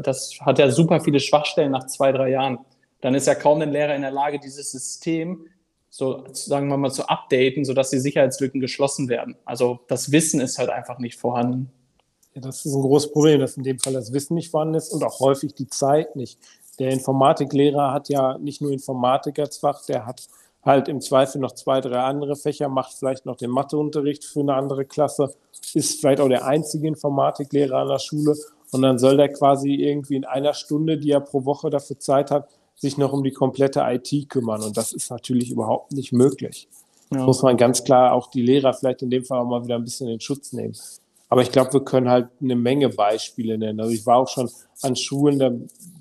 das 0.04 0.38
hat 0.42 0.60
ja 0.60 0.70
super 0.70 1.00
viele 1.00 1.22
Schwachstellen 1.22 1.72
nach 1.72 1.88
zwei, 1.88 2.12
drei 2.12 2.30
Jahren. 2.32 2.60
Dann 3.00 3.16
ist 3.16 3.28
ja 3.28 3.34
kaum 3.34 3.62
ein 3.62 3.72
Lehrer 3.72 3.96
in 3.96 4.02
der 4.02 4.12
Lage, 4.12 4.40
dieses 4.40 4.74
System 4.74 5.46
so, 5.90 6.26
sagen 6.34 6.68
wir 6.68 6.76
mal, 6.76 6.92
zu 6.92 7.08
updaten, 7.08 7.64
sodass 7.64 7.92
die 7.92 8.00
Sicherheitslücken 8.00 8.60
geschlossen 8.60 9.08
werden. 9.08 9.38
Also 9.46 9.80
das 9.88 10.12
Wissen 10.12 10.42
ist 10.42 10.60
halt 10.60 10.70
einfach 10.70 11.00
nicht 11.00 11.18
vorhanden. 11.18 11.72
Ja, 12.36 12.42
das 12.42 12.66
ist 12.66 12.76
ein 12.76 12.82
großes 12.82 13.14
Problem, 13.14 13.40
dass 13.40 13.56
in 13.56 13.64
dem 13.64 13.80
Fall 13.80 13.94
das 13.94 14.12
Wissen 14.12 14.36
nicht 14.36 14.52
vorhanden 14.52 14.76
ist 14.76 14.92
und 14.92 15.02
auch 15.04 15.22
häufig 15.22 15.56
die 15.56 15.68
Zeit 15.68 16.18
nicht. 16.18 16.38
Der 16.80 16.92
Informatiklehrer 16.92 17.92
hat 17.92 18.10
ja 18.10 18.38
nicht 18.38 18.62
nur 18.62 18.72
Informatik 18.72 19.40
als 19.40 19.58
Fach, 19.58 19.84
der 19.86 20.06
hat 20.06 20.28
halt 20.64 20.88
im 20.88 21.02
Zweifel 21.02 21.40
noch 21.40 21.54
zwei, 21.54 21.82
drei 21.82 22.00
andere 22.00 22.36
Fächer, 22.36 22.70
macht 22.70 22.94
vielleicht 22.94 23.26
noch 23.26 23.38
den 23.38 23.50
Matheunterricht 23.50 24.26
für 24.26 24.42
eine 24.42 24.54
andere 24.54 24.86
Klasse, 24.86 25.34
ist 25.74 26.00
vielleicht 26.00 26.20
auch 26.20 26.28
der 26.28 26.46
einzige 26.46 26.88
Informatiklehrer 26.88 27.78
an 27.78 27.88
der 27.88 28.00
Schule 28.00 28.36
und 28.72 28.82
dann 28.82 29.00
soll 29.00 29.18
der 29.18 29.32
quasi 29.32 29.74
irgendwie 29.74 30.18
in 30.18 30.26
einer 30.26 30.54
Stunde, 30.54 30.98
die 30.98 31.12
er 31.12 31.22
pro 31.22 31.46
Woche 31.46 31.70
dafür 31.70 32.00
Zeit 32.00 32.32
hat, 32.32 32.50
sich 32.76 32.98
noch 32.98 33.14
um 33.14 33.24
die 33.24 33.32
komplette 33.32 33.84
IT 33.86 34.30
kümmern. 34.30 34.62
Und 34.62 34.78
das 34.78 34.94
ist 34.94 35.10
natürlich 35.10 35.50
überhaupt 35.50 35.94
nicht 35.94 36.12
möglich. 36.12 36.68
Ja. 37.12 37.24
Muss 37.24 37.42
man 37.42 37.58
ganz 37.58 37.84
klar 37.84 38.14
auch 38.14 38.30
die 38.30 38.42
Lehrer 38.42 38.74
vielleicht 38.74 39.02
in 39.02 39.10
dem 39.10 39.24
Fall 39.24 39.40
auch 39.40 39.46
mal 39.46 39.64
wieder 39.64 39.76
ein 39.76 39.84
bisschen 39.84 40.10
in 40.10 40.20
Schutz 40.20 40.54
nehmen. 40.54 40.76
Aber 41.30 41.42
ich 41.42 41.52
glaube, 41.52 41.74
wir 41.74 41.84
können 41.84 42.10
halt 42.10 42.30
eine 42.42 42.56
Menge 42.56 42.90
Beispiele 42.90 43.58
nennen. 43.58 43.80
Also 43.80 43.94
ich 43.94 44.06
war 44.06 44.18
auch 44.18 44.30
schon 44.30 44.50
an 44.82 44.96
Schulen, 44.96 45.40
da 45.40 45.52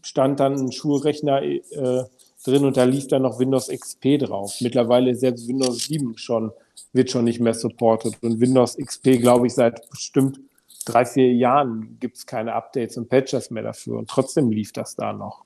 stand 0.03 0.39
dann 0.41 0.55
ein 0.55 0.73
Schulrechner 0.73 1.43
äh, 1.43 2.05
drin 2.45 2.65
und 2.65 2.77
da 2.77 2.85
lief 2.85 3.09
dann 3.09 3.23
noch 3.23 3.39
Windows 3.39 3.69
XP 3.69 4.19
drauf. 4.21 4.57
Mittlerweile 4.61 5.15
selbst 5.15 5.49
Windows 5.49 5.87
7 5.87 6.17
schon, 6.17 6.53
wird 6.93 7.11
schon 7.11 7.25
nicht 7.25 7.41
mehr 7.41 7.55
supported. 7.55 8.23
Und 8.23 8.41
Windows 8.41 8.77
XP, 8.77 9.21
glaube 9.21 9.49
ich, 9.49 9.55
seit 9.55 9.89
bestimmt 9.91 10.39
drei, 10.85 11.05
vier 11.05 11.33
Jahren 11.33 11.97
gibt 11.99 12.19
es 12.19 12.27
keine 12.27 12.55
Updates 12.55 12.97
und 12.97 13.09
Patches 13.09 13.51
mehr 13.51 13.65
dafür. 13.65 13.99
Und 13.99 14.09
trotzdem 14.09 14.51
lief 14.51 14.73
das 14.73 14.95
da 14.95 15.13
noch. 15.13 15.45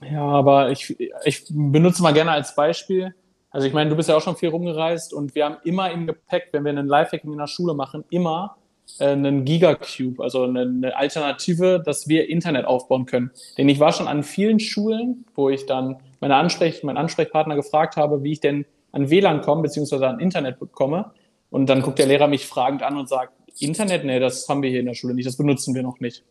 Ja, 0.00 0.22
aber 0.22 0.70
ich, 0.70 0.96
ich 1.24 1.44
benutze 1.50 2.02
mal 2.02 2.14
gerne 2.14 2.30
als 2.30 2.54
Beispiel. 2.54 3.14
Also 3.50 3.66
ich 3.66 3.72
meine, 3.72 3.90
du 3.90 3.96
bist 3.96 4.08
ja 4.08 4.16
auch 4.16 4.22
schon 4.22 4.36
viel 4.36 4.50
rumgereist 4.50 5.12
und 5.12 5.34
wir 5.34 5.44
haben 5.44 5.56
immer 5.64 5.90
im 5.90 6.06
Gepäck, 6.06 6.48
wenn 6.52 6.64
wir 6.64 6.70
einen 6.70 6.86
Lifehacking 6.86 7.32
in 7.32 7.38
der 7.38 7.46
Schule 7.46 7.74
machen, 7.74 8.04
immer 8.10 8.56
einen 8.98 9.44
Gigacube, 9.44 10.22
also 10.22 10.44
eine, 10.44 10.62
eine, 10.62 10.96
Alternative, 10.96 11.82
dass 11.84 12.08
wir 12.08 12.28
Internet 12.28 12.64
aufbauen 12.64 13.06
können. 13.06 13.30
Denn 13.56 13.68
ich 13.68 13.80
war 13.80 13.92
schon 13.92 14.08
an 14.08 14.22
vielen 14.22 14.58
Schulen, 14.60 15.24
wo 15.34 15.50
ich 15.50 15.66
dann 15.66 15.96
meine 16.20 16.36
Ansprech, 16.36 16.82
meinen 16.82 16.96
Ansprechpartner 16.96 17.54
gefragt 17.54 17.96
habe, 17.96 18.22
wie 18.22 18.32
ich 18.32 18.40
denn 18.40 18.64
an 18.92 19.10
WLAN 19.10 19.42
komme, 19.42 19.62
beziehungsweise 19.62 20.08
an 20.08 20.20
Internet 20.20 20.58
bekomme. 20.58 21.12
Und 21.50 21.66
dann 21.66 21.82
guckt 21.82 21.98
der 21.98 22.06
Lehrer 22.06 22.28
mich 22.28 22.46
fragend 22.46 22.82
an 22.82 22.96
und 22.96 23.08
sagt, 23.08 23.32
Internet, 23.60 24.04
nee, 24.04 24.20
das 24.20 24.48
haben 24.48 24.62
wir 24.62 24.70
hier 24.70 24.80
in 24.80 24.86
der 24.86 24.94
Schule 24.94 25.14
nicht, 25.14 25.26
das 25.26 25.36
benutzen 25.36 25.74
wir 25.74 25.82
noch 25.82 26.00
nicht. 26.00 26.24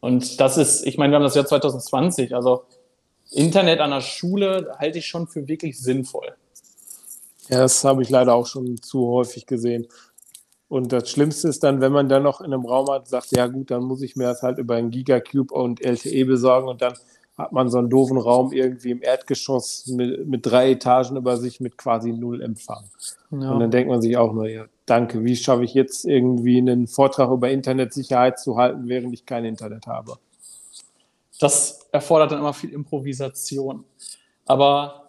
Und 0.00 0.40
das 0.40 0.56
ist, 0.56 0.86
ich 0.86 0.98
meine, 0.98 1.12
wir 1.12 1.16
haben 1.16 1.22
das 1.22 1.34
Jahr 1.34 1.46
2020, 1.46 2.34
also 2.34 2.64
Internet 3.30 3.80
an 3.80 3.90
der 3.90 4.00
Schule 4.00 4.74
halte 4.78 4.98
ich 4.98 5.06
schon 5.06 5.26
für 5.26 5.48
wirklich 5.48 5.80
sinnvoll. 5.80 6.34
Ja, 7.48 7.60
das 7.60 7.84
habe 7.84 8.02
ich 8.02 8.10
leider 8.10 8.34
auch 8.34 8.46
schon 8.46 8.80
zu 8.80 9.06
häufig 9.08 9.46
gesehen. 9.46 9.86
Und 10.68 10.92
das 10.92 11.10
Schlimmste 11.10 11.48
ist 11.48 11.62
dann, 11.62 11.80
wenn 11.80 11.92
man 11.92 12.08
dann 12.08 12.22
noch 12.22 12.40
in 12.40 12.52
einem 12.52 12.64
Raum 12.64 12.88
hat, 12.88 13.06
sagt, 13.06 13.36
ja 13.36 13.46
gut, 13.46 13.70
dann 13.70 13.84
muss 13.84 14.02
ich 14.02 14.16
mir 14.16 14.24
das 14.24 14.42
halt 14.42 14.58
über 14.58 14.74
einen 14.74 14.90
Gigacube 14.90 15.54
und 15.54 15.80
LTE 15.84 16.24
besorgen 16.24 16.68
und 16.68 16.82
dann 16.82 16.94
hat 17.36 17.52
man 17.52 17.68
so 17.68 17.78
einen 17.78 17.90
doofen 17.90 18.16
Raum 18.16 18.52
irgendwie 18.52 18.92
im 18.92 19.02
Erdgeschoss 19.02 19.88
mit, 19.88 20.26
mit 20.26 20.46
drei 20.46 20.70
Etagen 20.70 21.16
über 21.16 21.36
sich 21.36 21.60
mit 21.60 21.76
quasi 21.76 22.12
null 22.12 22.40
Empfang. 22.40 22.84
Ja. 23.30 23.50
Und 23.50 23.60
dann 23.60 23.70
denkt 23.70 23.90
man 23.90 24.00
sich 24.00 24.16
auch 24.16 24.32
nur, 24.32 24.48
ja, 24.48 24.66
danke, 24.86 25.24
wie 25.24 25.34
schaffe 25.34 25.64
ich 25.64 25.74
jetzt 25.74 26.04
irgendwie 26.04 26.58
einen 26.58 26.86
Vortrag 26.86 27.30
über 27.30 27.50
Internetsicherheit 27.50 28.38
zu 28.38 28.56
halten, 28.56 28.88
während 28.88 29.12
ich 29.12 29.26
kein 29.26 29.44
Internet 29.44 29.86
habe? 29.86 30.16
Das 31.40 31.88
erfordert 31.90 32.30
dann 32.30 32.38
immer 32.38 32.54
viel 32.54 32.70
Improvisation. 32.70 33.84
Aber 34.46 35.03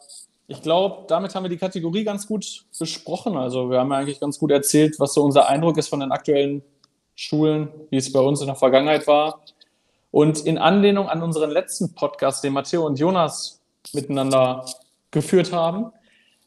ich 0.47 0.62
glaube, 0.62 1.05
damit 1.08 1.34
haben 1.34 1.43
wir 1.43 1.49
die 1.49 1.58
Kategorie 1.58 2.03
ganz 2.03 2.28
gut 2.28 2.65
besprochen. 2.78 3.36
Also 3.36 3.69
wir 3.69 3.80
haben 3.80 3.91
ja 3.91 3.97
eigentlich 3.97 4.19
ganz 4.19 4.38
gut 4.38 4.51
erzählt, 4.51 4.99
was 4.99 5.13
so 5.13 5.24
unser 5.24 5.49
Eindruck 5.49 5.78
ist 5.78 5.88
von 5.88 5.99
den 5.99 6.11
aktuellen 6.11 6.61
Schulen, 7.15 7.69
wie 7.89 7.97
es 7.97 8.11
bei 8.11 8.19
uns 8.19 8.41
in 8.41 8.47
der 8.47 8.55
Vergangenheit 8.55 9.07
war. 9.07 9.41
Und 10.11 10.45
in 10.45 10.57
Anlehnung 10.57 11.09
an 11.09 11.24
unseren 11.24 11.49
letzten 11.49 11.95
Podcast, 11.95 12.43
den 12.43 12.53
Matteo 12.53 12.86
und 12.86 12.99
Jonas 12.99 13.61
miteinander 13.93 14.65
geführt 15.11 15.51
haben, 15.51 15.91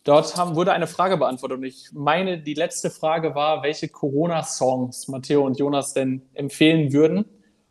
dort 0.05 0.37
haben, 0.37 0.55
wurde 0.55 0.72
eine 0.72 0.87
Frage 0.87 1.16
beantwortet. 1.16 1.59
Und 1.59 1.64
ich 1.64 1.91
meine, 1.93 2.39
die 2.39 2.55
letzte 2.55 2.91
Frage 2.91 3.35
war, 3.35 3.62
welche 3.62 3.89
Corona-Songs 3.89 5.09
Matteo 5.09 5.45
und 5.45 5.59
Jonas 5.59 5.93
denn 5.93 6.22
empfehlen 6.35 6.93
würden. 6.93 7.25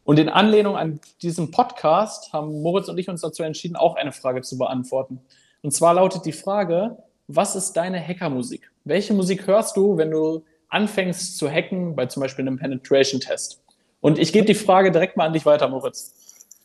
Und 0.04 0.20
in 0.20 0.30
Anlehnung 0.30 0.78
an 0.78 1.00
diesen 1.22 1.52
Podcast 1.52 2.32
haben 2.34 2.62
Moritz 2.62 2.90
und 2.90 2.98
ich 2.98 3.10
uns 3.10 3.22
dazu 3.22 3.44
entschieden, 3.44 3.76
auch 3.76 3.96
eine 3.96 4.12
Frage 4.12 4.42
zu 4.42 4.58
beantworten. 4.58 5.22
Und 5.68 5.72
zwar 5.72 5.96
lautet 5.96 6.26
die 6.26 6.32
Frage, 6.32 6.96
was 7.28 7.58
ist 7.58 7.74
deine 7.74 8.00
Hackermusik? 8.00 8.72
Welche 8.86 9.14
Musik 9.14 9.48
hörst 9.48 9.76
du, 9.76 9.98
wenn 9.98 10.12
du 10.12 10.46
anfängst 10.70 11.38
zu 11.38 11.50
hacken, 11.50 11.94
bei 11.94 12.06
zum 12.06 12.22
Beispiel 12.22 12.48
einem 12.48 12.58
Penetration-Test? 12.58 13.62
Und 14.00 14.18
ich 14.18 14.32
gebe 14.32 14.46
die 14.46 14.56
Frage 14.56 14.94
direkt 14.94 15.18
mal 15.18 15.26
an 15.26 15.34
dich 15.34 15.46
weiter, 15.46 15.68
Moritz. 15.68 16.14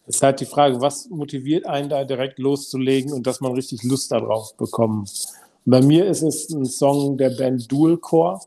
Es 0.06 0.14
ist 0.14 0.22
halt 0.22 0.38
die 0.38 0.44
Frage, 0.44 0.80
was 0.80 1.08
motiviert 1.10 1.66
einen 1.66 1.88
da 1.88 2.04
direkt 2.04 2.38
loszulegen 2.38 3.12
und 3.12 3.26
dass 3.26 3.40
man 3.40 3.54
richtig 3.54 3.82
Lust 3.82 4.12
darauf 4.12 4.56
bekommt. 4.56 5.10
Bei 5.64 5.82
mir 5.82 6.06
ist 6.06 6.22
es 6.22 6.50
ein 6.50 6.64
Song 6.64 7.18
der 7.18 7.30
Band 7.30 7.72
Dual 7.72 7.96
Core 7.96 8.38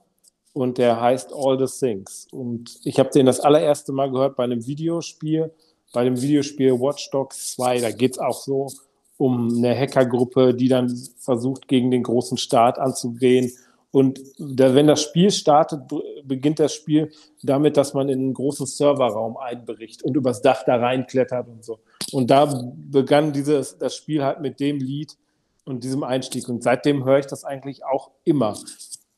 und 0.53 0.78
der 0.78 1.01
heißt 1.01 1.34
All 1.36 1.60
the 1.60 1.80
Things. 1.80 2.30
Und 2.32 2.80
ich 2.86 2.97
habe 2.97 3.10
den 3.10 3.26
das 3.26 3.41
allererste 3.41 3.91
Mal 3.91 4.10
gehört 4.10 4.38
bei 4.38 4.45
einem 4.45 4.66
Videospiel, 4.66 5.51
bei 5.91 6.06
dem 6.06 6.22
Videospiel 6.22 6.80
Watch 6.80 7.10
Dogs 7.12 7.56
2. 7.56 7.82
Da 7.82 7.91
geht 7.91 8.14
es 8.14 8.20
auch 8.20 8.41
so 8.41 8.70
um 9.18 9.49
eine 9.57 9.78
Hackergruppe, 9.78 10.53
die 10.53 10.68
dann 10.68 10.89
versucht, 11.18 11.68
gegen 11.68 11.91
den 11.91 12.03
großen 12.03 12.38
Staat 12.38 12.80
anzugehen. 12.80 13.51
Und 13.91 14.20
da, 14.38 14.76
wenn 14.76 14.88
das 14.88 15.01
Spiel 15.01 15.32
startet, 15.32 15.84
beginnt 16.26 16.59
das 16.59 16.74
Spiel 16.74 17.11
damit, 17.43 17.78
dass 17.78 17.93
man 17.93 18.09
in 18.09 18.20
einen 18.20 18.34
großen 18.34 18.66
Serverraum 18.66 19.38
einbricht 19.38 20.03
und 20.03 20.18
übers 20.18 20.41
Dach 20.41 20.63
da 20.66 20.76
reinklettert 20.76 21.47
und 21.47 21.63
so. 21.63 21.80
Und 22.11 22.30
da 22.30 22.45
begann 22.76 23.32
dieses, 23.32 23.78
das 23.78 23.95
Spiel 23.95 24.24
halt 24.24 24.41
mit 24.41 24.59
dem 24.59 24.80
Lied 24.80 25.16
und 25.63 25.84
diesem 25.84 26.03
Einstieg. 26.03 26.49
Und 26.49 26.61
seitdem 26.61 27.05
höre 27.05 27.20
ich 27.20 27.28
das 27.28 27.45
eigentlich 27.45 27.86
auch 27.86 28.11
immer. 28.26 28.57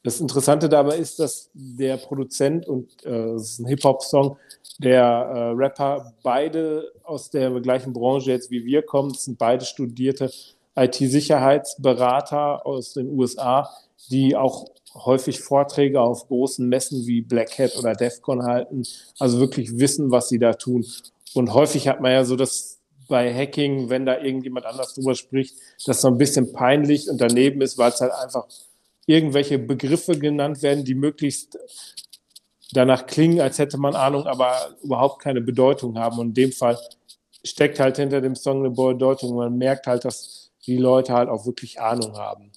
Das 0.03 0.21
Interessante 0.21 0.69
dabei 0.69 0.97
ist, 0.97 1.19
dass 1.19 1.49
der 1.53 1.97
Produzent 1.97 2.67
und 2.67 3.03
äh, 3.03 3.31
es 3.31 3.53
ist 3.53 3.59
ein 3.59 3.65
Hip-Hop-Song, 3.65 4.37
der 4.79 5.03
äh, 5.03 5.49
Rapper 5.55 6.13
beide 6.23 6.91
aus 7.03 7.29
der 7.29 7.49
gleichen 7.61 7.93
Branche 7.93 8.31
jetzt 8.31 8.51
wie 8.51 8.65
wir 8.65 8.81
kommen, 8.83 9.13
sind 9.13 9.37
beide 9.37 9.65
studierte 9.65 10.31
IT-Sicherheitsberater 10.75 12.65
aus 12.65 12.93
den 12.93 13.09
USA, 13.09 13.69
die 14.11 14.35
auch 14.35 14.67
häufig 14.93 15.41
Vorträge 15.41 16.01
auf 16.01 16.27
großen 16.27 16.67
Messen 16.67 17.05
wie 17.07 17.21
Black 17.21 17.57
Hat 17.57 17.75
oder 17.77 17.93
DEFCON 17.93 18.43
halten, 18.43 18.83
also 19.19 19.39
wirklich 19.39 19.77
wissen, 19.79 20.11
was 20.11 20.29
sie 20.29 20.39
da 20.39 20.53
tun. 20.53 20.85
Und 21.33 21.53
häufig 21.53 21.87
hat 21.87 22.01
man 22.01 22.11
ja 22.11 22.23
so 22.23 22.35
das 22.35 22.79
bei 23.07 23.33
Hacking, 23.33 23.89
wenn 23.89 24.05
da 24.05 24.19
irgendjemand 24.19 24.65
anders 24.65 24.93
drüber 24.93 25.15
spricht, 25.15 25.55
das 25.85 26.01
so 26.01 26.09
ein 26.09 26.17
bisschen 26.17 26.51
peinlich 26.51 27.09
und 27.09 27.21
daneben 27.21 27.61
ist, 27.61 27.77
weil 27.77 27.91
es 27.91 28.01
halt 28.01 28.11
einfach 28.11 28.45
irgendwelche 29.05 29.57
Begriffe 29.57 30.19
genannt 30.19 30.61
werden, 30.61 30.83
die 30.83 30.95
möglichst 30.95 31.57
danach 32.71 33.05
klingen, 33.05 33.41
als 33.41 33.59
hätte 33.59 33.77
man 33.77 33.95
Ahnung, 33.95 34.27
aber 34.27 34.53
überhaupt 34.83 35.21
keine 35.21 35.41
Bedeutung 35.41 35.97
haben. 35.97 36.19
Und 36.19 36.27
in 36.29 36.33
dem 36.33 36.51
Fall 36.51 36.77
steckt 37.43 37.79
halt 37.79 37.97
hinter 37.97 38.21
dem 38.21 38.35
Song 38.35 38.59
eine 38.59 38.71
Bedeutung. 38.71 39.35
Man 39.35 39.57
merkt 39.57 39.87
halt, 39.87 40.05
dass 40.05 40.51
die 40.65 40.77
Leute 40.77 41.13
halt 41.13 41.29
auch 41.29 41.45
wirklich 41.45 41.79
Ahnung 41.79 42.17
haben. 42.17 42.51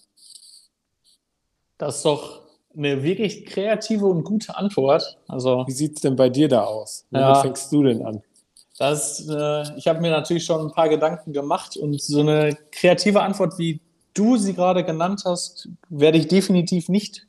Das 1.79 1.97
ist 1.97 2.05
doch 2.05 2.41
eine 2.77 3.03
wirklich 3.03 3.47
kreative 3.47 4.07
und 4.07 4.25
gute 4.25 4.57
Antwort. 4.57 5.19
Also, 5.29 5.65
Wie 5.67 5.73
sieht 5.73 5.97
es 5.97 6.03
denn 6.03 6.17
bei 6.17 6.29
dir 6.29 6.49
da 6.49 6.65
aus? 6.65 7.07
Womit 7.11 7.27
ja, 7.27 7.35
fängst 7.37 7.73
du 7.73 7.83
denn 7.83 8.05
an? 8.05 8.23
Das, 8.79 9.29
äh, 9.29 9.77
ich 9.77 9.89
habe 9.89 10.01
mir 10.01 10.11
natürlich 10.11 10.45
schon 10.45 10.67
ein 10.67 10.73
paar 10.73 10.89
Gedanken 10.89 11.33
gemacht 11.33 11.77
und 11.77 12.01
so 12.01 12.21
eine 12.21 12.57
kreative 12.71 13.21
Antwort, 13.23 13.59
wie 13.59 13.81
du 14.15 14.37
sie 14.37 14.55
gerade 14.55 14.85
genannt 14.85 15.23
hast, 15.25 15.69
werde 15.89 16.19
ich 16.19 16.29
definitiv 16.29 16.89
nicht 16.89 17.27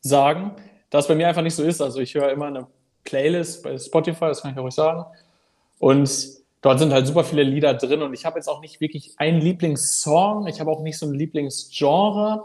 sagen 0.00 0.52
da 0.92 0.98
es 0.98 1.08
bei 1.08 1.14
mir 1.14 1.26
einfach 1.26 1.42
nicht 1.42 1.54
so 1.54 1.62
ist. 1.64 1.80
Also 1.80 2.00
ich 2.00 2.14
höre 2.14 2.30
immer 2.30 2.46
eine 2.46 2.66
Playlist 3.02 3.62
bei 3.62 3.78
Spotify, 3.78 4.26
das 4.26 4.42
kann 4.42 4.52
ich 4.52 4.58
ruhig 4.58 4.74
sagen. 4.74 5.06
Und 5.78 6.10
dort 6.60 6.78
sind 6.78 6.92
halt 6.92 7.06
super 7.06 7.24
viele 7.24 7.42
Lieder 7.42 7.72
drin 7.72 8.02
und 8.02 8.12
ich 8.12 8.26
habe 8.26 8.38
jetzt 8.38 8.46
auch 8.46 8.60
nicht 8.60 8.80
wirklich 8.80 9.14
einen 9.16 9.40
Lieblingssong, 9.40 10.46
ich 10.46 10.60
habe 10.60 10.70
auch 10.70 10.82
nicht 10.82 10.98
so 10.98 11.06
ein 11.06 11.14
Lieblingsgenre. 11.14 12.44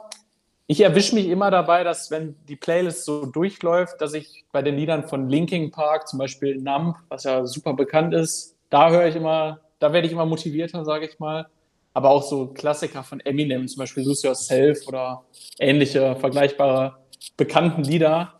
Ich 0.65 0.79
erwische 0.79 1.13
mich 1.13 1.27
immer 1.27 1.51
dabei, 1.51 1.83
dass 1.83 2.09
wenn 2.09 2.35
die 2.47 2.55
Playlist 2.55 3.03
so 3.03 3.25
durchläuft, 3.25 3.99
dass 3.99 4.13
ich 4.13 4.45
bei 4.53 4.61
den 4.61 4.77
Liedern 4.77 5.03
von 5.03 5.29
Linking 5.29 5.69
Park, 5.69 6.07
zum 6.07 6.17
Beispiel 6.17 6.55
Numb, 6.55 6.95
was 7.09 7.25
ja 7.25 7.45
super 7.45 7.73
bekannt 7.73 8.13
ist, 8.13 8.55
da 8.69 8.89
höre 8.89 9.07
ich 9.07 9.17
immer, 9.17 9.59
da 9.79 9.91
werde 9.91 10.07
ich 10.07 10.13
immer 10.13 10.25
motivierter, 10.25 10.85
sage 10.85 11.05
ich 11.05 11.19
mal. 11.19 11.47
Aber 11.93 12.11
auch 12.11 12.23
so 12.23 12.47
Klassiker 12.47 13.03
von 13.03 13.19
Eminem, 13.19 13.67
zum 13.67 13.79
Beispiel 13.79 14.05
Lose 14.05 14.25
Yourself 14.25 14.87
oder 14.87 15.25
ähnliche 15.59 16.15
vergleichbare 16.15 16.97
bekannten 17.35 17.83
Lieder, 17.83 18.33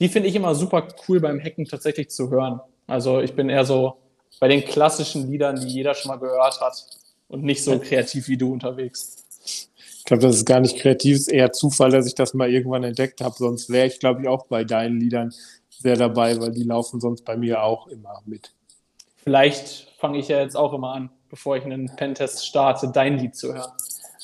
die 0.00 0.08
finde 0.08 0.28
ich 0.28 0.34
immer 0.34 0.54
super 0.54 0.88
cool 1.06 1.20
beim 1.20 1.40
Hacken 1.40 1.64
tatsächlich 1.64 2.10
zu 2.10 2.30
hören. 2.30 2.60
Also 2.86 3.20
ich 3.20 3.34
bin 3.34 3.48
eher 3.48 3.64
so 3.64 3.98
bei 4.40 4.48
den 4.48 4.64
klassischen 4.64 5.30
Liedern, 5.30 5.60
die 5.60 5.68
jeder 5.68 5.94
schon 5.94 6.10
mal 6.10 6.18
gehört 6.18 6.60
hat 6.60 6.84
und 7.28 7.44
nicht 7.44 7.62
so 7.62 7.78
kreativ 7.78 8.28
wie 8.28 8.36
du 8.36 8.52
unterwegs. 8.52 9.24
Ich 9.98 10.04
glaube, 10.04 10.22
das 10.24 10.36
ist 10.36 10.44
gar 10.44 10.60
nicht 10.60 10.78
kreativ, 10.78 11.14
es 11.14 11.22
ist 11.22 11.28
eher 11.28 11.52
Zufall, 11.52 11.90
dass 11.90 12.06
ich 12.06 12.14
das 12.14 12.34
mal 12.34 12.50
irgendwann 12.50 12.82
entdeckt 12.82 13.20
habe. 13.20 13.34
Sonst 13.38 13.70
wäre 13.70 13.86
ich, 13.86 14.00
glaube 14.00 14.22
ich, 14.22 14.28
auch 14.28 14.46
bei 14.46 14.64
deinen 14.64 14.98
Liedern 14.98 15.32
sehr 15.70 15.96
dabei, 15.96 16.40
weil 16.40 16.50
die 16.50 16.64
laufen 16.64 17.00
sonst 17.00 17.24
bei 17.24 17.36
mir 17.36 17.62
auch 17.62 17.86
immer 17.86 18.20
mit. 18.26 18.52
Vielleicht 19.16 19.92
fange 19.98 20.18
ich 20.18 20.28
ja 20.28 20.40
jetzt 20.40 20.56
auch 20.56 20.72
immer 20.72 20.92
an, 20.92 21.10
bevor 21.30 21.56
ich 21.56 21.64
einen 21.64 21.94
Pentest 21.94 22.44
starte, 22.44 22.90
dein 22.92 23.18
Lied 23.18 23.36
zu 23.36 23.54
hören. 23.54 23.70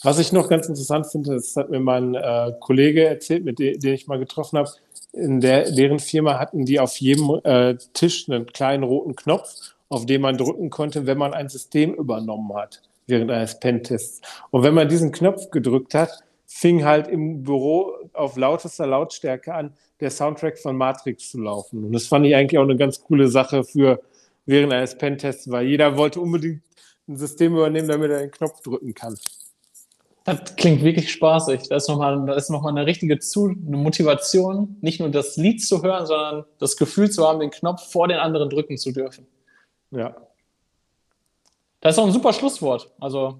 Was 0.02 0.18
ich 0.18 0.32
noch 0.32 0.48
ganz 0.48 0.68
interessant 0.68 1.06
finde, 1.06 1.34
das 1.34 1.56
hat 1.56 1.70
mir 1.70 1.80
mein 1.80 2.14
äh, 2.14 2.52
Kollege 2.60 3.04
erzählt, 3.06 3.44
mit 3.44 3.58
dem, 3.58 3.78
den 3.78 3.94
ich 3.94 4.06
mal 4.06 4.18
getroffen 4.18 4.58
habe, 4.58 4.70
in 5.12 5.40
der, 5.40 5.70
deren 5.72 5.98
Firma 5.98 6.38
hatten 6.38 6.64
die 6.64 6.80
auf 6.80 6.96
jedem 6.98 7.40
äh, 7.44 7.76
Tisch 7.94 8.28
einen 8.28 8.46
kleinen 8.46 8.84
roten 8.84 9.16
Knopf, 9.16 9.74
auf 9.88 10.06
den 10.06 10.20
man 10.20 10.36
drücken 10.36 10.70
konnte, 10.70 11.06
wenn 11.06 11.18
man 11.18 11.34
ein 11.34 11.48
System 11.48 11.94
übernommen 11.94 12.54
hat 12.54 12.82
während 13.06 13.30
eines 13.30 13.58
Pentests. 13.58 14.20
Und 14.50 14.62
wenn 14.62 14.74
man 14.74 14.88
diesen 14.88 15.12
Knopf 15.12 15.50
gedrückt 15.50 15.94
hat, 15.94 16.22
fing 16.46 16.84
halt 16.84 17.08
im 17.08 17.42
Büro 17.42 17.92
auf 18.12 18.36
lautester 18.36 18.86
Lautstärke 18.86 19.54
an, 19.54 19.72
der 20.00 20.10
Soundtrack 20.10 20.58
von 20.58 20.76
Matrix 20.76 21.30
zu 21.30 21.40
laufen. 21.40 21.84
Und 21.84 21.92
das 21.92 22.06
fand 22.06 22.26
ich 22.26 22.36
eigentlich 22.36 22.58
auch 22.58 22.64
eine 22.64 22.76
ganz 22.76 23.02
coole 23.02 23.28
Sache 23.28 23.64
für 23.64 24.00
während 24.46 24.72
eines 24.72 24.96
Pentests, 24.96 25.50
weil 25.50 25.66
jeder 25.66 25.96
wollte 25.96 26.20
unbedingt 26.20 26.62
ein 27.08 27.16
System 27.16 27.54
übernehmen, 27.54 27.88
damit 27.88 28.10
er 28.10 28.20
den 28.20 28.30
Knopf 28.30 28.60
drücken 28.60 28.94
kann. 28.94 29.16
Das 30.28 30.56
klingt 30.56 30.82
wirklich 30.82 31.10
spaßig. 31.10 31.70
Da 31.70 31.76
ist 31.76 31.88
nochmal 31.88 32.18
noch 32.18 32.66
eine 32.66 32.84
richtige 32.84 33.18
Zu 33.18 33.46
eine 33.46 33.78
Motivation, 33.78 34.76
nicht 34.82 35.00
nur 35.00 35.08
das 35.08 35.38
Lied 35.38 35.64
zu 35.64 35.82
hören, 35.82 36.04
sondern 36.04 36.44
das 36.58 36.76
Gefühl 36.76 37.10
zu 37.10 37.26
haben, 37.26 37.40
den 37.40 37.50
Knopf 37.50 37.90
vor 37.90 38.08
den 38.08 38.18
anderen 38.18 38.50
drücken 38.50 38.76
zu 38.76 38.92
dürfen. 38.92 39.26
Ja. 39.90 40.14
Das 41.80 41.94
ist 41.94 41.98
auch 41.98 42.04
ein 42.04 42.12
super 42.12 42.34
Schlusswort. 42.34 42.90
Also, 43.00 43.38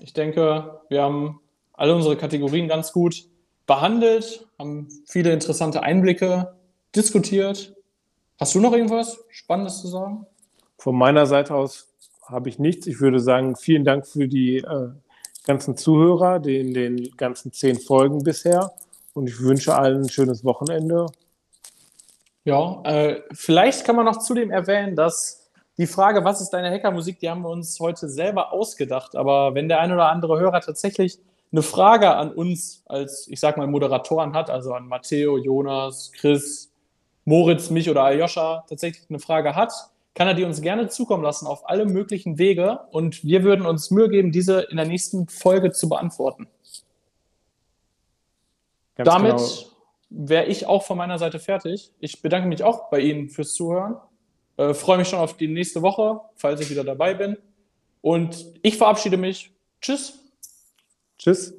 ich 0.00 0.14
denke, 0.14 0.80
wir 0.88 1.02
haben 1.02 1.40
alle 1.74 1.94
unsere 1.94 2.16
Kategorien 2.16 2.66
ganz 2.66 2.92
gut 2.92 3.26
behandelt, 3.66 4.46
haben 4.58 4.88
viele 5.04 5.34
interessante 5.34 5.82
Einblicke 5.82 6.54
diskutiert. 6.96 7.74
Hast 8.40 8.54
du 8.54 8.60
noch 8.60 8.72
irgendwas 8.72 9.22
Spannendes 9.28 9.82
zu 9.82 9.88
sagen? 9.88 10.26
Von 10.78 10.96
meiner 10.96 11.26
Seite 11.26 11.54
aus 11.54 11.92
habe 12.24 12.48
ich 12.48 12.58
nichts. 12.58 12.86
Ich 12.86 13.00
würde 13.00 13.20
sagen, 13.20 13.54
vielen 13.54 13.84
Dank 13.84 14.06
für 14.06 14.28
die 14.28 14.56
äh, 14.56 14.92
ganzen 15.44 15.76
Zuhörer, 15.76 16.38
den, 16.38 16.74
den 16.74 17.16
ganzen 17.16 17.52
zehn 17.52 17.78
Folgen 17.78 18.22
bisher. 18.22 18.72
Und 19.14 19.28
ich 19.28 19.40
wünsche 19.40 19.74
allen 19.74 20.02
ein 20.02 20.08
schönes 20.08 20.44
Wochenende. 20.44 21.06
Ja, 22.44 22.80
äh, 22.84 23.22
vielleicht 23.32 23.84
kann 23.84 23.96
man 23.96 24.06
noch 24.06 24.18
zudem 24.18 24.50
erwähnen, 24.50 24.96
dass 24.96 25.50
die 25.78 25.86
Frage, 25.86 26.24
was 26.24 26.40
ist 26.40 26.50
deine 26.50 26.70
Hackermusik, 26.70 27.18
die 27.20 27.30
haben 27.30 27.42
wir 27.42 27.50
uns 27.50 27.78
heute 27.80 28.08
selber 28.08 28.52
ausgedacht. 28.52 29.16
Aber 29.16 29.54
wenn 29.54 29.68
der 29.68 29.80
ein 29.80 29.92
oder 29.92 30.08
andere 30.08 30.38
Hörer 30.38 30.60
tatsächlich 30.60 31.18
eine 31.50 31.62
Frage 31.62 32.14
an 32.14 32.32
uns 32.32 32.82
als, 32.86 33.28
ich 33.28 33.40
sag 33.40 33.56
mal, 33.56 33.66
Moderatoren 33.66 34.34
hat, 34.34 34.50
also 34.50 34.74
an 34.74 34.88
Matteo, 34.88 35.38
Jonas, 35.38 36.10
Chris, 36.12 36.72
Moritz, 37.24 37.70
mich 37.70 37.88
oder 37.88 38.04
Aljoscha 38.04 38.64
tatsächlich 38.68 39.04
eine 39.08 39.18
Frage 39.18 39.54
hat, 39.54 39.72
kann 40.14 40.28
er 40.28 40.34
die 40.34 40.44
uns 40.44 40.60
gerne 40.60 40.88
zukommen 40.88 41.22
lassen 41.22 41.46
auf 41.46 41.68
alle 41.68 41.86
möglichen 41.86 42.38
Wege 42.38 42.80
und 42.90 43.24
wir 43.24 43.44
würden 43.44 43.64
uns 43.64 43.90
Mühe 43.90 44.08
geben, 44.08 44.32
diese 44.32 44.60
in 44.62 44.76
der 44.76 44.86
nächsten 44.86 45.26
Folge 45.28 45.72
zu 45.72 45.88
beantworten. 45.88 46.48
Ganz 48.94 49.08
Damit 49.08 49.36
genau. 49.36 50.28
wäre 50.28 50.46
ich 50.46 50.66
auch 50.66 50.82
von 50.82 50.98
meiner 50.98 51.18
Seite 51.18 51.38
fertig. 51.38 51.92
Ich 51.98 52.20
bedanke 52.20 52.48
mich 52.48 52.62
auch 52.62 52.90
bei 52.90 53.00
Ihnen 53.00 53.30
fürs 53.30 53.54
Zuhören. 53.54 53.96
Äh, 54.58 54.74
freue 54.74 54.98
mich 54.98 55.08
schon 55.08 55.18
auf 55.18 55.36
die 55.36 55.48
nächste 55.48 55.80
Woche, 55.80 56.20
falls 56.36 56.60
ich 56.60 56.68
wieder 56.68 56.84
dabei 56.84 57.14
bin. 57.14 57.38
Und 58.02 58.46
ich 58.62 58.76
verabschiede 58.76 59.16
mich. 59.16 59.50
Tschüss. 59.80 60.18
Tschüss. 61.18 61.54